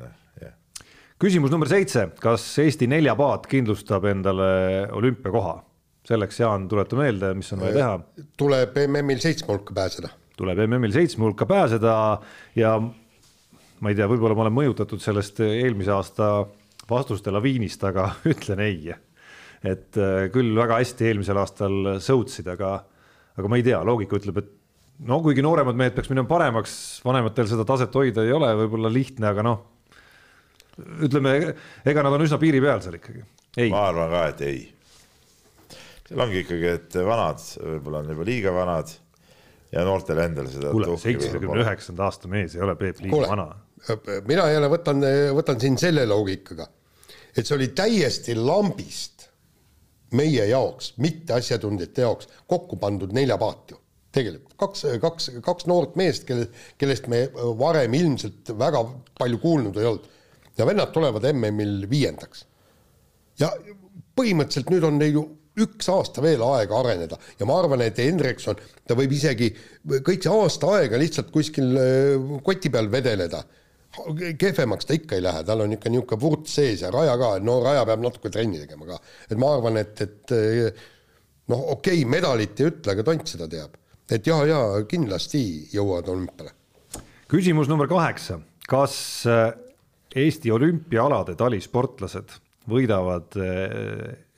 [1.23, 4.51] küsimus number seitse, kas Eesti neljapaat kindlustab endale
[4.93, 5.63] olümpiakoha?
[6.07, 8.27] selleks, Jaan, tuleta meelde, mis on vaja teha.
[8.39, 10.13] tuleb MM-il seitsme hulka pääseda.
[10.37, 11.95] Tuleb MM-il seitsme hulka pääseda
[12.59, 16.31] ja ma ei tea, võib-olla ma olen mõjutatud sellest eelmise aasta
[16.91, 18.93] vastuste laviinist, aga ütlen ei.
[19.67, 22.77] et äh, küll väga hästi eelmisel aastal sõutsid, aga,
[23.37, 24.53] aga ma ei tea, loogika ütleb, et
[25.09, 29.33] no kuigi nooremad mehed peaks minema paremaks, vanematel seda taset hoida ei ole võib-olla lihtne,
[29.33, 29.65] aga noh,
[31.05, 31.37] ütleme,
[31.89, 33.25] ega nad on üsna piiri peal seal ikkagi.
[33.73, 34.65] ma arvan ka, et ei
[36.07, 38.93] seal ongi ikkagi, et vanad võib-olla on juba liiga vanad
[39.73, 40.73] ja noortel endal seda.
[40.75, 43.49] kuule, seitsmekümne üheksanda aasta mees ei ole Peep liiga vana.
[44.29, 45.03] mina jälle võtan,
[45.37, 46.69] võtan siin selle loogikaga,
[47.37, 49.27] et see oli täiesti lambist
[50.17, 53.81] meie jaoks, mitte asjatundjate jaoks, kokku pandud neljapaat ju
[54.17, 56.49] tegelikult kaks, kaks, kaks noort meest, kelle,
[56.81, 57.27] kellest me
[57.61, 58.83] varem ilmselt väga
[59.19, 60.13] palju kuulnud ei olnud.
[60.57, 62.47] ja vennad tulevad MM-il viiendaks.
[63.41, 63.51] ja
[64.17, 65.27] põhimõtteliselt nüüd on neil ju
[65.63, 69.51] üks aasta veel aega areneda ja ma arvan, et Hendrikson, ta võib isegi
[69.87, 73.43] kõik see aasta aega lihtsalt kuskil äh, koti peal vedeleda.
[74.39, 77.63] kehvemaks ta ikka ei lähe, tal on ikka niisugune vurts sees ja Raja ka, no
[77.65, 79.01] Raja peab natuke trenni tegema ka.
[79.31, 80.87] et ma arvan, et, et äh,
[81.49, 83.79] noh, okei okay,, medalit ei ütle, aga tont seda teab.
[84.11, 85.43] et ja, ja kindlasti
[85.73, 86.53] jõuavad olümpiale.
[87.33, 88.99] küsimus number kaheksa, kas
[89.31, 89.55] äh,
[90.17, 92.31] Eesti olümpiaalade talisportlased
[92.71, 93.35] võidavad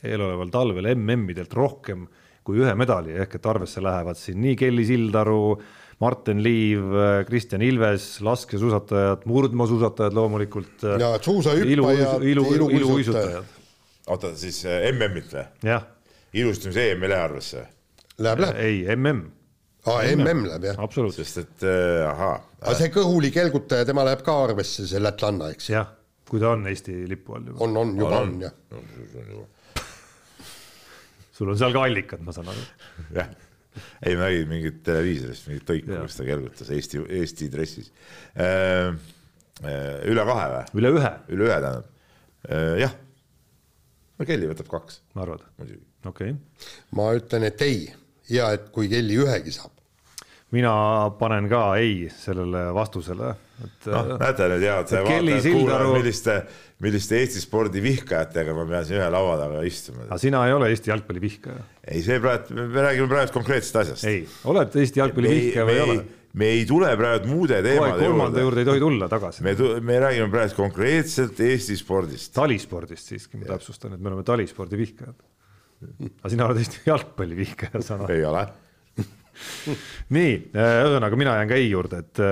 [0.06, 2.06] eeloleval talvel MM-idelt rohkem
[2.48, 5.58] kui ühe medali, ehk et arvesse lähevad siin nii Kelly Sildaru,
[6.00, 6.94] Martin Liiv,
[7.28, 10.86] Kristjan Ilves, laskesuusatajad, murdmaasuusatajad loomulikult.
[11.00, 13.56] ja suusahüppajad, ilu, ilu, iluuisutajad.
[14.06, 15.44] oota, siis äh, MM-it või?
[15.68, 15.84] jah.
[16.32, 17.66] ilustamise EM ei lähe arvesse?
[18.18, 18.62] Läheb, läheb.
[18.64, 19.20] ei, MM.
[19.84, 20.80] aa, MM läheb jah.
[20.88, 21.28] absoluutselt.
[21.28, 22.40] sest et äh, ahaa.
[22.62, 25.68] aga see kõhuli kelgutaja, tema läheb ka arvesse, see lätlanna, eks?
[25.74, 25.92] jah,
[26.30, 27.60] kui ta on Eesti lipu all juba.
[27.66, 29.46] on, on, juba on, on jah
[31.38, 32.64] sul on seal ka allikad, ma saan aru.
[33.14, 33.30] jah,
[34.02, 37.92] ei ma nägin mingit televiisorist mingit toiku, kus ta kergutas Eesti, Eesti dressis
[38.34, 38.90] äh,.
[40.08, 40.64] üle kahe või?
[40.82, 41.12] üle ühe.
[41.34, 41.86] üle ühe tähendab
[42.50, 42.98] äh,, jah.
[44.18, 45.00] no Kelly võtab kaks.
[45.14, 45.46] arvad?
[45.60, 45.84] muidugi.
[46.04, 46.70] okei okay..
[46.98, 47.86] ma ütlen, et ei
[48.32, 49.74] ja et kui Kelly ühegi saab.
[50.54, 50.72] mina
[51.20, 53.34] panen ka ei sellele vastusele.
[53.58, 56.40] Noh, näete nüüd head vaatajad, kuulajad, milliste
[56.84, 60.04] milliste Eesti spordi vihkajatega ma pean siin ühe laua taga istuma.
[60.06, 61.64] aga sina ei ole Eesti jalgpalli vihkaja?
[61.82, 64.06] ei, see praegu, me räägime praegu konkreetsest asjast.
[64.06, 64.20] ei,
[64.50, 65.96] oled Eesti jalgpalli vihkaja või ei ole?
[66.38, 68.10] me ei tule praegu muude teemade juurde.
[68.12, 69.42] kolmanda juurde ei tohi tulla tagasi.
[69.46, 69.56] me,
[69.88, 72.30] me räägime praegu konkreetselt Eesti spordist.
[72.36, 75.26] talispordist siiski, ma täpsustan, et me oleme talispordi vihkajad.
[76.20, 78.14] aga sina oled Eesti jalgpalli vihkaja, saan aru.
[78.14, 78.46] ei ole
[80.14, 82.22] nii, ühesõnaga mina jään ka ei juurde, et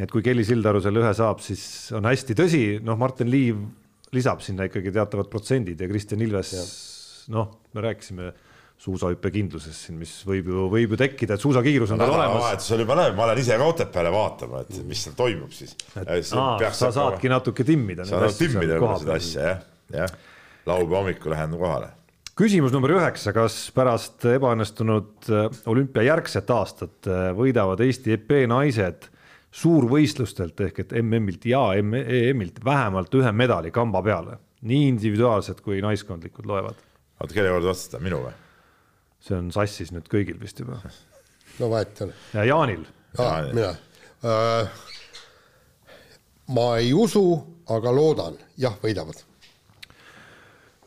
[0.00, 1.62] et kui Kelly Sildaru selle ühe saab, siis
[1.96, 3.60] on hästi tõsi, noh, Martin Liiv
[4.16, 6.54] lisab sinna ikkagi teatavad protsendid ja Kristjan Ilves,
[7.32, 8.32] noh, me rääkisime
[8.80, 12.40] suusahüppekindlusest siin, mis võib ju, võib ju tekkida, et suusakiirus on tal olemas.
[12.46, 15.76] vahetus oli põnev, ma olen ise ka Otepääle vaatama, et mis seal toimub siis.
[15.92, 18.08] Sa saadki natuke timmida.
[18.08, 20.14] saan timmida võib-olla seda asja jah, jah.
[20.70, 21.92] laupäeva hommikul lähen kohale.
[22.40, 29.10] küsimus number üheksa, kas pärast ebaõnnestunud äh, olümpiajärgset aastat äh, võidavad Eesti EP naised
[29.50, 36.46] suurvõistlustelt ehk et MM-ilt ja EM-ilt vähemalt ühe medali kamba peale, nii individuaalsed kui naiskondlikud
[36.46, 36.78] loevad.
[37.20, 38.34] oota, kelle kord vastasite, minu või?
[39.20, 40.78] see on sassis nüüd kõigil vist juba.
[41.58, 42.14] no vahet ei ole.
[42.34, 42.84] ja Jaanil.
[43.52, 43.72] mina
[44.22, 44.70] äh,.
[46.54, 47.24] ma ei usu,
[47.70, 49.24] aga loodan, jah, võidavad.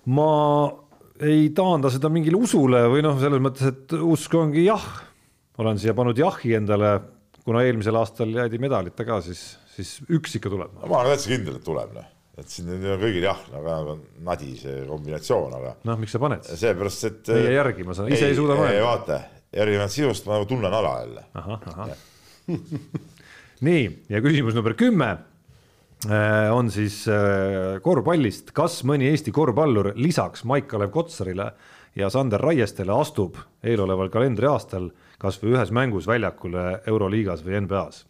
[0.05, 0.31] ma
[1.19, 4.87] ei taanda seda mingile usule või noh, selles mõttes, et usk ongi jah.
[5.59, 6.95] olen siia pannud jahi endale
[7.45, 9.43] kuna eelmisel aastal jäädi medalita ka, siis,
[9.75, 10.75] siis üks ikka tuleb.
[10.83, 12.07] ma olen täitsa kindel, et tuleb, noh.
[12.39, 13.97] et siin on kõigil jah, aga nagu
[14.27, 15.75] nadi see kombinatsioon, aga.
[15.89, 16.47] noh, miks sa paned?
[16.63, 17.33] seepärast, et.
[17.35, 18.87] meie järgi ma saan, ise ei suuda mõelda.
[18.87, 19.19] vaata,
[19.53, 21.27] erinevalt sinust ma nagu tunnen ala jälle.
[23.67, 25.13] nii, ja küsimus number kümme.
[26.51, 27.05] on siis
[27.83, 31.45] korvpallist, kas mõni Eesti korvpallur lisaks Maik-Kalev Kotsarile
[31.95, 34.89] ja Sander Raiestele astub eeloleval kalendriaastal
[35.23, 38.03] kas või ühes mängus väljakule Euroliigas või NBA-s?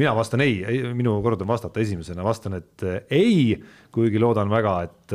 [0.00, 0.62] mina vastan ei,
[0.96, 3.54] minu kord on vastata esimesena, vastan, et ei,
[3.92, 5.14] kuigi loodan väga, et,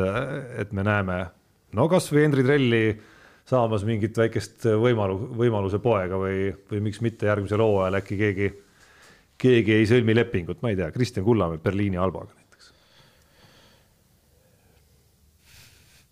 [0.63, 1.17] et me näeme
[1.75, 2.84] no kasvõi Henri Trelli
[3.47, 8.51] saamas mingit väikest võimalu, võimaluse poega või, või miks mitte järgmisel hooajal äkki keegi,
[9.39, 12.71] keegi ei sõlmi lepingut, ma ei tea, Kristjan Kullamäe Berliini Albaga näiteks.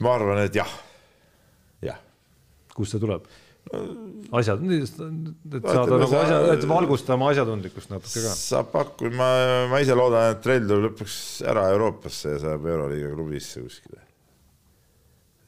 [0.01, 0.77] ma arvan, et jah,
[1.85, 2.01] jah.
[2.73, 3.29] kust see tuleb?
[4.35, 4.89] Asjad, et
[5.65, 8.33] saada nagu asja, et valgustama asjatundlikkust natuke ka.
[8.37, 9.29] saab pakkuda, ma,
[9.71, 11.17] ma ise loodan, et Trell tuleb lõpuks
[11.49, 14.01] ära Euroopasse ja saab Euroliiga klubisse kuskile.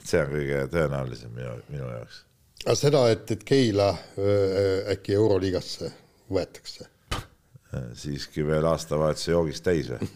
[0.07, 2.21] see on kõige tõenäolisem minu, minu jaoks.
[2.65, 5.91] aga seda, et, et Keila äh, äkki Euroliigasse
[6.33, 6.89] võetakse?
[7.97, 10.07] siiski veel aastavahetuse joogist täis või?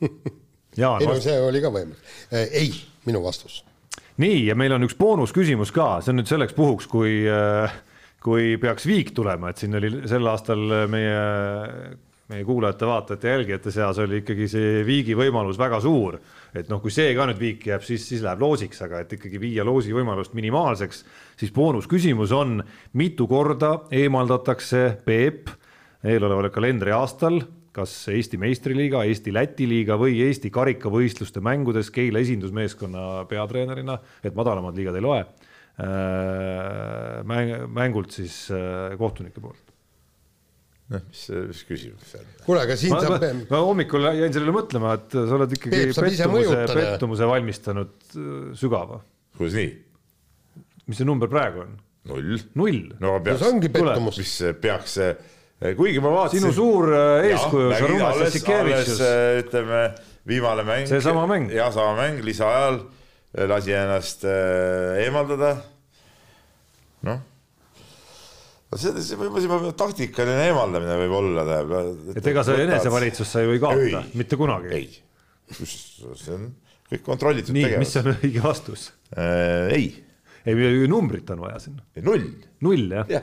[0.80, 2.14] ei no see oli ka võimalik.
[2.32, 2.72] ei,
[3.04, 3.64] minu vastus
[4.20, 7.72] nii, ja meil on üks boonusküsimus ka, see on nüüd selleks puhuks, kui, äh,
[8.22, 11.20] kui peaks viik tulema, et siin oli sel aastal meie,
[12.30, 16.18] meie kuulajate-vaatajate, jälgijate seas oli ikkagi see viigi võimalus väga suur.
[16.54, 19.38] et noh, kui see ka nüüd viiki jääb, siis, siis läheb loosiks, aga et ikkagi
[19.40, 21.04] viia loosi võimalust minimaalseks,
[21.38, 22.58] siis boonusküsimus on,
[22.92, 25.52] mitu korda eemaldatakse Peep
[26.04, 27.40] eeloleval kalendriaastal
[27.76, 34.98] kas Eesti meistriliiga, Eesti-Läti liiga või Eesti karikavõistluste mängudes Keila esindusmeeskonna peatreenerina, et madalamad liigad
[34.98, 39.70] ei loe, äh, mäng, mängult siis äh, kohtunike poolt
[40.90, 42.32] noh, mis, mis küsimus see on?
[42.46, 43.44] kuule, aga siin ma, saab.
[43.50, 49.00] ma hommikul jäin sellele mõtlema, et sa oled ikkagi Peep, pettumuse, pettumuse valmistanud äh, sügava.
[49.38, 49.70] kuidas nii?
[50.90, 51.76] mis see number praegu on?
[52.10, 52.40] null.
[52.58, 52.80] null?
[53.02, 54.98] no peaks, no mis peaks
[55.60, 56.40] kuigi ma vaatasin.
[56.40, 59.00] sinu suur eh, eeskuju, sa Rumas Jassikevitšus.
[59.04, 59.80] Eh, ütleme
[60.28, 60.86] viimane mäng.
[60.88, 61.50] seesama mäng.
[61.52, 62.80] ja sama mäng lisaajal
[63.50, 65.52] lasi ennast eemaldada.
[67.06, 67.20] noh,
[68.74, 72.16] see, see võib-olla taktikaline eemaldamine võib olla, tähendab.
[72.16, 74.72] et ega sa enesevalitsus sa ju ei kaota, mitte kunagi.
[74.76, 74.88] ei,
[75.52, 76.48] see on
[76.90, 77.84] kõik kontrollitud nii, tegevus.
[77.84, 79.76] mis on õige vastus äh,?
[79.76, 79.92] ei.
[80.48, 81.84] ei, numbrit on vaja sinna.
[82.00, 82.24] null.
[82.64, 83.22] null jah ja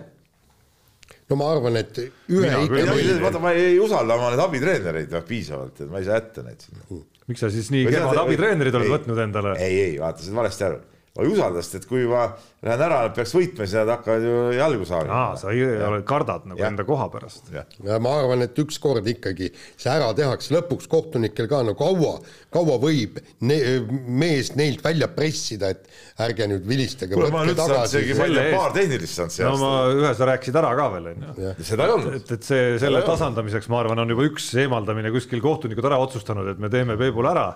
[1.28, 3.20] no ma arvan, et ühe ikka.
[3.24, 7.02] vaata, ma ei usalda oma neid abitreenereid piisavalt, et ma ei saa jätta neid sinna.
[7.28, 9.58] miks sa siis nii kehvad abitreenerid oled võtnud endale?
[9.64, 10.80] ei, ei vaata, saad valesti aru
[11.18, 12.28] ma ei usalda, sest et kui ma
[12.62, 15.16] lähen ära, nad peaks võitma, siis nad hakkavad ju jalgu saama.
[15.18, 15.64] aa, sa ei,
[16.06, 16.70] kardad nagu ja.
[16.70, 17.50] enda koha pärast.
[17.54, 22.20] ja ma arvan, et ükskord ikkagi see ära tehakse, lõpuks kohtunikel ka no kaua,
[22.54, 23.18] kaua võib
[23.50, 23.58] ne,
[24.06, 25.90] mees neilt välja pressida, et
[26.28, 27.18] ärge nüüd vilistage.
[27.18, 29.58] kuule, ma üldse saanud isegi, ma ei tea, paar tehnilist saanud see aasta.
[29.58, 31.54] no ma, ühe sa rääkisid ära ka veel, on ju.
[31.74, 32.18] seda ei olnud.
[32.22, 36.54] et, et see, selle tasandamiseks, ma arvan, on juba üks eemaldamine kuskil kohtunikud ära otsustanud,
[36.54, 37.48] et me teeme Peebule ära.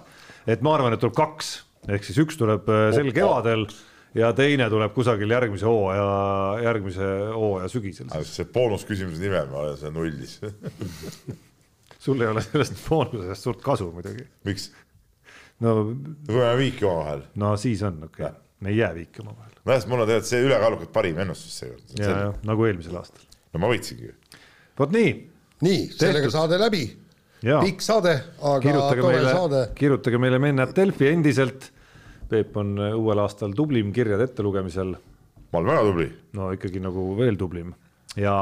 [0.49, 1.59] et ma arvan, et tuleb kaks
[1.89, 3.65] ehk siis üks tuleb äh, sel kevadel
[4.17, 6.09] ja teine tuleb kusagil järgmise hooaja,
[6.65, 8.11] järgmise hooaja sügisel.
[8.27, 10.37] see boonusküsimuse nimel ma olen seal nullis
[12.05, 14.27] sul ei ole sellest boonusest suurt kasu muidugi.
[14.47, 14.69] miks?
[15.63, 15.75] no.
[15.93, 17.25] me võime viiki omavahel.
[17.41, 19.53] no siis on okei okay., me ei jää viiki omavahel.
[19.65, 21.93] nojah, mul on tegelikult see ülekaalukalt parim ennustus seekord.
[21.99, 23.25] ja, ja nagu eelmisel aastal.
[23.53, 24.11] no ma võitsingi.
[24.79, 25.13] vot nii.
[25.65, 26.85] nii, sellega saade läbi
[27.41, 29.61] pikk saade, aga kirjutage tore meile, saade.
[29.77, 31.71] kirjutage meile Mennat Delfi endiselt.
[32.31, 34.93] Peep on äh, uuel aastal tublim kirjade ettelugemisel.
[35.51, 36.07] ma olen väga tubli.
[36.37, 37.73] no ikkagi nagu veel tublim
[38.15, 38.35] ja.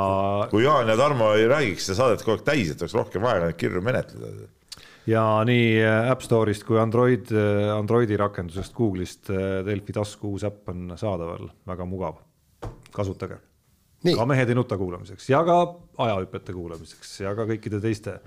[0.52, 3.46] kui Jaan ja Tarmo ei räägiks seda saadet kogu aeg täis, et oleks rohkem vaja
[3.46, 4.50] neid kirju menetleda.
[5.10, 9.32] ja nii äh, App Store'ist kui Android, äh, Androidi rakendusest Google'ist
[9.66, 12.20] Delfi tasku uus äpp on saadaval, väga mugav.
[12.92, 13.40] kasutage.
[14.04, 15.58] ka Mehed ei nuta kuulamiseks ja ka
[15.98, 18.20] ajahüpete kuulamiseks ja ka kõikide teiste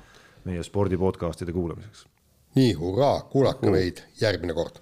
[0.45, 2.07] meie spordi podcast'ide kuulamiseks.
[2.55, 3.73] nii, hurraa, kuulake uh.
[3.73, 4.81] meid järgmine kord.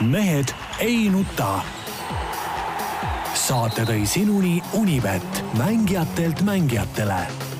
[0.00, 1.60] mehed ei nuta.
[3.34, 7.53] saate tõi sinuni Unibet, mängijatelt mängijatele